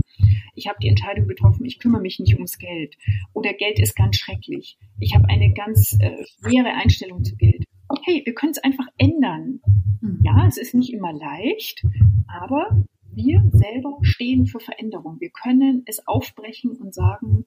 Ich 0.53 0.67
habe 0.67 0.77
die 0.83 0.87
Entscheidung 0.87 1.27
getroffen, 1.27 1.65
ich 1.65 1.79
kümmere 1.79 2.03
mich 2.03 2.19
nicht 2.19 2.35
ums 2.35 2.59
Geld. 2.59 2.95
Oder 3.33 3.53
Geld 3.53 3.79
ist 3.79 3.95
ganz 3.95 4.17
schrecklich. 4.17 4.77
Ich 4.99 5.15
habe 5.15 5.27
eine 5.27 5.51
ganz 5.51 5.97
äh, 5.99 6.23
schwere 6.43 6.75
Einstellung 6.75 7.23
zu 7.23 7.35
Geld. 7.37 7.65
Okay, 7.87 8.21
wir 8.23 8.35
können 8.35 8.51
es 8.51 8.63
einfach 8.63 8.85
ändern. 8.99 9.61
Hm. 10.01 10.19
Ja, 10.21 10.45
es 10.47 10.57
ist 10.57 10.75
nicht 10.75 10.93
immer 10.93 11.11
leicht, 11.11 11.83
aber 12.27 12.85
wir 13.13 13.43
selber 13.51 13.97
stehen 14.01 14.45
für 14.45 14.59
Veränderung. 14.59 15.19
Wir 15.19 15.29
können 15.29 15.83
es 15.85 16.07
aufbrechen 16.07 16.71
und 16.77 16.93
sagen, 16.93 17.45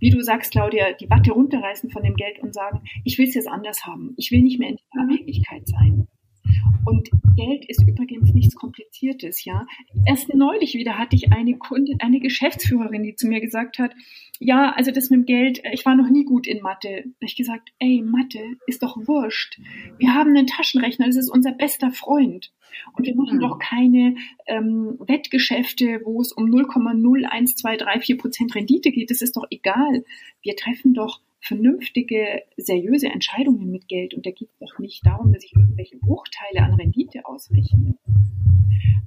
wie 0.00 0.10
du 0.10 0.20
sagst, 0.20 0.50
Claudia, 0.50 0.92
die 0.92 1.08
Watte 1.10 1.32
runterreißen 1.32 1.90
von 1.90 2.02
dem 2.02 2.16
Geld 2.16 2.40
und 2.40 2.52
sagen, 2.52 2.82
ich 3.04 3.18
will 3.18 3.28
es 3.28 3.34
jetzt 3.34 3.48
anders 3.48 3.86
haben. 3.86 4.14
Ich 4.16 4.30
will 4.32 4.42
nicht 4.42 4.58
mehr 4.58 4.70
in 4.70 4.78
der 4.94 5.02
Abhängigkeit 5.02 5.68
sein. 5.68 6.08
Und 6.84 7.10
Geld 7.36 7.64
ist 7.68 7.86
übrigens 7.86 8.32
nichts 8.34 8.54
Kompliziertes, 8.54 9.44
ja. 9.44 9.66
Erst 10.06 10.34
neulich 10.34 10.74
wieder 10.74 10.98
hatte 10.98 11.16
ich 11.16 11.32
eine 11.32 11.56
Kundin, 11.56 12.00
eine 12.00 12.20
Geschäftsführerin, 12.20 13.02
die 13.02 13.14
zu 13.14 13.28
mir 13.28 13.40
gesagt 13.40 13.78
hat, 13.78 13.92
ja, 14.38 14.72
also 14.72 14.90
das 14.90 15.10
mit 15.10 15.20
dem 15.20 15.26
Geld, 15.26 15.62
ich 15.72 15.86
war 15.86 15.94
noch 15.94 16.10
nie 16.10 16.24
gut 16.24 16.46
in 16.46 16.62
Mathe. 16.62 17.04
Da 17.20 17.26
ich 17.26 17.36
gesagt, 17.36 17.72
ey, 17.78 18.02
Mathe 18.02 18.40
ist 18.66 18.82
doch 18.82 18.96
wurscht. 18.96 19.60
Wir 19.98 20.14
haben 20.14 20.30
einen 20.30 20.48
Taschenrechner, 20.48 21.06
das 21.06 21.16
ist 21.16 21.30
unser 21.30 21.52
bester 21.52 21.92
Freund. 21.92 22.52
Und 22.94 23.06
wir 23.06 23.14
machen 23.14 23.36
mhm. 23.36 23.42
doch 23.42 23.58
keine 23.58 24.16
ähm, 24.46 24.96
Wettgeschäfte, 24.98 26.00
wo 26.04 26.20
es 26.20 26.32
um 26.32 26.46
0,01234 26.46 28.18
Prozent 28.18 28.54
Rendite 28.54 28.90
geht. 28.90 29.10
Das 29.10 29.22
ist 29.22 29.36
doch 29.36 29.46
egal. 29.50 30.04
Wir 30.42 30.56
treffen 30.56 30.94
doch 30.94 31.20
vernünftige, 31.42 32.42
seriöse 32.56 33.08
Entscheidungen 33.08 33.70
mit 33.70 33.88
Geld. 33.88 34.14
Und 34.14 34.24
da 34.24 34.30
geht 34.30 34.48
es 34.48 34.58
doch 34.58 34.78
nicht 34.78 35.04
darum, 35.04 35.32
dass 35.32 35.44
ich 35.44 35.54
irgendwelche 35.54 35.98
Bruchteile 35.98 36.64
an 36.64 36.74
Rendite 36.74 37.26
ausrechne. 37.26 37.96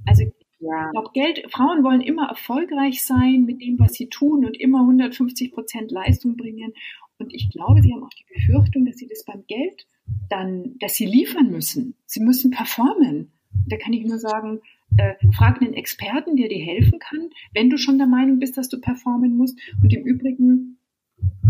Also 0.04 0.24
ja. 0.60 0.86
ich 0.86 0.92
glaube, 0.92 1.10
Geld, 1.14 1.42
Frauen 1.50 1.82
wollen 1.82 2.02
immer 2.02 2.28
erfolgreich 2.28 3.02
sein 3.02 3.44
mit 3.44 3.60
dem, 3.60 3.78
was 3.78 3.94
sie 3.94 4.08
tun 4.08 4.44
und 4.44 4.58
immer 4.60 4.80
150 4.80 5.52
Prozent 5.52 5.90
Leistung 5.90 6.36
bringen. 6.36 6.72
Und 7.18 7.32
ich 7.32 7.50
glaube, 7.50 7.82
sie 7.82 7.92
haben 7.92 8.04
auch 8.04 8.10
die 8.10 8.34
Befürchtung, 8.34 8.84
dass 8.84 8.96
sie 8.96 9.08
das 9.08 9.24
beim 9.24 9.44
Geld 9.46 9.86
dann, 10.28 10.76
dass 10.78 10.94
sie 10.94 11.06
liefern 11.06 11.50
müssen. 11.50 11.94
Sie 12.04 12.20
müssen 12.20 12.50
performen. 12.50 13.32
Da 13.66 13.76
kann 13.78 13.94
ich 13.94 14.04
nur 14.04 14.18
sagen, 14.18 14.60
äh, 14.98 15.14
frag 15.32 15.60
einen 15.62 15.74
Experten, 15.74 16.36
der 16.36 16.48
dir 16.48 16.62
helfen 16.62 16.98
kann, 16.98 17.30
wenn 17.54 17.70
du 17.70 17.78
schon 17.78 17.98
der 17.98 18.06
Meinung 18.06 18.38
bist, 18.38 18.56
dass 18.56 18.68
du 18.68 18.80
performen 18.80 19.36
musst. 19.36 19.58
Und 19.82 19.92
im 19.92 20.04
Übrigen, 20.04 20.75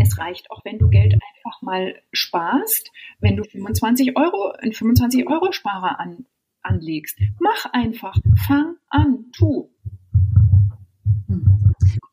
es 0.01 0.19
reicht 0.19 0.51
auch, 0.51 0.65
wenn 0.65 0.79
du 0.79 0.89
Geld 0.89 1.15
einfach 1.15 1.63
mal 1.63 1.95
sparst, 2.13 2.91
wenn 3.21 3.37
du 3.37 3.45
25 3.45 4.17
Euro, 4.17 4.53
einen 4.53 4.73
25 4.73 5.29
Euro 5.29 5.53
Sparer 5.53 6.01
an, 6.01 6.27
anlegst. 6.63 7.19
Mach 7.39 7.67
einfach, 7.73 8.17
fang 8.47 8.77
an, 8.89 9.27
tu. 9.33 9.71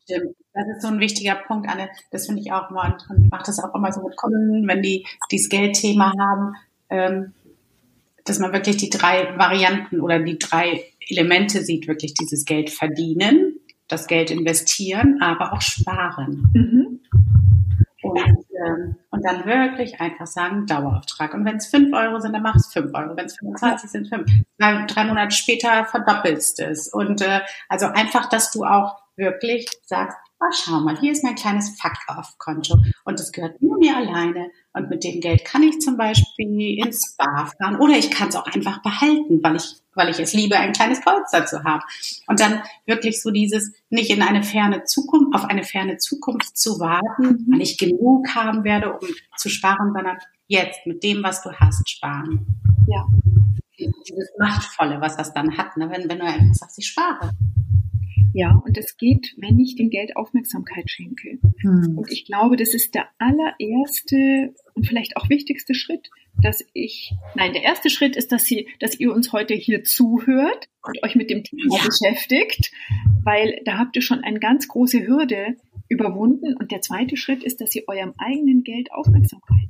Stimmt. 0.04 0.36
Das 0.52 0.68
ist 0.68 0.82
so 0.82 0.88
ein 0.88 1.00
wichtiger 1.00 1.34
Punkt, 1.34 1.68
Anne. 1.68 1.88
Das 2.10 2.26
finde 2.26 2.40
ich 2.42 2.52
auch 2.52 2.70
immer 2.70 2.96
und 3.08 3.30
mache 3.30 3.44
das 3.46 3.58
auch 3.58 3.74
immer 3.74 3.90
so 3.92 4.02
mit 4.06 4.16
Kunden, 4.16 4.68
wenn 4.68 4.82
die 4.82 5.06
dieses 5.30 5.48
Geldthema 5.48 6.12
haben. 6.18 6.54
Ähm, 6.90 7.32
dass 8.24 8.38
man 8.38 8.52
wirklich 8.52 8.76
die 8.76 8.90
drei 8.90 9.36
Varianten 9.36 10.00
oder 10.00 10.18
die 10.18 10.38
drei 10.38 10.84
Elemente 11.08 11.62
sieht, 11.62 11.88
wirklich 11.88 12.14
dieses 12.14 12.44
Geld 12.44 12.70
verdienen, 12.70 13.58
das 13.88 14.06
Geld 14.06 14.30
investieren, 14.30 15.20
aber 15.20 15.52
auch 15.52 15.60
sparen. 15.60 16.50
Mhm. 16.54 16.83
Und, 18.14 18.46
ähm, 18.66 18.96
und 19.10 19.24
dann 19.24 19.44
wirklich 19.46 20.00
einfach 20.00 20.26
sagen, 20.26 20.66
Dauerauftrag. 20.66 21.34
Und 21.34 21.44
wenn 21.44 21.56
es 21.56 21.66
fünf 21.66 21.94
Euro 21.94 22.20
sind, 22.20 22.32
dann 22.32 22.42
mach 22.42 22.56
es 22.56 22.72
fünf 22.72 22.92
Euro. 22.94 23.16
Wenn 23.16 23.26
es 23.26 23.36
25 23.38 23.90
sind, 23.90 24.08
fünf. 24.08 24.30
Drei, 24.58 24.84
drei 24.86 25.04
Monate 25.04 25.34
später 25.34 25.84
verdoppelst 25.84 26.60
es. 26.60 26.88
Und 26.92 27.22
äh, 27.22 27.40
also 27.68 27.86
einfach, 27.86 28.28
dass 28.28 28.50
du 28.52 28.64
auch 28.64 28.96
wirklich 29.16 29.68
sagst, 29.84 30.18
oh, 30.40 30.52
schau 30.52 30.80
mal, 30.80 30.98
hier 30.98 31.12
ist 31.12 31.24
mein 31.24 31.34
kleines 31.34 31.78
Fuck-Off-Konto 31.80 32.78
und 33.04 33.18
das 33.18 33.32
gehört 33.32 33.60
nur 33.62 33.78
mir 33.78 33.96
alleine 33.96 34.50
und 34.72 34.90
mit 34.90 35.04
dem 35.04 35.20
Geld 35.20 35.44
kann 35.44 35.62
ich 35.62 35.80
zum 35.80 35.96
Beispiel 35.96 36.78
ins 36.78 37.12
Spa 37.12 37.46
fahren 37.58 37.76
oder 37.76 37.96
ich 37.96 38.10
kann 38.10 38.28
es 38.28 38.36
auch 38.36 38.46
einfach 38.46 38.82
behalten, 38.82 39.42
weil 39.42 39.56
ich, 39.56 39.76
weil 39.94 40.10
ich 40.10 40.18
es 40.18 40.32
liebe, 40.34 40.56
ein 40.56 40.72
kleines 40.72 41.00
Polster 41.00 41.46
zu 41.46 41.64
haben. 41.64 41.82
Und 42.26 42.40
dann 42.40 42.62
wirklich 42.86 43.22
so 43.22 43.30
dieses, 43.30 43.72
nicht 43.90 44.10
in 44.10 44.22
eine 44.22 44.42
ferne 44.42 44.84
Zukunft, 44.84 45.34
auf 45.34 45.44
eine 45.44 45.62
ferne 45.62 45.98
Zukunft 45.98 46.56
zu 46.56 46.80
warten, 46.80 47.46
weil 47.50 47.62
ich 47.62 47.78
genug 47.78 48.34
haben 48.34 48.64
werde, 48.64 48.92
um 48.92 49.08
zu 49.36 49.48
sparen, 49.48 49.92
sondern 49.94 50.18
jetzt 50.46 50.86
mit 50.86 51.02
dem, 51.02 51.22
was 51.22 51.42
du 51.42 51.52
hast, 51.52 51.88
sparen. 51.88 52.46
Ja. 52.86 53.06
Dieses 53.78 54.30
Machtvolle, 54.38 55.00
was 55.00 55.16
das 55.16 55.32
dann 55.34 55.56
hat, 55.56 55.76
ne? 55.76 55.90
wenn, 55.90 56.08
wenn 56.08 56.18
du 56.18 56.24
einfach 56.24 56.54
sagst, 56.54 56.78
ich 56.78 56.86
spare. 56.86 57.30
Ja, 58.34 58.60
und 58.66 58.76
das 58.76 58.96
geht, 58.96 59.32
wenn 59.36 59.60
ich 59.60 59.76
dem 59.76 59.90
Geld 59.90 60.16
Aufmerksamkeit 60.16 60.90
schenke. 60.90 61.38
Hm. 61.60 61.96
Und 61.96 62.10
ich 62.10 62.26
glaube, 62.26 62.56
das 62.56 62.74
ist 62.74 62.92
der 62.96 63.06
allererste 63.18 64.52
und 64.74 64.88
vielleicht 64.88 65.16
auch 65.16 65.28
wichtigste 65.28 65.72
Schritt, 65.72 66.10
dass 66.42 66.64
ich, 66.72 67.14
nein, 67.36 67.52
der 67.52 67.62
erste 67.62 67.90
Schritt 67.90 68.16
ist, 68.16 68.32
dass 68.32 68.44
Sie, 68.44 68.66
dass 68.80 68.98
ihr 68.98 69.12
uns 69.14 69.32
heute 69.32 69.54
hier 69.54 69.84
zuhört 69.84 70.68
und 70.82 71.00
euch 71.04 71.14
mit 71.14 71.30
dem 71.30 71.44
Thema 71.44 71.76
ja. 71.76 71.84
beschäftigt, 71.86 72.72
weil 73.22 73.60
da 73.64 73.78
habt 73.78 73.94
ihr 73.94 74.02
schon 74.02 74.24
eine 74.24 74.40
ganz 74.40 74.66
große 74.66 75.06
Hürde 75.06 75.56
überwunden. 75.88 76.56
Und 76.56 76.72
der 76.72 76.80
zweite 76.80 77.16
Schritt 77.16 77.44
ist, 77.44 77.60
dass 77.60 77.72
ihr 77.76 77.84
eurem 77.86 78.14
eigenen 78.18 78.64
Geld 78.64 78.90
Aufmerksamkeit 78.92 79.68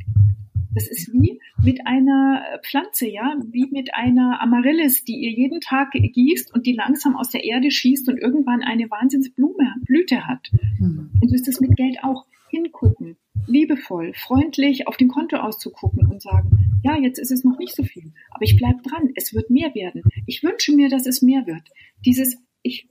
das 0.75 0.89
ist 0.89 1.13
wie 1.13 1.41
mit 1.63 1.87
einer 1.87 2.43
Pflanze, 2.65 3.09
ja, 3.09 3.37
wie 3.51 3.67
mit 3.71 3.95
einer 3.95 4.41
Amaryllis, 4.41 5.05
die 5.05 5.17
ihr 5.17 5.31
jeden 5.31 5.61
Tag 5.61 5.93
gießt 5.93 6.53
und 6.53 6.67
die 6.67 6.73
langsam 6.73 7.17
aus 7.17 7.31
der 7.31 7.45
Erde 7.45 7.71
schießt 7.71 8.09
und 8.09 8.19
irgendwann 8.19 8.63
eine 8.63 8.91
Wahnsinnsblume, 8.91 9.75
Blüte 9.83 10.27
hat. 10.27 10.51
Mhm. 10.79 11.11
Und 11.21 11.29
so 11.29 11.35
ist 11.35 11.49
es 11.49 11.61
mit 11.61 11.77
Geld 11.77 11.99
auch. 12.03 12.27
Hingucken, 12.51 13.17
liebevoll, 13.49 14.13
freundlich 14.15 14.87
auf 14.87 14.97
den 14.97 15.09
Konto 15.09 15.39
auszugucken 15.39 16.07
und 16.07 16.23
sagen, 16.23 16.79
ja, 16.85 16.97
jetzt 16.97 17.19
ist 17.19 17.33
es 17.33 17.43
noch 17.43 17.59
nicht 17.59 17.75
so 17.75 17.83
viel, 17.83 18.13
aber 18.31 18.45
ich 18.45 18.57
bleib 18.57 18.83
dran, 18.85 19.11
es 19.17 19.35
wird 19.35 19.51
mehr 19.51 19.75
werden. 19.75 20.03
Ich 20.27 20.45
wünsche 20.45 20.73
mir, 20.73 20.89
dass 20.89 21.07
es 21.07 21.21
mehr 21.21 21.47
wird. 21.47 21.63
Dieses, 22.05 22.37
ich, 22.63 22.89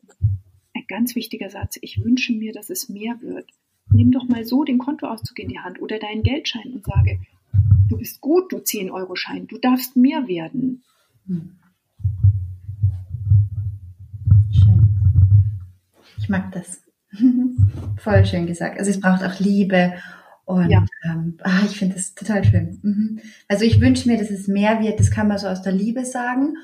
ein 0.73 0.83
ganz 0.89 1.15
wichtiger 1.15 1.49
Satz, 1.49 1.77
ich 1.81 2.03
wünsche 2.03 2.33
mir, 2.33 2.51
dass 2.51 2.69
es 2.69 2.89
mehr 2.89 3.21
wird. 3.21 3.49
Nimm 3.91 4.11
doch 4.11 4.27
mal 4.27 4.43
so 4.43 4.63
den 4.63 4.79
Kontoauszug 4.79 5.39
in 5.39 5.49
die 5.49 5.59
Hand 5.59 5.81
oder 5.81 5.99
deinen 5.99 6.23
Geldschein 6.23 6.73
und 6.73 6.83
sage, 6.83 7.19
Du 7.89 7.97
bist 7.97 8.21
gut, 8.21 8.51
du 8.51 8.57
10-Euro-Schein. 8.57 9.47
Du 9.47 9.57
darfst 9.57 9.95
mehr 9.95 10.27
werden. 10.27 10.83
Hm. 11.27 11.57
Schön. 14.51 14.89
Ich 16.17 16.29
mag 16.29 16.51
das. 16.51 16.81
Voll 17.97 18.25
schön 18.25 18.47
gesagt. 18.47 18.79
Also 18.79 18.91
es 18.91 18.99
braucht 18.99 19.23
auch 19.23 19.39
Liebe 19.39 19.93
und 20.45 20.69
ja. 20.69 20.85
ähm, 21.05 21.37
ah, 21.43 21.61
ich 21.65 21.77
finde 21.77 21.95
das 21.95 22.15
total 22.15 22.43
schön. 22.43 22.79
Mhm. 22.81 23.19
Also 23.47 23.63
ich 23.63 23.79
wünsche 23.79 24.09
mir, 24.09 24.17
dass 24.17 24.29
es 24.29 24.47
mehr 24.47 24.81
wird. 24.81 24.99
Das 24.99 25.11
kann 25.11 25.27
man 25.27 25.37
so 25.37 25.47
aus 25.47 25.61
der 25.61 25.71
Liebe 25.73 26.05
sagen. 26.05 26.55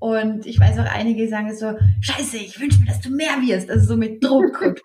Und 0.00 0.46
ich 0.46 0.60
weiß 0.60 0.78
auch, 0.78 0.84
einige 0.84 1.28
sagen 1.28 1.54
so, 1.56 1.74
scheiße, 2.00 2.36
ich 2.36 2.60
wünsche 2.60 2.78
mir, 2.80 2.86
dass 2.86 3.00
du 3.00 3.10
mehr 3.10 3.40
wirst. 3.42 3.68
Also 3.68 3.86
so 3.86 3.96
mit 3.96 4.22
Druck 4.22 4.60
und, 4.62 4.80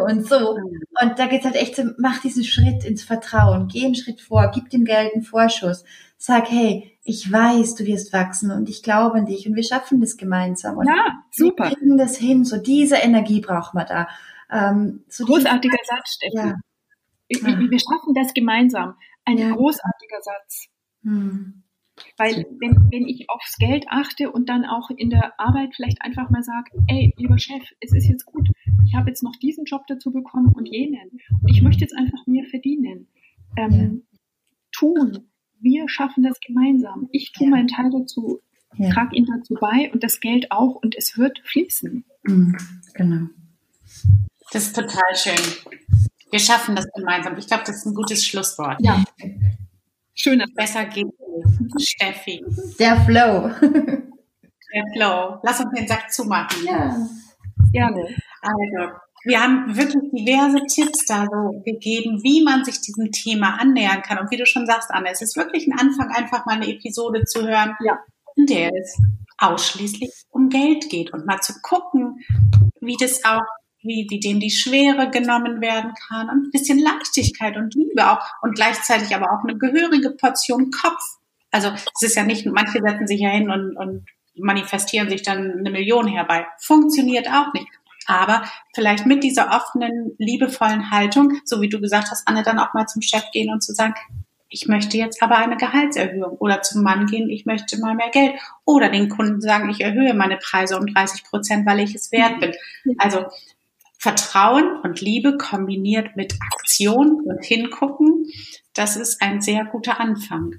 und 0.02 0.26
so. 0.26 0.56
Und 1.00 1.18
da 1.18 1.26
geht's 1.26 1.46
halt 1.46 1.56
echt 1.56 1.76
so, 1.76 1.84
mach 1.96 2.20
diesen 2.20 2.44
Schritt 2.44 2.84
ins 2.84 3.02
Vertrauen. 3.02 3.68
Geh 3.68 3.86
einen 3.86 3.94
Schritt 3.94 4.20
vor, 4.20 4.50
gib 4.52 4.68
dem 4.68 4.84
Geld 4.84 5.14
einen 5.14 5.22
Vorschuss. 5.22 5.84
Sag, 6.18 6.50
hey, 6.50 6.98
ich 7.02 7.32
weiß, 7.32 7.76
du 7.76 7.86
wirst 7.86 8.12
wachsen 8.12 8.50
und 8.50 8.68
ich 8.68 8.82
glaube 8.82 9.18
an 9.18 9.26
dich 9.26 9.48
und 9.48 9.54
wir 9.54 9.62
schaffen 9.62 10.00
das 10.00 10.16
gemeinsam. 10.16 10.76
Und 10.76 10.86
ja, 10.86 11.22
super. 11.30 11.70
Wir 11.70 11.76
kriegen 11.76 11.96
das 11.96 12.16
hin. 12.18 12.44
So 12.44 12.58
diese 12.58 12.96
Energie 12.96 13.40
braucht 13.40 13.72
man 13.72 13.86
da. 13.86 14.08
Ähm, 14.50 15.04
so 15.08 15.24
Großartiger 15.24 15.78
Satz, 15.84 16.14
Steffi. 16.14 16.36
Ja. 16.36 16.54
Wir, 17.28 17.70
wir, 17.70 17.78
schaffen 17.78 18.14
das 18.14 18.34
gemeinsam. 18.34 18.96
Ein 19.24 19.38
ja. 19.38 19.50
großartiger 19.50 20.20
Satz. 20.20 20.66
Hm. 21.04 21.62
Weil 22.16 22.46
wenn, 22.60 22.90
wenn 22.90 23.06
ich 23.06 23.28
aufs 23.28 23.56
Geld 23.58 23.86
achte 23.88 24.30
und 24.30 24.48
dann 24.48 24.64
auch 24.64 24.90
in 24.90 25.10
der 25.10 25.38
Arbeit 25.38 25.74
vielleicht 25.74 26.02
einfach 26.02 26.30
mal 26.30 26.42
sage, 26.42 26.70
ey, 26.88 27.12
lieber 27.16 27.38
Chef, 27.38 27.62
es 27.80 27.92
ist 27.92 28.08
jetzt 28.08 28.24
gut, 28.24 28.48
ich 28.86 28.94
habe 28.94 29.08
jetzt 29.08 29.22
noch 29.22 29.36
diesen 29.36 29.64
Job 29.64 29.82
dazu 29.86 30.10
bekommen 30.10 30.52
und 30.54 30.66
jenen 30.66 31.10
und 31.42 31.48
ich 31.48 31.62
möchte 31.62 31.82
jetzt 31.82 31.96
einfach 31.96 32.26
mehr 32.26 32.44
verdienen. 32.44 33.08
Ähm, 33.56 33.72
ja. 33.72 34.18
Tun, 34.72 35.28
wir 35.60 35.88
schaffen 35.88 36.22
das 36.22 36.38
gemeinsam. 36.40 37.08
Ich 37.12 37.32
tue 37.32 37.46
ja. 37.46 37.50
meinen 37.50 37.68
Teil 37.68 37.90
dazu, 37.90 38.40
ja. 38.76 38.90
trage 38.90 39.16
ihn 39.16 39.26
dazu 39.26 39.54
bei 39.60 39.90
und 39.92 40.04
das 40.04 40.20
Geld 40.20 40.50
auch 40.50 40.74
und 40.76 40.94
es 40.96 41.18
wird 41.18 41.40
fließen. 41.44 42.04
Mhm, 42.22 42.56
genau. 42.94 43.26
Das 44.52 44.66
ist 44.66 44.76
total 44.76 45.14
schön. 45.14 45.34
Wir 46.30 46.38
schaffen 46.38 46.76
das 46.76 46.86
gemeinsam. 46.94 47.36
Ich 47.38 47.46
glaube, 47.46 47.64
das 47.66 47.76
ist 47.76 47.86
ein 47.86 47.94
gutes 47.94 48.24
Schlusswort. 48.26 48.78
Ja. 48.80 49.02
Schöner. 50.20 50.46
Besser 50.54 50.84
geht 50.86 51.06
Steffi. 51.78 52.44
Der 52.78 52.96
Flow. 53.02 53.50
Der 53.60 54.84
Flow. 54.92 55.38
Lass 55.44 55.60
uns 55.60 55.72
den 55.74 55.86
Sack 55.86 56.12
zumachen. 56.12 56.64
Ja. 56.64 56.96
Gerne. 57.72 58.16
Also, 58.42 58.92
wir 59.24 59.40
haben 59.40 59.76
wirklich 59.76 60.10
diverse 60.12 60.58
Tipps 60.66 61.06
da 61.06 61.24
so 61.24 61.60
gegeben, 61.64 62.20
wie 62.22 62.42
man 62.42 62.64
sich 62.64 62.80
diesem 62.80 63.12
Thema 63.12 63.60
annähern 63.60 64.02
kann. 64.02 64.18
Und 64.18 64.30
wie 64.30 64.36
du 64.36 64.46
schon 64.46 64.66
sagst, 64.66 64.90
Anne, 64.90 65.10
es 65.10 65.22
ist 65.22 65.36
wirklich 65.36 65.66
ein 65.66 65.78
Anfang, 65.78 66.10
einfach 66.10 66.46
mal 66.46 66.56
eine 66.56 66.68
Episode 66.68 67.24
zu 67.24 67.46
hören, 67.46 67.76
ja. 67.84 67.98
in 68.36 68.46
der 68.46 68.70
es 68.74 69.00
ausschließlich 69.38 70.10
um 70.30 70.48
Geld 70.48 70.90
geht 70.90 71.12
und 71.12 71.26
mal 71.26 71.40
zu 71.40 71.54
gucken, 71.62 72.18
wie 72.80 72.96
das 72.98 73.24
auch, 73.24 73.42
wie, 73.82 74.06
wie 74.10 74.20
dem 74.20 74.40
die 74.40 74.50
Schwere 74.50 75.10
genommen 75.10 75.60
werden 75.60 75.92
kann 76.08 76.28
und 76.28 76.46
ein 76.46 76.50
bisschen 76.50 76.78
Leichtigkeit 76.78 77.56
und 77.56 77.74
Liebe 77.74 78.10
auch 78.10 78.20
und 78.42 78.54
gleichzeitig 78.54 79.14
aber 79.14 79.32
auch 79.32 79.44
eine 79.44 79.56
gehörige 79.56 80.10
Portion 80.10 80.70
Kopf. 80.70 81.02
Also 81.50 81.70
es 81.70 82.02
ist 82.02 82.16
ja 82.16 82.24
nicht, 82.24 82.46
manche 82.46 82.80
setzen 82.84 83.06
sich 83.06 83.20
ja 83.20 83.30
hin 83.30 83.50
und, 83.50 83.76
und 83.76 84.04
manifestieren 84.36 85.08
sich 85.08 85.22
dann 85.22 85.58
eine 85.58 85.70
Million 85.70 86.06
herbei. 86.06 86.46
Funktioniert 86.60 87.28
auch 87.28 87.52
nicht. 87.52 87.68
Aber 88.06 88.42
vielleicht 88.74 89.06
mit 89.06 89.22
dieser 89.22 89.50
offenen, 89.54 90.14
liebevollen 90.18 90.90
Haltung, 90.90 91.40
so 91.44 91.60
wie 91.60 91.68
du 91.68 91.80
gesagt 91.80 92.10
hast, 92.10 92.26
Anne, 92.26 92.42
dann 92.42 92.58
auch 92.58 92.72
mal 92.72 92.86
zum 92.86 93.02
Chef 93.02 93.24
gehen 93.32 93.52
und 93.52 93.62
zu 93.62 93.74
sagen, 93.74 93.94
ich 94.48 94.66
möchte 94.66 94.96
jetzt 94.96 95.22
aber 95.22 95.36
eine 95.36 95.58
Gehaltserhöhung 95.58 96.38
oder 96.38 96.62
zum 96.62 96.82
Mann 96.82 97.06
gehen, 97.06 97.28
ich 97.28 97.44
möchte 97.44 97.78
mal 97.78 97.94
mehr 97.94 98.08
Geld 98.10 98.34
oder 98.64 98.88
den 98.88 99.10
Kunden 99.10 99.42
sagen, 99.42 99.68
ich 99.68 99.82
erhöhe 99.82 100.14
meine 100.14 100.38
Preise 100.38 100.78
um 100.78 100.86
30 100.86 101.24
Prozent, 101.24 101.66
weil 101.66 101.80
ich 101.80 101.94
es 101.94 102.10
wert 102.12 102.40
bin. 102.40 102.54
Also 102.96 103.26
Vertrauen 103.98 104.80
und 104.82 105.00
Liebe 105.00 105.36
kombiniert 105.36 106.16
mit 106.16 106.34
Aktion 106.52 107.20
und 107.24 107.44
Hingucken, 107.44 108.26
das 108.74 108.96
ist 108.96 109.20
ein 109.20 109.40
sehr 109.40 109.64
guter 109.64 109.98
Anfang. 109.98 110.56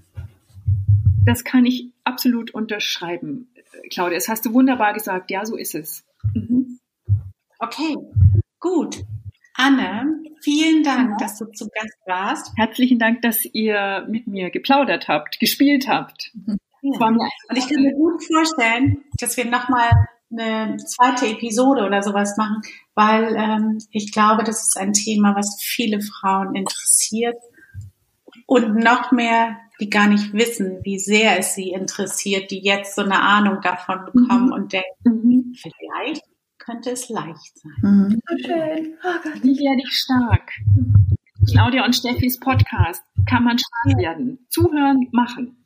Das 1.26 1.44
kann 1.46 1.66
ich 1.66 1.90
absolut 2.04 2.52
unterschreiben, 2.52 3.50
Claudia. 3.92 4.18
Das 4.18 4.28
hast 4.28 4.46
du 4.46 4.54
wunderbar 4.54 4.94
gesagt. 4.94 5.32
Ja, 5.32 5.46
so 5.46 5.56
ist 5.56 5.74
es. 5.74 6.04
Mhm. 6.34 6.80
Okay, 7.60 7.96
gut. 8.60 9.04
Anne, 9.54 10.22
vielen 10.42 10.84
Dank, 10.84 11.18
dass 11.18 11.38
du 11.38 11.46
zu 11.46 11.70
Gast 11.70 11.98
warst. 12.06 12.52
Herzlichen 12.58 13.00
Dank, 13.00 13.22
dass 13.22 13.46
ihr 13.46 14.06
mit 14.10 14.28
mir 14.28 14.50
geplaudert 14.50 15.08
habt, 15.08 15.40
gespielt 15.40 15.88
habt. 15.88 16.32
Ja. 16.82 17.08
Und 17.08 17.58
ich 17.58 17.68
kann 17.68 17.84
mir 17.84 17.94
gut 17.94 18.24
vorstellen, 18.24 19.04
dass 19.20 19.36
wir 19.36 19.46
nochmal 19.46 19.92
eine 20.32 20.78
zweite 20.78 21.28
Episode 21.28 21.86
oder 21.86 22.04
sowas 22.04 22.38
machen, 22.38 22.62
weil 22.96 23.36
ähm, 23.36 23.80
ich 23.92 24.12
glaube, 24.12 24.44
das 24.44 24.62
ist 24.68 24.78
ein 24.78 24.94
Thema, 24.94 25.36
was 25.36 25.60
viele 25.62 26.02
Frauen 26.02 26.56
interessiert 26.56 27.38
und 28.46 28.76
noch 28.76 29.12
mehr, 29.12 29.58
die 29.80 29.90
gar 29.90 30.08
nicht 30.08 30.34
wissen, 30.34 30.80
wie 30.84 31.00
sehr 31.00 31.40
es 31.40 31.56
sie 31.56 31.70
interessiert, 31.70 32.52
die 32.52 32.60
jetzt 32.60 32.96
so 32.96 33.02
eine 33.02 33.22
Ahnung 33.22 33.62
davon 33.62 34.06
bekommen 34.06 34.48
mhm. 34.48 34.54
und 34.54 34.74
denken, 34.74 34.88
mhm. 35.04 35.56
vielleicht 35.56 36.24
könnte 36.58 36.92
es 36.92 37.10
leicht 37.10 37.58
sein. 37.58 37.74
Mhm. 37.82 38.22
Schön. 38.46 38.98
Oh 39.04 39.20
Gott. 39.24 39.44
Wie 39.44 39.58
werde 39.58 39.82
ich 39.84 39.92
stark? 39.94 40.52
Claudia 41.50 41.86
und 41.86 41.96
Steffis 41.96 42.40
Podcast. 42.40 43.04
Kann 43.28 43.44
man 43.44 43.58
stark 43.58 43.98
werden? 43.98 44.40
Zuhören, 44.50 45.08
machen. 45.12 45.58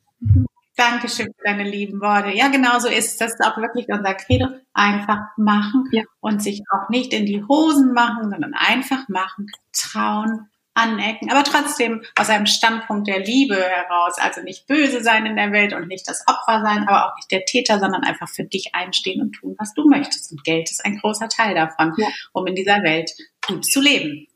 Dankeschön 0.76 1.26
für 1.26 1.44
deine 1.44 1.64
lieben 1.64 2.00
Worte. 2.00 2.30
Ja, 2.30 2.48
genau 2.48 2.78
so 2.78 2.88
ist 2.88 3.12
es. 3.12 3.16
Das 3.16 3.34
ist 3.34 3.44
auch 3.44 3.56
wirklich 3.58 3.86
unser 3.88 4.14
Credo. 4.14 4.48
Einfach 4.72 5.20
machen 5.36 5.88
ja. 5.92 6.02
und 6.20 6.42
sich 6.42 6.62
auch 6.70 6.88
nicht 6.88 7.12
in 7.12 7.26
die 7.26 7.44
Hosen 7.44 7.92
machen, 7.92 8.30
sondern 8.30 8.54
einfach 8.54 9.08
machen, 9.08 9.46
trauen, 9.72 10.48
anecken, 10.74 11.30
aber 11.30 11.44
trotzdem 11.44 12.02
aus 12.18 12.28
einem 12.28 12.46
Standpunkt 12.46 13.06
der 13.06 13.20
Liebe 13.20 13.56
heraus, 13.56 14.14
also 14.18 14.42
nicht 14.42 14.66
böse 14.66 15.02
sein 15.02 15.24
in 15.24 15.36
der 15.36 15.52
Welt 15.52 15.72
und 15.72 15.86
nicht 15.86 16.08
das 16.08 16.24
Opfer 16.26 16.62
sein, 16.62 16.88
aber 16.88 17.06
auch 17.06 17.16
nicht 17.16 17.30
der 17.30 17.44
Täter, 17.44 17.78
sondern 17.78 18.02
einfach 18.02 18.28
für 18.28 18.44
dich 18.44 18.74
einstehen 18.74 19.22
und 19.22 19.32
tun, 19.32 19.54
was 19.58 19.72
du 19.74 19.88
möchtest. 19.88 20.32
Und 20.32 20.42
Geld 20.42 20.70
ist 20.70 20.84
ein 20.84 20.98
großer 20.98 21.28
Teil 21.28 21.54
davon, 21.54 21.94
ja. 21.96 22.08
um 22.32 22.46
in 22.46 22.56
dieser 22.56 22.82
Welt 22.82 23.12
gut 23.46 23.64
zu 23.64 23.80
leben. 23.80 24.26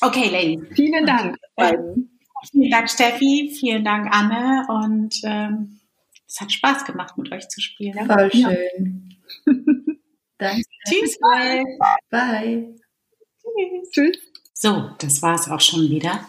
Okay, 0.00 0.28
Ladies. 0.28 0.76
Vielen 0.76 1.06
Dank. 1.06 1.36
Vielen 2.52 2.70
Dank, 2.70 2.90
Steffi. 2.90 3.52
Vielen 3.58 3.84
Dank, 3.84 4.14
Anne. 4.14 4.66
Und 4.68 5.14
ähm, 5.24 5.77
es 6.28 6.40
hat 6.40 6.52
Spaß 6.52 6.84
gemacht, 6.84 7.16
mit 7.16 7.32
euch 7.32 7.48
zu 7.48 7.60
spielen. 7.60 8.06
Voll 8.06 8.30
schön. 8.30 9.16
Danke. 10.38 10.62
Tschüss. 10.86 11.18
Bye. 11.18 11.64
Bye. 12.10 12.74
Tschüss. 13.42 13.90
Tschüss. 13.90 14.18
So, 14.52 14.90
das 14.98 15.22
war 15.22 15.34
es 15.34 15.48
auch 15.48 15.60
schon 15.60 15.88
wieder. 15.88 16.26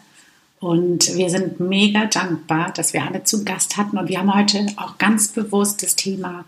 Und 0.59 1.15
wir 1.15 1.29
sind 1.29 1.59
mega 1.59 2.05
dankbar, 2.05 2.71
dass 2.73 2.93
wir 2.93 3.03
alle 3.03 3.23
zu 3.23 3.43
Gast 3.43 3.77
hatten. 3.77 3.97
Und 3.97 4.09
wir 4.09 4.19
haben 4.19 4.33
heute 4.33 4.65
auch 4.77 4.97
ganz 4.97 5.29
bewusst 5.29 5.83
das 5.83 5.95
Thema 5.95 6.45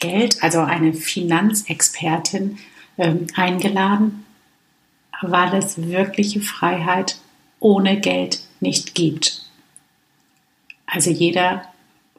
Geld, 0.00 0.42
also 0.42 0.60
eine 0.60 0.92
Finanzexpertin, 0.92 2.58
ähm, 2.98 3.26
eingeladen, 3.34 4.24
weil 5.22 5.54
es 5.54 5.80
wirkliche 5.80 6.40
Freiheit 6.40 7.18
ohne 7.60 8.00
Geld 8.00 8.40
nicht 8.60 8.94
gibt. 8.94 9.44
Also 10.86 11.10
jeder 11.10 11.62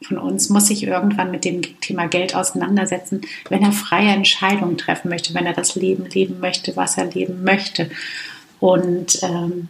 von 0.02 0.18
uns 0.18 0.50
muss 0.50 0.68
sich 0.68 0.84
irgendwann 0.84 1.32
mit 1.32 1.45
dem 1.45 1.62
Thema 1.82 2.08
Geld 2.08 2.36
auseinandersetzen, 2.36 3.22
wenn 3.50 3.64
er 3.64 3.72
freie 3.72 4.10
Entscheidungen 4.10 4.78
treffen 4.78 5.10
möchte, 5.10 5.34
wenn 5.34 5.45
er 5.45 5.54
das 5.54 5.76
Leben 5.76 6.06
leben 6.06 6.39
möchte, 6.39 6.76
was 6.76 6.97
er 6.97 7.06
leben 7.06 7.43
möchte. 7.43 7.89
Und 8.60 9.22
ähm, 9.24 9.70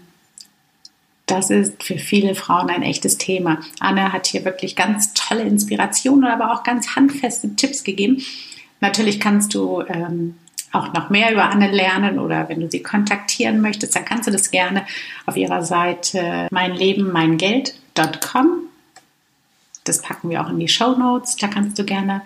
das 1.25 1.49
ist 1.49 1.84
für 1.84 1.97
viele 1.97 2.36
Frauen 2.36 2.69
ein 2.69 2.84
echtes 2.84 3.17
Thema. 3.17 3.59
Anne 3.80 4.13
hat 4.13 4.27
hier 4.27 4.45
wirklich 4.45 4.75
ganz 4.75 5.13
tolle 5.13 5.43
Inspirationen, 5.43 6.25
aber 6.25 6.53
auch 6.53 6.63
ganz 6.63 6.95
handfeste 6.95 7.55
Tipps 7.55 7.84
gegeben. 7.84 8.23
Natürlich 8.82 9.19
kannst 9.19 9.53
du 9.53 9.84
ähm, 9.88 10.36
auch 10.71 10.93
noch 10.93 11.09
mehr 11.09 11.32
über 11.32 11.49
Anne 11.49 11.71
lernen 11.71 12.19
oder 12.19 12.49
wenn 12.49 12.61
du 12.61 12.69
sie 12.69 12.84
kontaktieren 12.84 13.61
möchtest, 13.61 13.95
dann 13.95 14.05
kannst 14.05 14.27
du 14.27 14.32
das 14.32 14.51
gerne 14.51 14.86
auf 15.25 15.36
ihrer 15.36 15.63
Seite 15.63 16.47
meinlebenmeingeld.com. 16.51 18.68
Das 19.89 20.01
packen 20.01 20.29
wir 20.29 20.41
auch 20.41 20.49
in 20.49 20.59
die 20.59 20.67
Show 20.67 20.95
Notes. 20.95 21.35
Da 21.35 21.47
kannst 21.47 21.77
du 21.79 21.83
gerne 21.83 22.21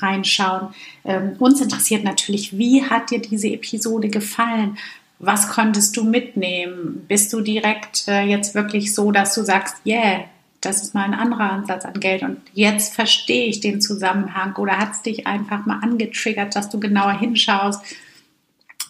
reinschauen. 0.00 0.68
Ähm, 1.04 1.36
uns 1.38 1.60
interessiert 1.60 2.04
natürlich, 2.04 2.56
wie 2.56 2.84
hat 2.84 3.10
dir 3.10 3.20
diese 3.20 3.48
Episode 3.48 4.08
gefallen? 4.08 4.78
Was 5.18 5.48
konntest 5.48 5.96
du 5.96 6.04
mitnehmen? 6.04 7.04
Bist 7.08 7.32
du 7.32 7.40
direkt 7.40 8.06
äh, 8.06 8.22
jetzt 8.22 8.54
wirklich 8.54 8.94
so, 8.94 9.10
dass 9.10 9.34
du 9.34 9.42
sagst, 9.42 9.76
yeah, 9.84 10.24
das 10.60 10.82
ist 10.82 10.94
mal 10.94 11.04
ein 11.04 11.14
anderer 11.14 11.50
Ansatz 11.52 11.84
an 11.84 12.00
Geld 12.00 12.22
und 12.22 12.38
jetzt 12.52 12.94
verstehe 12.94 13.46
ich 13.46 13.60
den 13.60 13.80
Zusammenhang 13.80 14.56
oder 14.56 14.78
hat 14.78 14.92
es 14.92 15.02
dich 15.02 15.26
einfach 15.26 15.66
mal 15.66 15.80
angetriggert, 15.80 16.56
dass 16.56 16.68
du 16.68 16.80
genauer 16.80 17.12
hinschaust? 17.12 17.82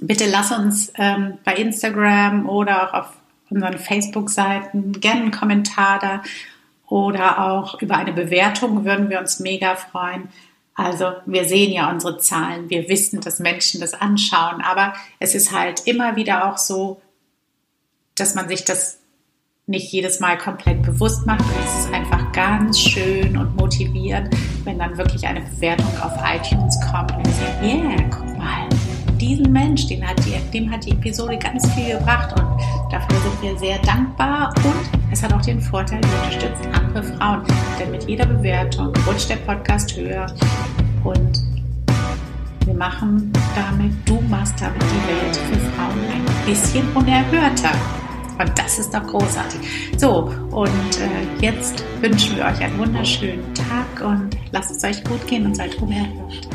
Bitte 0.01 0.24
lass 0.31 0.53
uns 0.53 0.93
ähm, 0.97 1.39
bei 1.45 1.55
Instagram 1.55 2.49
oder 2.49 2.89
auch 2.89 2.95
auf 2.95 3.12
unseren 3.51 3.79
Facebook-Seiten 3.79 4.93
gerne 5.01 5.22
einen 5.22 5.31
Kommentar 5.31 5.99
da 5.99 6.22
oder 6.89 7.51
auch 7.51 7.80
über 7.80 7.97
eine 7.97 8.12
Bewertung 8.12 8.84
würden 8.84 9.11
wir 9.11 9.20
uns 9.20 9.41
mega 9.41 9.76
freuen. 9.76 10.28
Also 10.74 11.12
wir 11.26 11.45
sehen 11.45 11.72
ja 11.72 11.91
unsere 11.91 12.18
Zahlen, 12.18 12.70
wir 12.70 12.89
wissen, 12.89 13.20
dass 13.20 13.41
Menschen 13.41 13.80
das 13.80 13.95
anschauen, 13.95 14.61
aber 14.62 14.95
es 15.18 15.34
ist 15.34 15.53
halt 15.53 15.86
immer 15.86 16.16
wieder 16.16 16.49
auch 16.49 16.57
so, 16.57 17.03
dass 18.14 18.34
man 18.34 18.49
sich 18.49 18.64
das 18.64 18.99
nicht 19.66 19.93
jedes 19.93 20.20
Mal 20.20 20.39
komplett 20.39 20.82
bewusst 20.82 21.26
macht. 21.26 21.45
es 21.64 21.84
ist 21.84 21.93
einfach 21.93 22.32
ganz 22.32 22.80
schön 22.80 23.36
und 23.36 23.55
motivierend, 23.57 24.34
wenn 24.64 24.78
dann 24.78 24.97
wirklich 24.97 25.26
eine 25.26 25.43
Bewertung 25.43 25.93
auf 26.01 26.12
iTunes 26.24 26.78
kommt 26.91 27.12
und 27.12 27.26
wir 27.26 27.68
yeah, 27.68 28.09
mal, 28.09 28.28
diesen 29.21 29.53
Mensch, 29.53 29.83
hat 29.83 30.19
die, 30.25 30.39
dem 30.53 30.71
hat 30.71 30.85
die 30.85 30.93
Episode 30.93 31.37
ganz 31.39 31.71
viel 31.73 31.99
gebracht 31.99 32.33
und 32.39 32.93
dafür 32.93 33.16
sind 33.21 33.43
wir 33.43 33.59
sehr 33.59 33.79
dankbar 33.81 34.53
und 34.64 35.12
es 35.12 35.23
hat 35.23 35.33
auch 35.33 35.43
den 35.43 35.61
Vorteil, 35.61 36.01
ihr 36.03 36.25
unterstützt 36.25 36.69
andere 36.73 37.03
Frauen, 37.03 37.43
denn 37.79 37.91
mit 37.91 38.09
jeder 38.09 38.27
Bewertung 38.27 38.93
rutscht 39.07 39.29
der 39.31 39.37
Podcast 39.37 39.97
höher 39.97 40.27
und 41.05 41.43
wir 42.64 42.75
machen 42.75 43.33
damit, 43.55 43.93
du 44.05 44.21
machst 44.29 44.61
damit 44.61 44.83
die 44.83 45.09
Welt 45.09 45.37
für 45.37 45.59
Frauen 45.71 45.99
ein 46.12 46.47
bisschen 46.47 46.87
unerhörter. 46.95 47.73
Und 48.39 48.57
das 48.57 48.79
ist 48.79 48.95
doch 48.95 49.05
großartig. 49.05 49.61
So, 49.97 50.33
und 50.51 50.69
äh, 51.01 51.43
jetzt 51.45 51.83
wünschen 52.01 52.37
wir 52.37 52.45
euch 52.45 52.61
einen 52.61 52.79
wunderschönen 52.79 53.43
Tag 53.55 54.07
und 54.07 54.37
lasst 54.53 54.71
es 54.71 54.85
euch 54.85 55.03
gut 55.03 55.27
gehen 55.27 55.47
und 55.47 55.57
seid 55.57 55.75
unerhört. 55.83 56.49